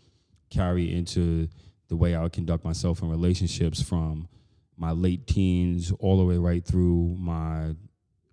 [0.51, 1.49] carry into
[1.89, 4.29] the way I would conduct myself in relationships from
[4.77, 7.75] my late teens all the way right through my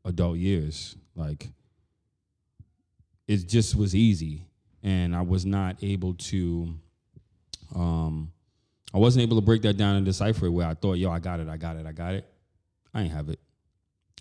[0.06, 0.96] adult years.
[1.16, 1.52] Like,
[3.28, 4.48] it just was easy,
[4.84, 6.74] and I was not able to.
[7.76, 8.32] Um,
[8.94, 11.20] I wasn't able to break that down and decipher it where I thought, yo, I
[11.20, 12.26] got it, I got it, I got it.
[12.94, 13.40] I ain't have it.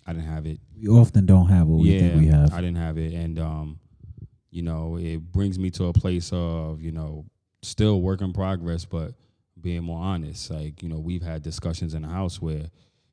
[0.07, 0.59] I didn't have it.
[0.79, 2.53] We often don't have what we think we have.
[2.53, 3.13] I didn't have it.
[3.13, 3.79] And um,
[4.49, 7.25] you know, it brings me to a place of, you know,
[7.61, 9.13] still work in progress, but
[9.59, 10.51] being more honest.
[10.51, 12.65] Like, you know, we've had discussions in the house where,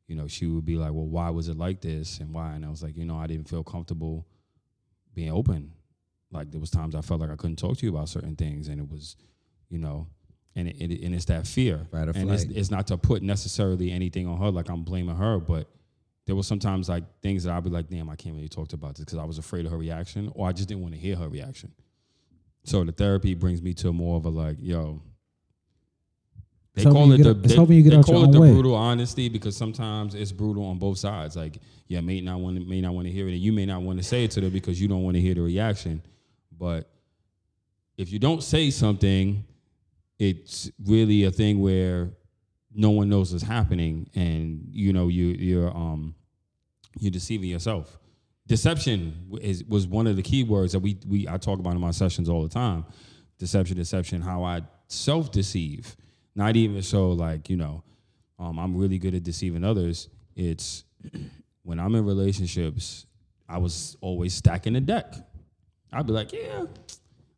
[0.07, 2.19] you know, she would be like, Well, why was it like this?
[2.19, 2.53] And why?
[2.55, 4.27] And I was like, you know, I didn't feel comfortable
[5.15, 5.73] being open.
[6.31, 8.69] Like there was times I felt like I couldn't talk to you about certain things
[8.69, 9.17] and it was,
[9.71, 10.07] you know,
[10.55, 11.87] and it, it and it's that fear.
[11.91, 15.17] Fight or and it's, it's not to put necessarily anything on her, like I'm blaming
[15.17, 15.69] her, but
[16.27, 18.97] there was sometimes like things that I'd be like, damn, I can't really talk about
[18.97, 21.17] this because I was afraid of her reaction, or I just didn't want to hear
[21.17, 21.73] her reaction.
[22.65, 25.01] So the therapy brings me to more of a like, yo.
[26.75, 28.53] They It's call it the they, they call it the way.
[28.53, 31.35] brutal honesty because sometimes it's brutal on both sides.
[31.35, 33.65] Like, yeah, may not want to may not want to hear it, and you may
[33.65, 36.03] not want to say it to them because you don't want to hear the reaction.
[36.59, 36.91] But
[37.97, 39.45] if you don't say something,
[40.19, 42.11] it's really a thing where
[42.75, 46.15] no one knows what's happening, and you know you you're um
[46.99, 47.99] you're deceiving yourself.
[48.47, 51.81] Deception is was one of the key words that we we I talk about in
[51.81, 52.85] my sessions all the time.
[53.39, 54.21] Deception, deception.
[54.21, 55.97] How I self deceive,
[56.35, 57.85] not even so like you know,
[58.39, 60.09] um, I'm really good at deceiving others.
[60.35, 60.85] It's
[61.63, 63.07] when I'm in relationships,
[63.49, 65.15] I was always stacking the deck.
[65.93, 66.65] I'd be like, yeah,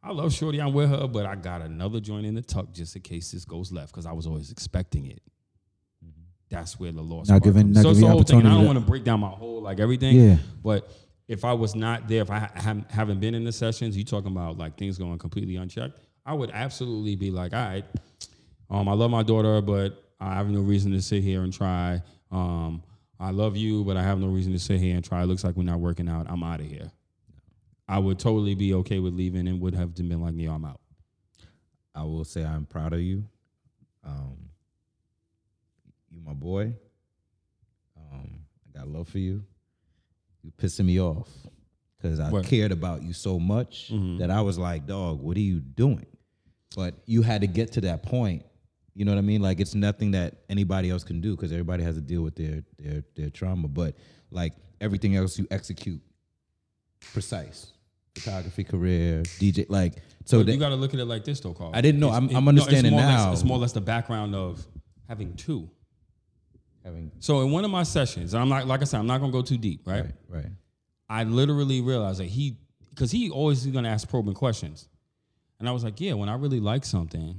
[0.02, 2.96] I love Shorty, I'm with her, but I got another joint in the tuck just
[2.96, 5.20] in case this goes left because I was always expecting it.
[6.48, 7.28] That's where the loss.
[7.28, 8.40] Not giving- not so it's the whole thing.
[8.40, 10.16] and I don't want to break down my whole like everything.
[10.18, 10.36] Yeah.
[10.64, 10.90] But
[11.28, 14.02] if I was not there, if I ha- haven't- haven't been in the sessions, you
[14.02, 17.84] talking about like things going completely unchecked, I would absolutely be like, all right,
[18.68, 22.02] um, I love my daughter, but I have no reason to sit here and try.
[22.32, 22.82] Um,
[23.20, 25.22] I love you, but I have no reason to sit here and try.
[25.22, 26.26] It looks like we're not working out.
[26.28, 26.90] I'm out of here.
[27.90, 30.80] I would totally be okay with leaving and would have been like, yo, I'm out.
[31.92, 33.24] I will say I'm proud of you.
[34.04, 34.36] Um,
[36.12, 36.72] you my boy.
[37.96, 38.30] Um,
[38.74, 39.42] I got love for you.
[40.42, 41.28] You pissing me off
[41.98, 42.44] because I What?
[42.46, 44.18] cared about you so much Mhm.
[44.18, 46.06] that I was like, dog, what are you doing?
[46.76, 48.44] But you had to get to that point.
[48.94, 49.42] You know what I mean?
[49.42, 52.62] Like it's nothing that anybody else can do because everybody has to deal with their
[52.78, 53.66] their their trauma.
[53.66, 53.96] But
[54.30, 56.00] like everything else, you execute
[57.00, 57.72] precise.
[58.16, 60.42] Photography career, DJ, like so.
[60.42, 61.70] That, you got to look at it like this, though, Carl.
[61.74, 62.08] I didn't know.
[62.08, 63.32] It's- I'm- it- I'm no, it's understanding less- now.
[63.32, 64.66] it's more or less the background of
[65.08, 65.70] having two.
[66.84, 69.20] having So in one of my sessions, and I'm not like I said, I'm not
[69.20, 70.04] gonna go too deep, right?
[70.04, 70.46] right, right.
[71.08, 72.56] I literally realized that he,
[72.90, 74.88] because he always is gonna ask probing questions,
[75.58, 77.38] and I was like, yeah, when I really like something,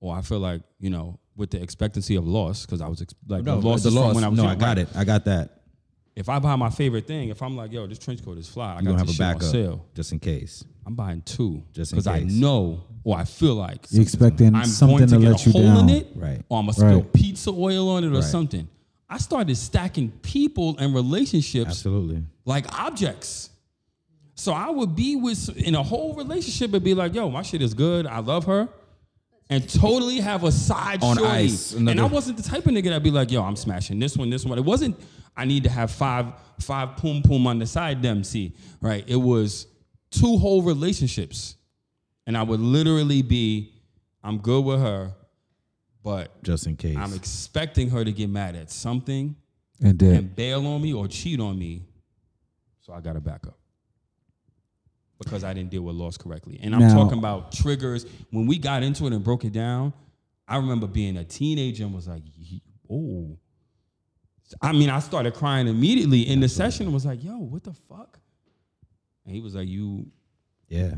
[0.00, 3.14] or I feel like you know, with the expectancy of loss, because I was ex-
[3.26, 4.14] like No, the loss the loss.
[4.14, 4.78] when I was no, young, I got right?
[4.78, 4.88] it.
[4.94, 5.55] I got that.
[6.16, 8.74] If I buy my favorite thing, if I'm like, yo, this trench coat is fly,
[8.74, 9.84] I You got gonna have a shit on backup sale.
[9.94, 10.64] just in case.
[10.86, 14.64] I'm buying two Just in because I know or I feel like You're expecting I'm
[14.64, 15.88] something going to, to get let a you hole down.
[15.90, 16.40] in it, Right.
[16.48, 17.12] or I'm gonna spill Right.
[17.12, 18.24] pizza oil on it or Right.
[18.24, 18.66] something.
[19.10, 22.24] I started stacking people and relationships Absolutely.
[22.46, 23.50] like objects.
[24.34, 27.60] So I would be with in a whole relationship and be like, "Yo, my shit
[27.62, 28.06] is good.
[28.06, 28.68] I love her,"
[29.48, 31.30] and totally have a side On shorty.
[31.30, 34.16] ice, And I wasn't the type of nigga that'd be like, "Yo, I'm smashing this
[34.16, 34.98] one, this one." It wasn't.
[35.36, 38.02] I need to have five five poom poom on the side.
[38.02, 39.04] Them see right.
[39.06, 39.66] It was
[40.10, 41.56] two whole relationships,
[42.26, 43.72] and I would literally be,
[44.24, 45.14] "I'm good with her."
[46.02, 46.96] But Just in case.
[46.96, 49.34] I'm expecting her to get mad at something
[49.80, 51.82] And then and bail on me or cheat on me.
[52.80, 53.58] So I got to back up
[55.18, 56.58] because I didn't deal with loss correctly.
[56.62, 58.04] And I'm Now- talking about triggers.
[58.30, 59.92] When we got into it and broke it down,
[60.48, 63.38] I remember being a teenager and was like, "Ye- oh.
[64.62, 67.72] I mean, I started crying immediately in the session and was like, yo, what the
[67.72, 68.20] fuck?
[69.24, 70.06] And he was like, you,
[70.68, 70.94] yeah.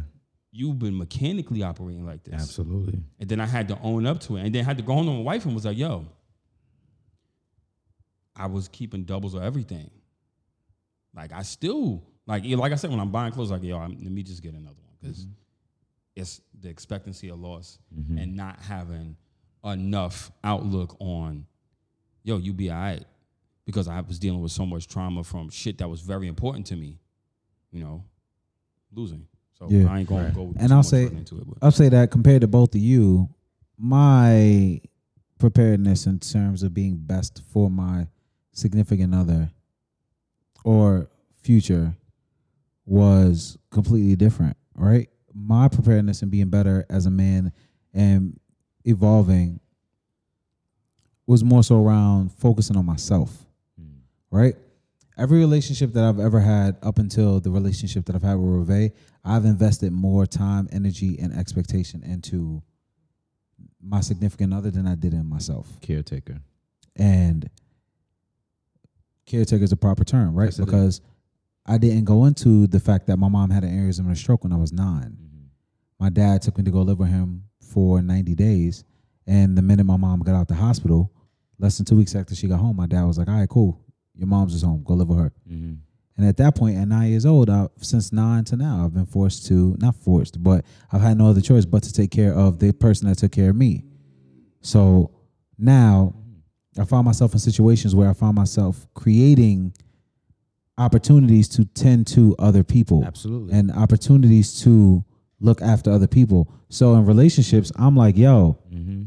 [0.50, 2.34] you've been mechanically operating like this.
[2.34, 3.00] Absolutely.
[3.18, 4.44] And then I had to own up to it.
[4.44, 6.04] And then I had to go home to my wife and was like, yo,
[8.36, 9.90] I was keeping doubles of everything.
[11.14, 13.92] Like I still, like yeah, like I said, when I'm buying clothes, like, yo, I'm,
[13.92, 14.94] let me just get another one.
[15.00, 15.32] Because mm-hmm.
[16.14, 18.18] it's the expectancy of loss mm-hmm.
[18.18, 19.16] and not having
[19.64, 21.46] enough outlook on,
[22.22, 23.04] yo, you be all right.
[23.64, 26.76] Because I was dealing with so much trauma from shit that was very important to
[26.76, 26.98] me,
[27.72, 28.04] you know,
[28.92, 29.26] losing.
[29.58, 29.90] So Yeah.
[29.90, 30.34] I ain't gonna Right.
[30.34, 31.46] go And too I'll say- into it.
[31.48, 31.58] But.
[31.62, 33.28] I'll say that compared to both of you,
[33.78, 34.80] my
[35.38, 38.08] preparedness in terms of being best for my
[38.52, 39.50] significant other
[40.64, 41.96] or future
[42.88, 45.08] was completely different, right?
[45.34, 47.52] My preparedness and being better as a man
[47.92, 48.38] and
[48.84, 49.60] evolving
[51.26, 53.44] was more so around focusing on myself,
[53.78, 53.98] hmm.
[54.30, 54.54] right?
[55.18, 58.92] Every relationship that I've ever had up until the relationship that I've had with Reve,
[59.24, 62.62] I've invested more time, energy, and expectation into
[63.82, 65.68] my significant other than I did in myself.
[65.82, 66.40] Caretaker.
[66.96, 67.50] And
[69.26, 70.46] caretaker is a proper term, right?
[70.46, 71.00] Yes, it is.
[71.68, 74.42] I didn't go into the fact that my mom had an aneurysm and a stroke
[74.42, 75.16] when I was 9
[76.00, 78.84] My dad took me to go live with him for 90 days.
[79.26, 81.12] And the minute my mom got out the hospital,
[81.58, 83.84] less than two weeks after she got home, my dad was like, all right, cool.
[84.14, 84.82] Your mom's just home.
[84.82, 85.32] Go live with her.
[85.46, 85.74] Mm-hmm.
[86.16, 89.06] And at that point, at nine years old, I, since nine to now, I've been
[89.06, 92.58] forced to, not forced, but I've had no other choice but to take care of
[92.58, 93.84] the person that took care of me.
[94.62, 95.12] So
[95.58, 96.14] now
[96.78, 99.74] I find myself in situations where I find myself creating
[100.78, 103.52] opportunities to tend to other people Absolutely.
[103.52, 105.04] and opportunities to
[105.40, 106.50] look after other people.
[106.68, 109.02] So in relationships, I'm like, yo, Mm-hmm.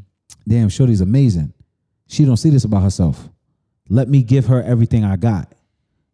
[0.47, 1.53] damn, Shorty's amazing.
[2.07, 3.29] She don't see this about herself.
[3.89, 5.53] Let me give her everything I got.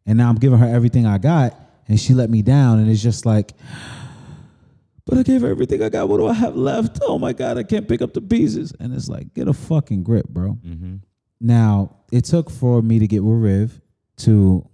[0.06, 1.54] And now I'm giving her everything I got,
[1.88, 2.80] and she let me down.
[2.80, 3.54] And it's just like,
[5.06, 6.10] but I gave her everything I got.
[6.10, 7.00] What do I have left?
[7.04, 8.74] Oh my God, I can't pick up the pieces.
[8.80, 10.58] And it's like, get a fucking grip, bro.
[10.66, 10.96] Mm-hmm.
[11.40, 13.82] Now, it took for me to get with Riv
[14.18, 14.68] to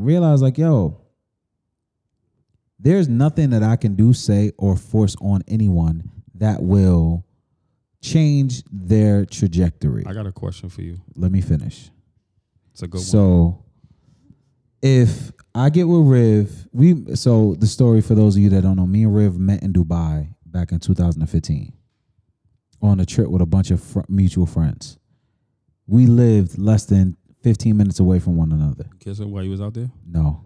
[0.00, 1.00] realize, like, yo,
[2.78, 7.24] there's nothing that I can do, say, or force on anyone that will
[8.00, 10.04] change their trajectory.
[10.06, 11.00] I got a question for you.
[11.14, 11.90] Let me finish.
[12.72, 13.04] It's a good one.
[13.04, 13.64] So,
[14.82, 18.76] if I get with Riv, we so the story for those of you that don't
[18.76, 21.72] know, me and Riv met in Dubai back in 2015
[22.80, 24.96] on a trip with a bunch of fr- mutual friends.
[25.86, 28.84] We lived less than 15 minutes away from one another.
[29.00, 29.90] Kiss her while you was out there.
[30.06, 30.44] No,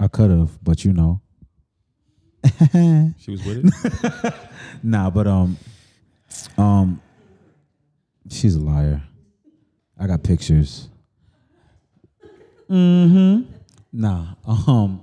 [0.00, 1.20] I could have, but you know,
[3.18, 4.34] She was with it.
[4.82, 5.10] nah.
[5.10, 5.56] But um,
[6.56, 7.02] um,
[8.30, 9.02] she's a liar.
[9.98, 10.88] I got pictures.
[12.70, 13.50] Mm-hmm.
[13.92, 14.34] Nah.
[14.46, 15.02] Um.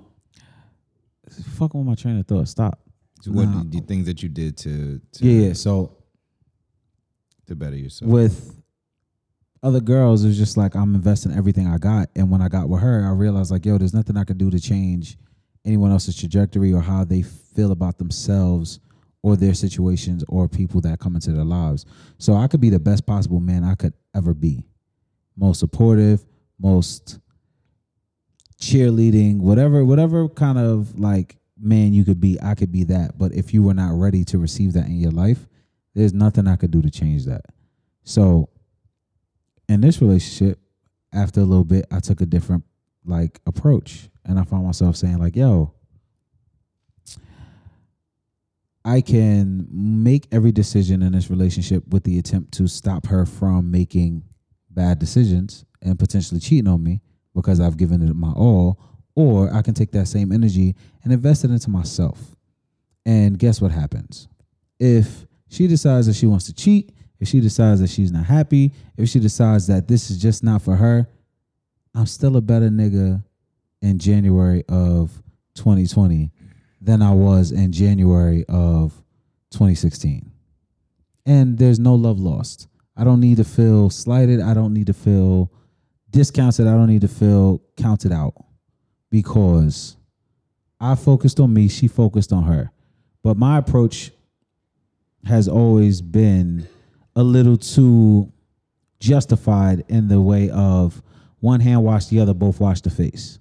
[1.57, 2.47] Fucking with my train of thought.
[2.47, 2.79] Stop.
[3.21, 3.63] So what Nah.
[3.65, 5.53] the things that you did to to, Yeah, yeah.
[5.53, 5.97] So
[7.47, 8.09] to better yourself?
[8.09, 8.62] with
[9.63, 12.09] other girls, it was just like I'm investing everything I got.
[12.15, 14.51] And when I got with her, I realized like, yo, there's nothing I could do
[14.51, 15.17] to change
[15.65, 18.79] anyone else's trajectory or how they feel about themselves
[19.21, 21.85] or their situations or people that come into their lives.
[22.17, 24.65] So I could be the best possible man I could ever be.
[25.37, 26.25] Most supportive,
[26.59, 27.19] most
[28.59, 33.17] cheerleading, whatever, whatever kind of like man you could be, I could be that.
[33.17, 35.47] But if you were not ready to receive that in your life,
[35.95, 37.45] there's nothing I could do to change that.
[38.03, 38.49] So
[39.73, 40.59] in this relationship,
[41.13, 42.63] after a little bit, I took a different
[43.05, 44.09] like approach.
[44.25, 45.73] And I found myself saying, like, yo,
[48.85, 53.71] I can make every decision in this relationship with the attempt to stop her from
[53.71, 54.23] making
[54.69, 57.01] bad decisions and potentially cheating on me
[57.35, 58.79] because I've given it my all.
[59.15, 62.35] Or I can take that same energy and invest it into myself.
[63.05, 64.27] And guess what happens?
[64.79, 66.91] If she decides that she wants to cheat,
[67.23, 70.61] if she decides that she's not happy, if she decides that this is just not
[70.61, 71.07] for her,
[71.95, 73.23] I'm still a better nigga
[73.81, 75.23] in January of
[75.55, 76.31] 2020
[76.81, 78.91] than I was in January of
[79.51, 80.29] 2016.
[81.25, 82.67] And there's no love lost.
[82.97, 84.41] I don't need to feel slighted.
[84.41, 85.49] I don't need to feel
[86.09, 86.67] discounted.
[86.67, 88.33] I don't need to feel counted out
[89.09, 89.95] because
[90.77, 92.73] I focused on me, she focused on her.
[93.23, 94.11] But my approach
[95.25, 96.67] has always been
[97.15, 98.31] a little too
[98.99, 101.01] justified in the way of
[101.39, 103.39] one hand wash the other, both wash the face.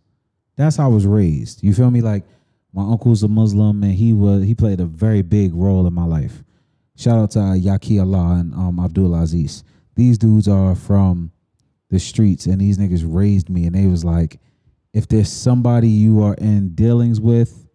[0.57, 1.63] That's how I was raised.
[1.63, 2.01] You feel me?
[2.01, 2.25] Like
[2.73, 6.05] my uncle's a Muslim and he was he played a very big role in my
[6.05, 6.43] life.
[6.97, 9.65] Shout out to uh, Yaqi Allah and um, Abdul Aziz.
[9.95, 11.31] These dudes are from
[11.91, 14.41] the streets and these niggas raised me and they was like,
[14.93, 17.69] if there's somebody you are in dealings with,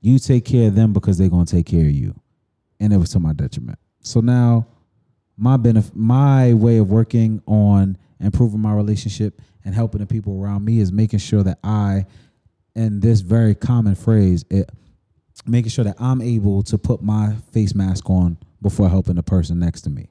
[0.00, 2.18] you take care of them because they're gonna take care of you.
[2.80, 3.78] And it was to my detriment.
[4.02, 4.66] So now
[5.38, 10.64] my benefit my way of working on improving my relationship and helping the people around
[10.64, 12.04] me is making sure that I
[12.74, 14.70] and this very common phrase it
[15.46, 19.58] making sure that I'm able to put my face mask on before helping the person
[19.58, 20.08] next to me.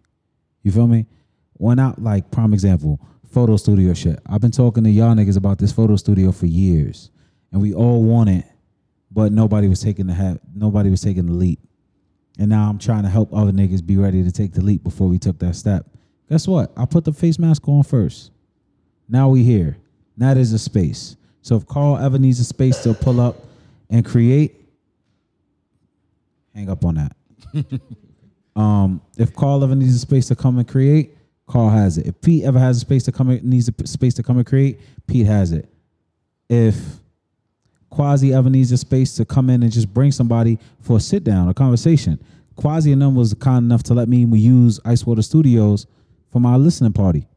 [0.63, 1.05] You feel me?
[1.53, 3.01] When out like prime example,
[3.31, 4.19] photo studio shit.
[4.27, 7.11] I've been talking to y'all niggas about this photo studio for years.
[7.51, 8.45] And we all want it,
[9.11, 11.59] but nobody was taking the have nobody was taking the leap.
[12.37, 15.07] And now I'm trying to help other niggas be ready to take the leap before
[15.07, 15.87] we took that step.
[16.29, 16.71] Guess what?
[16.77, 18.31] I put the face mask on first.
[19.09, 19.77] Now we here.
[20.17, 21.15] Now there's a space.
[21.41, 23.37] So if Carl ever needs a space to pull up
[23.89, 24.55] and create,
[26.53, 27.81] hang up on that.
[28.55, 31.15] um, if Carl ever needs a space to come and create,
[31.47, 32.07] Carl has it.
[32.07, 34.45] If Pete ever has a space to come and needs a space to come and
[34.45, 35.69] create, Pete has it.
[36.49, 36.75] If
[37.89, 41.53] Quasi a space to come in and just bring somebody for a sit down, a
[41.53, 42.19] conversation.
[42.55, 45.87] Quasi and them was kind enough to let me use Ice Water Studios
[46.31, 47.27] for my listening party.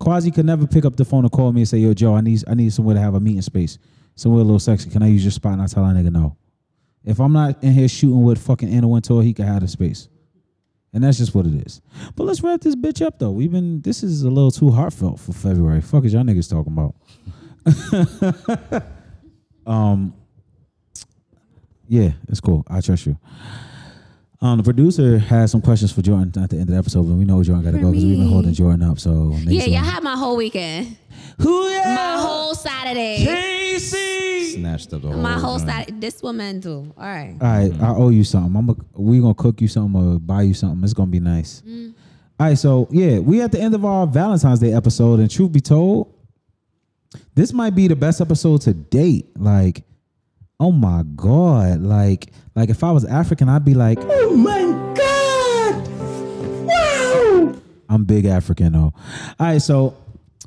[0.00, 2.20] Quasi could never pick up the phone and call me and say, "Yo, Joe, I
[2.20, 3.78] need I need somewhere to have a meeting space,
[4.14, 4.90] somewhere a little sexy.
[4.90, 6.36] Can I use your spot?" And I tell that nigga no.
[7.04, 10.08] If I'm not in here shooting with fucking Anna Wintour, he can have the space.
[10.92, 11.80] And that's just what it is.
[12.16, 13.30] But let's wrap this bitch up though.
[13.30, 15.80] We've been this is a little too heartfelt for February.
[15.80, 16.94] Fuck is y'all niggas talking about?
[19.68, 20.14] um
[21.90, 22.64] yeah, it's cool.
[22.68, 23.16] I trust you.
[24.40, 27.14] Um, the producer has some questions for Jordan at the end of the episode, but
[27.14, 29.00] we know Jordan got to go because we've been holding Jordan up.
[29.00, 29.84] So Yeah, y'all one.
[29.84, 30.96] had my whole weekend,
[31.40, 31.94] Who yeah?
[31.96, 34.52] my whole Saturday, Casey.
[34.60, 35.16] Snatched up the whole.
[35.20, 35.58] my whole.
[35.58, 35.98] Saturday.
[35.98, 36.92] This woman do.
[36.96, 37.36] All right.
[37.40, 38.54] All right, I owe you something.
[38.54, 40.84] I'm a, we gonna cook you something or buy you something.
[40.84, 41.62] It's gonna be nice.
[42.38, 45.50] All right, so yeah, we at the end of our Valentine's Day episode, and truth
[45.50, 46.14] be told,
[47.34, 49.26] this might be the best episode to date.
[49.38, 49.84] Like,
[50.60, 54.62] oh my god, like, like if I was African, I'd be like, oh my
[54.96, 55.88] god,
[56.66, 57.60] wow.
[57.88, 58.92] I'm big African though.
[59.38, 59.96] All right, so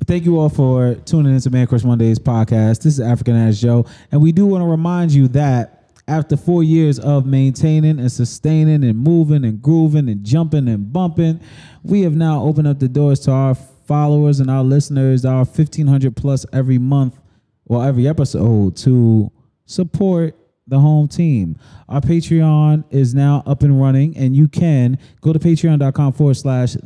[0.06, 2.82] thank you all for tuning into Man Crush Mondays podcast.
[2.82, 5.78] This is African Ass Joe, and we do want to remind you that
[6.08, 11.40] after four years of maintaining and sustaining and moving and grooving and jumping and bumping,
[11.82, 13.56] we have now opened up the doors to our
[13.86, 17.18] followers and our listeners, our 1500 plus every month
[17.66, 19.30] or every episode to
[19.66, 20.36] support
[20.66, 21.56] the home team.
[21.88, 26.76] Our Patreon is now up and running, and you can go to patreon.com forward slash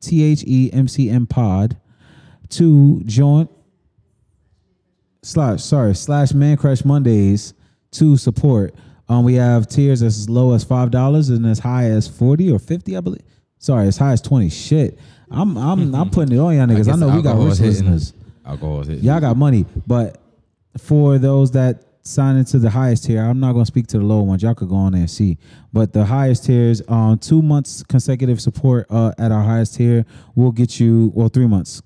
[0.00, 1.76] T H E M C M pod
[2.50, 3.48] to join
[5.22, 7.54] slash sorry slash man crush Mondays
[7.92, 8.74] to support.
[9.08, 12.58] Um, we have tiers as low as five dollars and as high as forty or
[12.58, 13.22] fifty, I believe.
[13.58, 14.48] Sorry, as high as twenty.
[14.50, 14.98] Shit,
[15.30, 16.80] I'm I'm I'm putting it on y'all niggas.
[16.80, 17.92] I, guess know we got alcohol rich is hitting.
[17.92, 18.12] listeners.
[18.44, 19.04] Alcohol is hitting.
[19.04, 20.20] Y'all got money, but
[20.78, 24.22] for those that sign into the highest tier, I'm not gonna speak to the lower
[24.22, 24.42] ones.
[24.42, 25.38] Y'all could go on there and see.
[25.72, 30.52] But the highest tiers, um, two months consecutive support uh, at our highest tier will
[30.52, 31.82] get you, well, three months.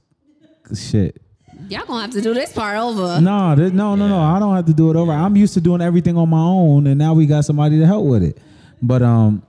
[0.74, 1.20] Shit.
[1.68, 3.20] Y'all gonna have to do this part over.
[3.20, 4.20] No, th- no, no, no.
[4.20, 5.12] I don't have to do it over.
[5.12, 8.06] I'm used to doing everything on my own, and now we got somebody to help
[8.06, 8.38] with it.
[8.82, 9.42] But um,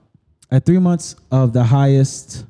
[0.50, 2.44] at three months of the highest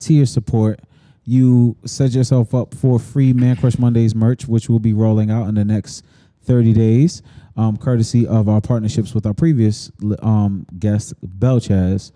[0.00, 0.80] tier support,
[1.24, 5.48] you set yourself up for free Man Crush Mondays merch, which will be rolling out
[5.48, 6.04] in the next
[6.42, 7.22] 30 days,
[7.56, 12.10] um, courtesy of our partnerships with our previous um, guest, Belchaz,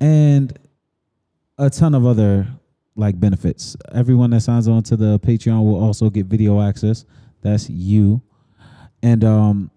[0.00, 0.58] and
[1.58, 2.46] a ton of other
[2.96, 3.76] like benefits.
[3.92, 7.06] Everyone that signs on to the Patreon will also get video access.
[7.40, 8.22] That's you.
[9.02, 9.70] And um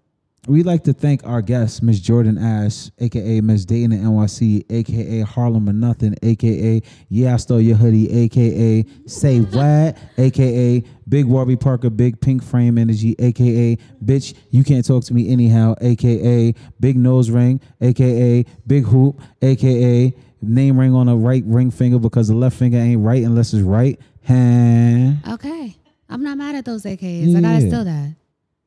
[0.46, 5.68] we'd like to thank our guest, Miss Jordan Ash, aka Miss Dating NYC, aka Harlem
[5.68, 11.90] or Nothing, aka Yeah, I Stole Your Hoodie, aka Say What, aka Big Warby Parker,
[11.90, 17.30] Big Pink Frame Energy, aka Bitch, You Can't Talk to Me Anyhow, aka Big Nose
[17.30, 22.56] Ring, aka Big Hoop, aka Name ring on the right ring finger because the left
[22.58, 23.98] finger ain't right unless it's right.
[24.22, 25.18] hand.
[25.28, 25.74] Okay.
[26.08, 27.34] I'm not mad at those AKs.
[27.34, 27.68] I gotta Yeah.
[27.68, 28.14] steal that.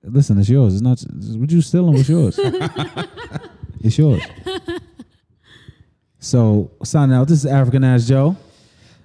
[0.04, 0.74] Listen, it's yours.
[0.74, 1.02] It's not.
[1.40, 1.94] What you stealing?
[1.94, 2.40] What's yours?
[3.82, 4.22] it's yours.
[6.20, 7.28] So signing out.
[7.28, 8.36] This is African Ass Joe.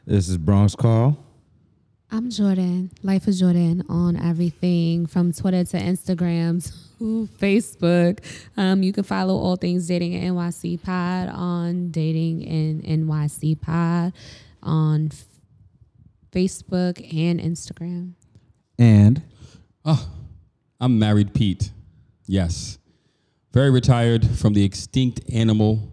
[0.07, 1.19] This is Bronx Call.
[2.11, 2.93] I'm Jordan.
[3.03, 6.62] Life is Jordan on everything from Twitter to Instagram
[6.99, 8.21] to Facebook.
[8.57, 14.12] Um, you can follow all things Dating in NYC Pod on Dating in NYC Pod
[14.62, 15.25] on F-
[16.31, 18.12] Facebook and Instagram.
[18.79, 19.23] And
[19.85, 20.09] Oh,
[20.85, 21.70] I'm married Pete.
[22.27, 22.78] Yes.
[23.52, 25.93] Very retired from the extinct animal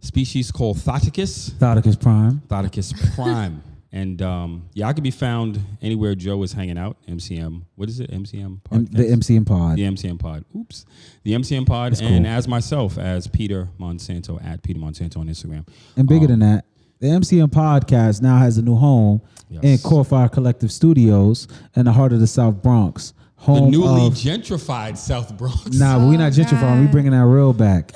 [0.00, 1.50] species called Thoticus.
[1.52, 2.40] Thoticus Prime.
[2.46, 3.62] Thoticus prime.
[3.92, 6.96] and um, yeah, I could be found anywhere Joe is hanging out.
[7.08, 7.62] MCM.
[7.74, 8.10] What is it?
[8.10, 9.76] MCM M- the MCM Pod.
[9.76, 10.44] The MCM pod.
[10.56, 10.86] Oops.
[11.24, 11.92] The MCM pod.
[11.92, 12.32] That's and cool.
[12.32, 15.66] as myself, as Peter Monsanto, at Peter Monsanto on Instagram.
[15.96, 16.66] And bigger Um, than that,
[17.00, 19.82] the MCM Podcast now has a new home in Yes.
[19.82, 23.12] Core Fire Collective Studios in the heart of the South Bronx.
[23.46, 25.78] The newly of, gentrified South Bronx.
[25.78, 26.82] Nah, we not gentrifying.
[26.82, 27.92] We bringing that real back.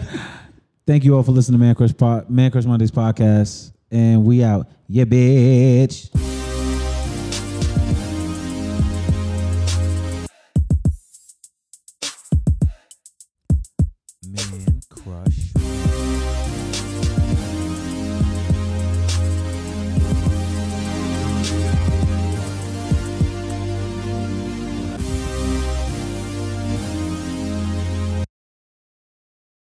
[0.86, 4.44] Thank you all for listening to Man Crush, Pod, Man Crush Mondays podcast, and we
[4.44, 4.68] out.
[4.88, 6.33] Yeah, bitch.